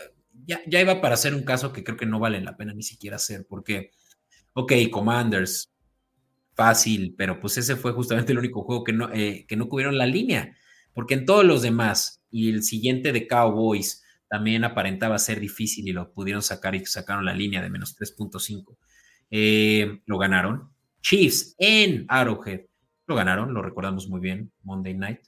ya, 0.47 0.61
ya, 0.67 0.81
iba 0.81 1.01
para 1.01 1.15
hacer 1.15 1.35
un 1.35 1.43
caso 1.43 1.73
que 1.73 1.85
creo 1.85 1.99
que 1.99 2.07
no 2.07 2.19
vale 2.19 2.41
la 2.41 2.57
pena 2.57 2.73
ni 2.73 2.83
siquiera 2.83 3.17
hacer, 3.17 3.47
porque 3.47 3.91
Ok, 4.55 4.73
Commanders, 4.91 5.71
fácil, 6.55 7.15
pero 7.17 7.41
pues 7.41 7.57
ese 7.59 7.77
fue 7.77 7.93
justamente 7.93 8.33
el 8.33 8.39
único 8.39 8.63
juego 8.65 8.83
que 8.83 8.93
no, 8.93 9.11
eh, 9.13 9.47
que 9.47 9.57
no 9.57 9.69
cubrieron 9.69 9.97
la 9.97 10.07
línea, 10.07 10.57
porque 10.93 11.15
en 11.15 11.25
todos 11.25 11.45
los 11.45 11.63
demás 11.63 12.23
y 12.31 12.51
el 12.51 12.63
siguiente 12.63 13.13
de 13.13 13.29
Cowboys 13.29 14.03
también 14.29 14.65
aparentaba 14.65 15.19
ser 15.19 15.41
difícil 15.41 15.89
y 15.89 15.93
lo 15.93 16.13
pudieron 16.13 16.43
sacar 16.43 16.75
y 16.75 16.85
sacaron 16.85 17.25
la 17.25 17.35
línea 17.35 17.63
de 17.63 17.71
menos 17.71 17.97
3.5. 17.97 18.77
Eh, 19.31 20.01
lo 20.07 20.19
ganaron. 20.19 20.71
Chiefs 21.01 21.55
en 21.59 22.05
Arrowhead 22.09 22.63
lo 23.07 23.15
ganaron, 23.15 23.55
lo 23.55 23.63
recordamos 23.63 24.09
muy 24.09 24.21
bien, 24.21 24.53
Monday 24.65 24.95
Night. 24.95 25.21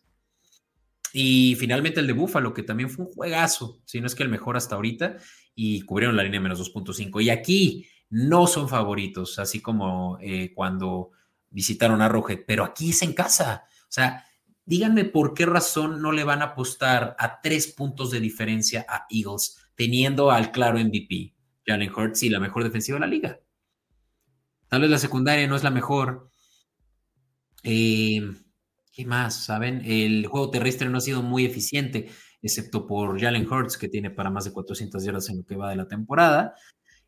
Y 1.12 1.56
finalmente 1.58 2.00
el 2.00 2.06
de 2.06 2.12
Buffalo, 2.12 2.52
que 2.52 2.62
también 2.62 2.90
fue 2.90 3.06
un 3.06 3.12
juegazo, 3.12 3.80
si 3.84 4.00
no 4.00 4.06
es 4.06 4.14
que 4.14 4.22
el 4.22 4.28
mejor 4.28 4.56
hasta 4.56 4.74
ahorita, 4.74 5.16
y 5.54 5.82
cubrieron 5.82 6.16
la 6.16 6.22
línea 6.22 6.40
menos 6.40 6.60
2.5. 6.60 7.22
Y 7.22 7.30
aquí 7.30 7.88
no 8.11 8.46
son 8.46 8.68
favoritos, 8.68 9.38
así 9.38 9.61
como 9.61 10.18
eh, 10.20 10.52
cuando 10.54 11.12
visitaron 11.48 12.02
a 12.02 12.06
Arrowhead, 12.06 12.40
pero 12.46 12.64
aquí 12.64 12.90
es 12.90 13.02
en 13.02 13.12
casa. 13.12 13.64
O 13.82 13.92
sea, 13.92 14.24
díganme 14.64 15.04
por 15.04 15.34
qué 15.34 15.46
razón 15.46 16.02
no 16.02 16.12
le 16.12 16.24
van 16.24 16.42
a 16.42 16.46
apostar 16.46 17.16
a 17.18 17.40
tres 17.40 17.68
puntos 17.68 18.11
de 18.11 18.20
diferencia 18.20 18.84
a 18.88 19.06
Eagles, 19.11 19.56
teniendo 19.74 20.30
al 20.30 20.50
claro 20.50 20.78
MVP, 20.78 21.34
Jalen 21.66 21.92
Hurts 21.92 22.22
y 22.24 22.28
la 22.28 22.40
mejor 22.40 22.64
defensiva 22.64 22.96
de 22.96 23.00
la 23.00 23.06
liga. 23.06 23.40
Tal 24.68 24.82
vez 24.82 24.90
la 24.90 24.98
secundaria 24.98 25.48
no 25.48 25.56
es 25.56 25.64
la 25.64 25.70
mejor. 25.70 26.30
Eh, 27.62 28.22
¿Qué 28.92 29.04
más? 29.06 29.44
¿Saben? 29.44 29.82
El 29.84 30.26
juego 30.26 30.50
terrestre 30.50 30.88
no 30.88 30.98
ha 30.98 31.00
sido 31.00 31.22
muy 31.22 31.44
eficiente, 31.44 32.08
excepto 32.42 32.86
por 32.86 33.20
Jalen 33.20 33.50
Hurts, 33.50 33.76
que 33.76 33.88
tiene 33.88 34.11
para 34.11 34.30
más 34.30 34.44
de 34.44 34.52
400 34.52 35.02
yardas 35.02 35.28
en 35.28 35.38
lo 35.38 35.44
que 35.44 35.56
va 35.56 35.70
de 35.70 35.76
la 35.76 35.88
temporada. 35.88 36.54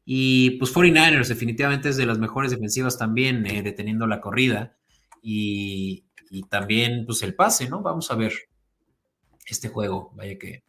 Y 0.05 0.53
pues 0.59 0.75
49ers 0.75 1.29
definitivamente 1.29 1.89
es 1.89 1.97
de 1.97 2.07
las 2.07 2.19
mejores 2.19 2.51
defensivas 2.51 2.99
también, 2.99 3.47
eh, 3.47 3.63
deteniendo 3.63 4.07
la 4.07 4.21
corrida. 4.21 4.77
Y, 5.23 6.07
también 6.49 7.05
pues 7.05 7.23
el 7.23 7.35
pase, 7.35 7.69
¿no? 7.69 7.83
Vamos 7.83 8.11
a 8.11 8.15
ver 8.15 8.33
este 9.47 9.69
juego. 9.69 10.13
Vaya 10.15 10.39
que, 10.39 10.65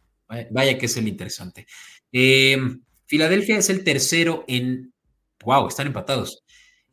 vaya, 0.52 0.78
que 0.78 0.88
es 0.88 0.98
el 0.98 1.08
interesante. 1.08 1.68
Eh, 2.12 2.58
Filadelfia 3.06 3.58
es 3.58 3.70
el 3.70 3.84
tercero 3.84 4.44
en... 4.48 4.94
¡Wow! 5.46 5.68
Están 5.68 5.88
empatados. 5.88 6.44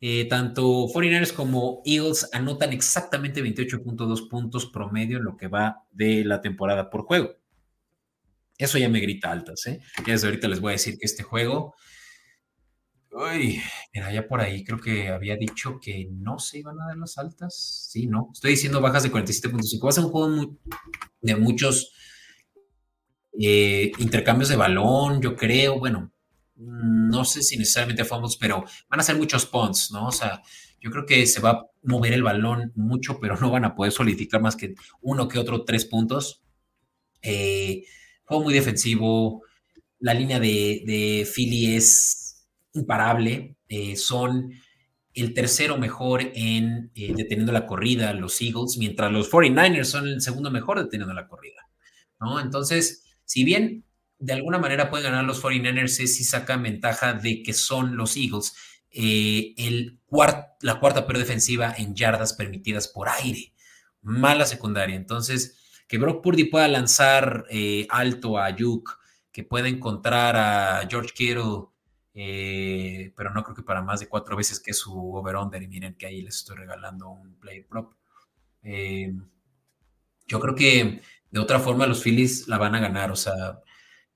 Eh, 0.03 0.25
tanto 0.25 0.87
49ers 0.87 1.31
como 1.31 1.83
Eagles 1.85 2.27
anotan 2.33 2.73
exactamente 2.73 3.43
28.2 3.43 4.29
puntos 4.29 4.65
promedio 4.65 5.17
en 5.17 5.25
lo 5.25 5.37
que 5.37 5.47
va 5.47 5.83
de 5.91 6.25
la 6.25 6.41
temporada 6.41 6.89
por 6.89 7.03
juego. 7.03 7.35
Eso 8.57 8.79
ya 8.79 8.89
me 8.89 8.99
grita 8.99 9.31
altas, 9.31 9.67
¿eh? 9.67 9.79
Ya 10.05 10.13
desde 10.13 10.27
ahorita 10.27 10.47
les 10.47 10.59
voy 10.59 10.71
a 10.71 10.73
decir 10.73 10.97
que 10.97 11.05
este 11.05 11.21
juego. 11.21 11.75
Uy, 13.11 13.61
mira, 13.93 14.11
ya 14.13 14.25
por 14.25 14.39
ahí 14.39 14.63
creo 14.63 14.79
que 14.79 15.09
había 15.09 15.35
dicho 15.35 15.79
que 15.81 16.07
no 16.11 16.39
se 16.39 16.59
iban 16.59 16.79
a 16.79 16.87
dar 16.87 16.97
las 16.97 17.17
altas. 17.17 17.87
Sí, 17.91 18.07
no. 18.07 18.29
Estoy 18.33 18.51
diciendo 18.51 18.79
bajas 18.79 19.03
de 19.03 19.11
47.5. 19.11 19.85
Va 19.85 19.89
a 19.89 19.93
ser 19.93 20.05
un 20.05 20.11
juego 20.11 20.57
de 21.21 21.35
muchos 21.35 21.93
eh, 23.37 23.91
intercambios 23.99 24.49
de 24.49 24.55
balón, 24.55 25.21
yo 25.21 25.35
creo. 25.35 25.77
Bueno, 25.77 26.13
no 26.55 27.25
sé 27.25 27.41
si 27.43 27.57
necesariamente 27.57 28.05
fumbles, 28.05 28.37
pero 28.37 28.63
van 28.89 28.99
a 29.01 29.03
ser 29.03 29.17
muchos 29.17 29.45
punts, 29.45 29.91
¿no? 29.91 30.07
O 30.07 30.11
sea, 30.11 30.41
yo 30.79 30.89
creo 30.89 31.05
que 31.05 31.25
se 31.27 31.41
va 31.41 31.49
a 31.51 31.65
mover 31.83 32.13
el 32.13 32.23
balón 32.23 32.71
mucho, 32.75 33.19
pero 33.19 33.35
no 33.37 33.51
van 33.51 33.65
a 33.65 33.75
poder 33.75 33.91
solidificar 33.91 34.41
más 34.41 34.55
que 34.55 34.73
uno 35.01 35.27
que 35.27 35.37
otro 35.39 35.65
tres 35.65 35.85
puntos. 35.85 36.43
Eh, 37.21 37.83
juego 38.23 38.43
muy 38.43 38.53
defensivo. 38.53 39.43
La 39.99 40.13
línea 40.13 40.39
de, 40.39 40.83
de 40.85 41.27
Philly 41.31 41.75
es 41.75 42.20
imparable. 42.73 43.55
Eh, 43.67 43.95
son 43.95 44.51
el 45.13 45.33
tercero 45.33 45.77
mejor 45.77 46.21
en 46.35 46.91
eh, 46.95 47.13
deteniendo 47.15 47.51
la 47.51 47.65
corrida, 47.65 48.13
los 48.13 48.41
Eagles, 48.41 48.77
mientras 48.77 49.11
los 49.11 49.29
49ers 49.29 49.85
son 49.85 50.07
el 50.07 50.21
segundo 50.21 50.51
mejor 50.51 50.81
deteniendo 50.81 51.13
la 51.13 51.27
corrida, 51.27 51.69
¿no? 52.19 52.39
Entonces, 52.39 53.03
si 53.25 53.43
bien 53.43 53.85
de 54.19 54.33
alguna 54.33 54.59
manera 54.59 54.89
pueden 54.89 55.11
ganar 55.11 55.25
los 55.25 55.41
49ers 55.41 55.87
si 55.87 56.23
sacan 56.23 56.61
ventaja 56.63 57.13
de 57.13 57.41
que 57.41 57.53
son 57.53 57.97
los 57.97 58.15
Eagles. 58.15 58.53
Eh, 58.93 59.53
el 59.57 59.99
la 60.61 60.79
cuarta 60.79 61.07
peor 61.07 61.17
defensiva 61.17 61.73
en 61.77 61.95
yardas 61.95 62.33
permitidas 62.33 62.87
por 62.87 63.07
aire. 63.09 63.53
Mala 64.01 64.45
secundaria. 64.45 64.95
Entonces, 64.95 65.57
que 65.87 65.97
Brock 65.97 66.21
Purdy 66.21 66.43
pueda 66.43 66.67
lanzar 66.67 67.45
alto 67.89 68.37
a 68.37 68.45
Ayuk, 68.45 68.99
que 69.31 69.43
pueda 69.43 69.69
encontrar 69.69 70.35
a 70.35 70.87
George 70.89 71.13
Kittle, 71.15 71.70
eh, 72.13 73.13
pero 73.15 73.31
no 73.33 73.43
creo 73.43 73.55
que 73.55 73.63
para 73.63 73.81
más 73.81 73.99
de 73.99 74.07
cuatro 74.07 74.35
veces 74.37 74.59
que 74.59 74.73
su 74.73 75.15
over-under. 75.15 75.61
Y 75.63 75.67
miren 75.67 75.95
que 75.95 76.07
ahí 76.07 76.21
les 76.21 76.37
estoy 76.37 76.57
regalando 76.57 77.09
un 77.09 77.35
play 77.35 77.63
prop. 77.63 77.93
yo 80.27 80.39
creo 80.39 80.55
que 80.55 81.01
de 81.29 81.39
otra 81.39 81.59
forma 81.59 81.87
los 81.87 82.03
Phillies 82.03 82.47
la 82.47 82.57
van 82.57 82.75
a 82.75 82.79
ganar. 82.79 83.11
O 83.11 83.15
sea, 83.15 83.61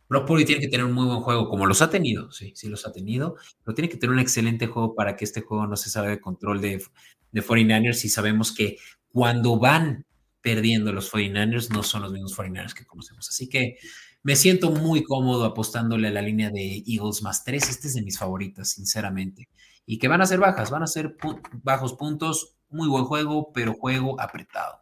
Brock 0.07 0.27
Purdy 0.27 0.45
tiene 0.45 0.61
que 0.61 0.67
tener 0.67 0.85
un 0.85 0.93
muy 0.93 1.05
buen 1.05 1.21
juego, 1.21 1.49
como 1.49 1.65
los 1.65 1.81
ha 1.81 1.89
tenido, 1.89 2.31
sí, 2.31 2.53
sí 2.55 2.69
los 2.69 2.85
ha 2.85 2.91
tenido, 2.91 3.35
pero 3.63 3.73
tiene 3.73 3.89
que 3.89 3.97
tener 3.97 4.13
un 4.13 4.19
excelente 4.19 4.67
juego 4.67 4.93
para 4.93 5.15
que 5.15 5.25
este 5.25 5.41
juego 5.41 5.65
no 5.65 5.75
se 5.75 5.89
salga 5.89 6.11
de 6.11 6.21
control 6.21 6.61
de, 6.61 6.83
de 7.31 7.43
49ers 7.43 8.05
y 8.05 8.09
sabemos 8.09 8.51
que 8.51 8.77
cuando 9.09 9.57
van 9.57 10.05
perdiendo 10.41 10.93
los 10.93 11.11
49ers 11.11 11.69
no 11.71 11.81
son 11.81 12.03
los 12.03 12.11
mismos 12.11 12.37
49ers 12.37 12.73
que 12.73 12.85
conocemos. 12.85 13.27
Así 13.29 13.49
que 13.49 13.77
me 14.26 14.36
siento 14.36 14.71
muy 14.71 15.03
cómodo 15.03 15.45
apostándole 15.45 16.07
a 16.07 16.11
la 16.11 16.23
línea 16.23 16.49
de 16.49 16.84
Eagles 16.88 17.21
más 17.21 17.43
3. 17.43 17.69
Este 17.69 17.88
es 17.88 17.93
de 17.93 18.01
mis 18.01 18.17
favoritas, 18.17 18.71
sinceramente. 18.71 19.49
Y 19.86 19.99
que 19.99 20.07
van 20.07 20.19
a 20.19 20.26
ser 20.26 20.39
bajas, 20.39 20.71
van 20.71 20.82
a 20.82 20.88
ser 20.88 21.15
bajos 21.61 21.93
puntos, 21.93 22.55
muy 22.67 22.88
buen 22.88 23.05
juego, 23.05 23.51
pero 23.53 23.76
juego 23.76 24.19
apretado. 24.19 24.80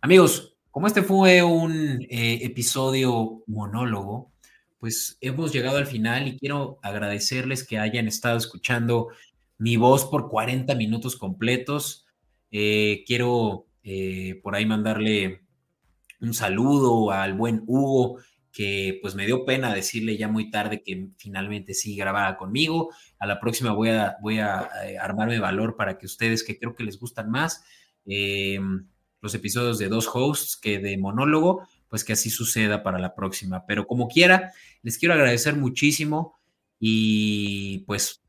Amigos, 0.00 0.56
como 0.72 0.88
este 0.88 1.02
fue 1.02 1.44
un 1.44 2.02
eh, 2.10 2.40
episodio 2.42 3.44
monólogo, 3.46 4.32
pues 4.80 5.16
hemos 5.20 5.52
llegado 5.52 5.76
al 5.76 5.86
final 5.86 6.26
y 6.26 6.36
quiero 6.36 6.80
agradecerles 6.82 7.64
que 7.64 7.78
hayan 7.78 8.08
estado 8.08 8.36
escuchando 8.36 9.10
mi 9.58 9.76
voz 9.76 10.06
por 10.06 10.28
40 10.28 10.74
minutos 10.74 11.14
completos. 11.14 12.04
Eh, 12.50 13.04
quiero 13.06 13.68
eh, 13.84 14.40
por 14.42 14.56
ahí 14.56 14.66
mandarle 14.66 15.46
un 16.20 16.34
saludo 16.34 17.10
al 17.10 17.34
buen 17.34 17.62
Hugo, 17.66 18.18
que 18.52 18.98
pues 19.02 19.14
me 19.14 19.26
dio 19.26 19.44
pena 19.44 19.72
decirle 19.72 20.16
ya 20.16 20.28
muy 20.28 20.50
tarde 20.50 20.82
que 20.82 21.10
finalmente 21.16 21.74
sí 21.74 21.96
grabara 21.96 22.36
conmigo. 22.36 22.90
A 23.18 23.26
la 23.26 23.38
próxima 23.40 23.72
voy 23.72 23.90
a, 23.90 24.16
voy 24.20 24.38
a 24.38 24.68
armarme 25.00 25.38
valor 25.38 25.76
para 25.76 25.98
que 25.98 26.06
ustedes, 26.06 26.42
que 26.42 26.58
creo 26.58 26.74
que 26.74 26.84
les 26.84 26.98
gustan 26.98 27.30
más, 27.30 27.64
los 28.04 29.34
episodios 29.34 29.78
de 29.78 29.88
dos 29.88 30.08
hosts 30.12 30.56
que 30.56 30.78
de 30.78 30.96
monólogo, 30.98 31.68
pues 31.88 32.04
que 32.04 32.14
así 32.14 32.30
suceda 32.30 32.82
para 32.82 32.98
la 32.98 33.14
próxima. 33.14 33.64
Pero 33.66 33.86
como 33.86 34.08
quiera, 34.08 34.52
les 34.82 34.98
quiero 34.98 35.14
agradecer 35.14 35.54
muchísimo 35.54 36.34
y 36.80 37.80
pues 37.86 38.22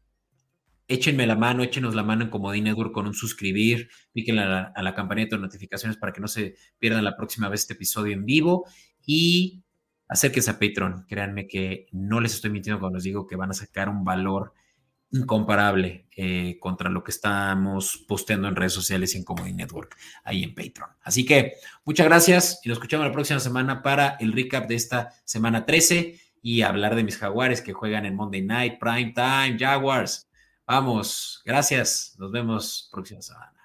échenme 0.90 1.28
la 1.28 1.36
mano, 1.36 1.64
échenos 1.64 1.96
la 1.96 2.04
mano 2.04 2.24
en 2.26 2.30
Comodín 2.30 2.66
Network 2.66 2.92
con 2.92 3.08
un 3.08 3.14
suscribir, 3.14 3.90
piquen 4.12 4.40
a 4.40 4.74
la, 4.76 4.96
campanita 4.96 5.36
de 5.36 5.42
notificaciones 5.42 5.98
para 5.98 6.12
que 6.12 6.20
no 6.20 6.28
se 6.28 6.56
pierdan 6.80 7.06
la 7.06 7.16
próxima 7.16 7.48
vez 7.48 7.62
este 7.62 7.76
episodio 7.76 8.14
en 8.14 8.26
vivo 8.26 8.66
y 9.06 9.64
acérquense 10.08 10.50
a 10.50 10.60
Patreon. 10.60 11.06
Créanme 11.08 11.48
que 11.48 11.86
no 11.92 12.20
les 12.20 12.34
estoy 12.34 12.50
mintiendo 12.50 12.80
cuando 12.80 12.98
les 12.98 13.04
digo 13.04 13.28
que 13.28 13.36
van 13.36 13.52
a 13.52 13.54
sacar 13.54 13.88
un 13.88 14.04
valor 14.04 14.54
incomparable 15.12 16.08
eh, 16.16 16.58
contra 16.60 16.90
lo 16.90 17.04
que 17.04 17.12
estamos 17.12 18.06
posteando 18.08 18.48
en 18.48 18.56
redes 18.56 18.74
sociales 18.74 19.14
y 19.14 19.20
en 19.20 19.24
Comedy 19.24 19.54
Network, 19.54 19.96
ahí 20.24 20.44
en 20.44 20.56
Patreon. 20.56 20.90
Así 21.02 21.24
que 21.24 21.54
muchas 21.86 22.08
gracias 22.08 22.62
y 22.64 22.70
nos 22.70 22.78
escuchamos 22.78 23.06
la 23.06 23.14
próxima 23.14 23.40
semana 23.40 23.84
para 23.84 24.18
el 24.20 24.34
recap 24.34 24.68
de 24.68 24.76
esta 24.76 25.10
semana 25.24 25.66
13 25.66 26.20
y 26.42 26.62
hablar 26.62 26.96
de 26.96 27.04
mis 27.04 27.18
jaguares 27.18 27.62
que 27.62 27.74
juegan 27.74 28.06
en 28.06 28.16
Monday 28.16 28.42
Night, 28.42 28.80
Prime 28.80 29.14
Time, 29.14 29.58
Jaguars. 29.60 30.29
Vamos, 30.72 31.42
gracias, 31.44 32.14
nos 32.20 32.32
vemos 32.32 32.88
próxima 32.92 33.24
semana. 33.24 33.60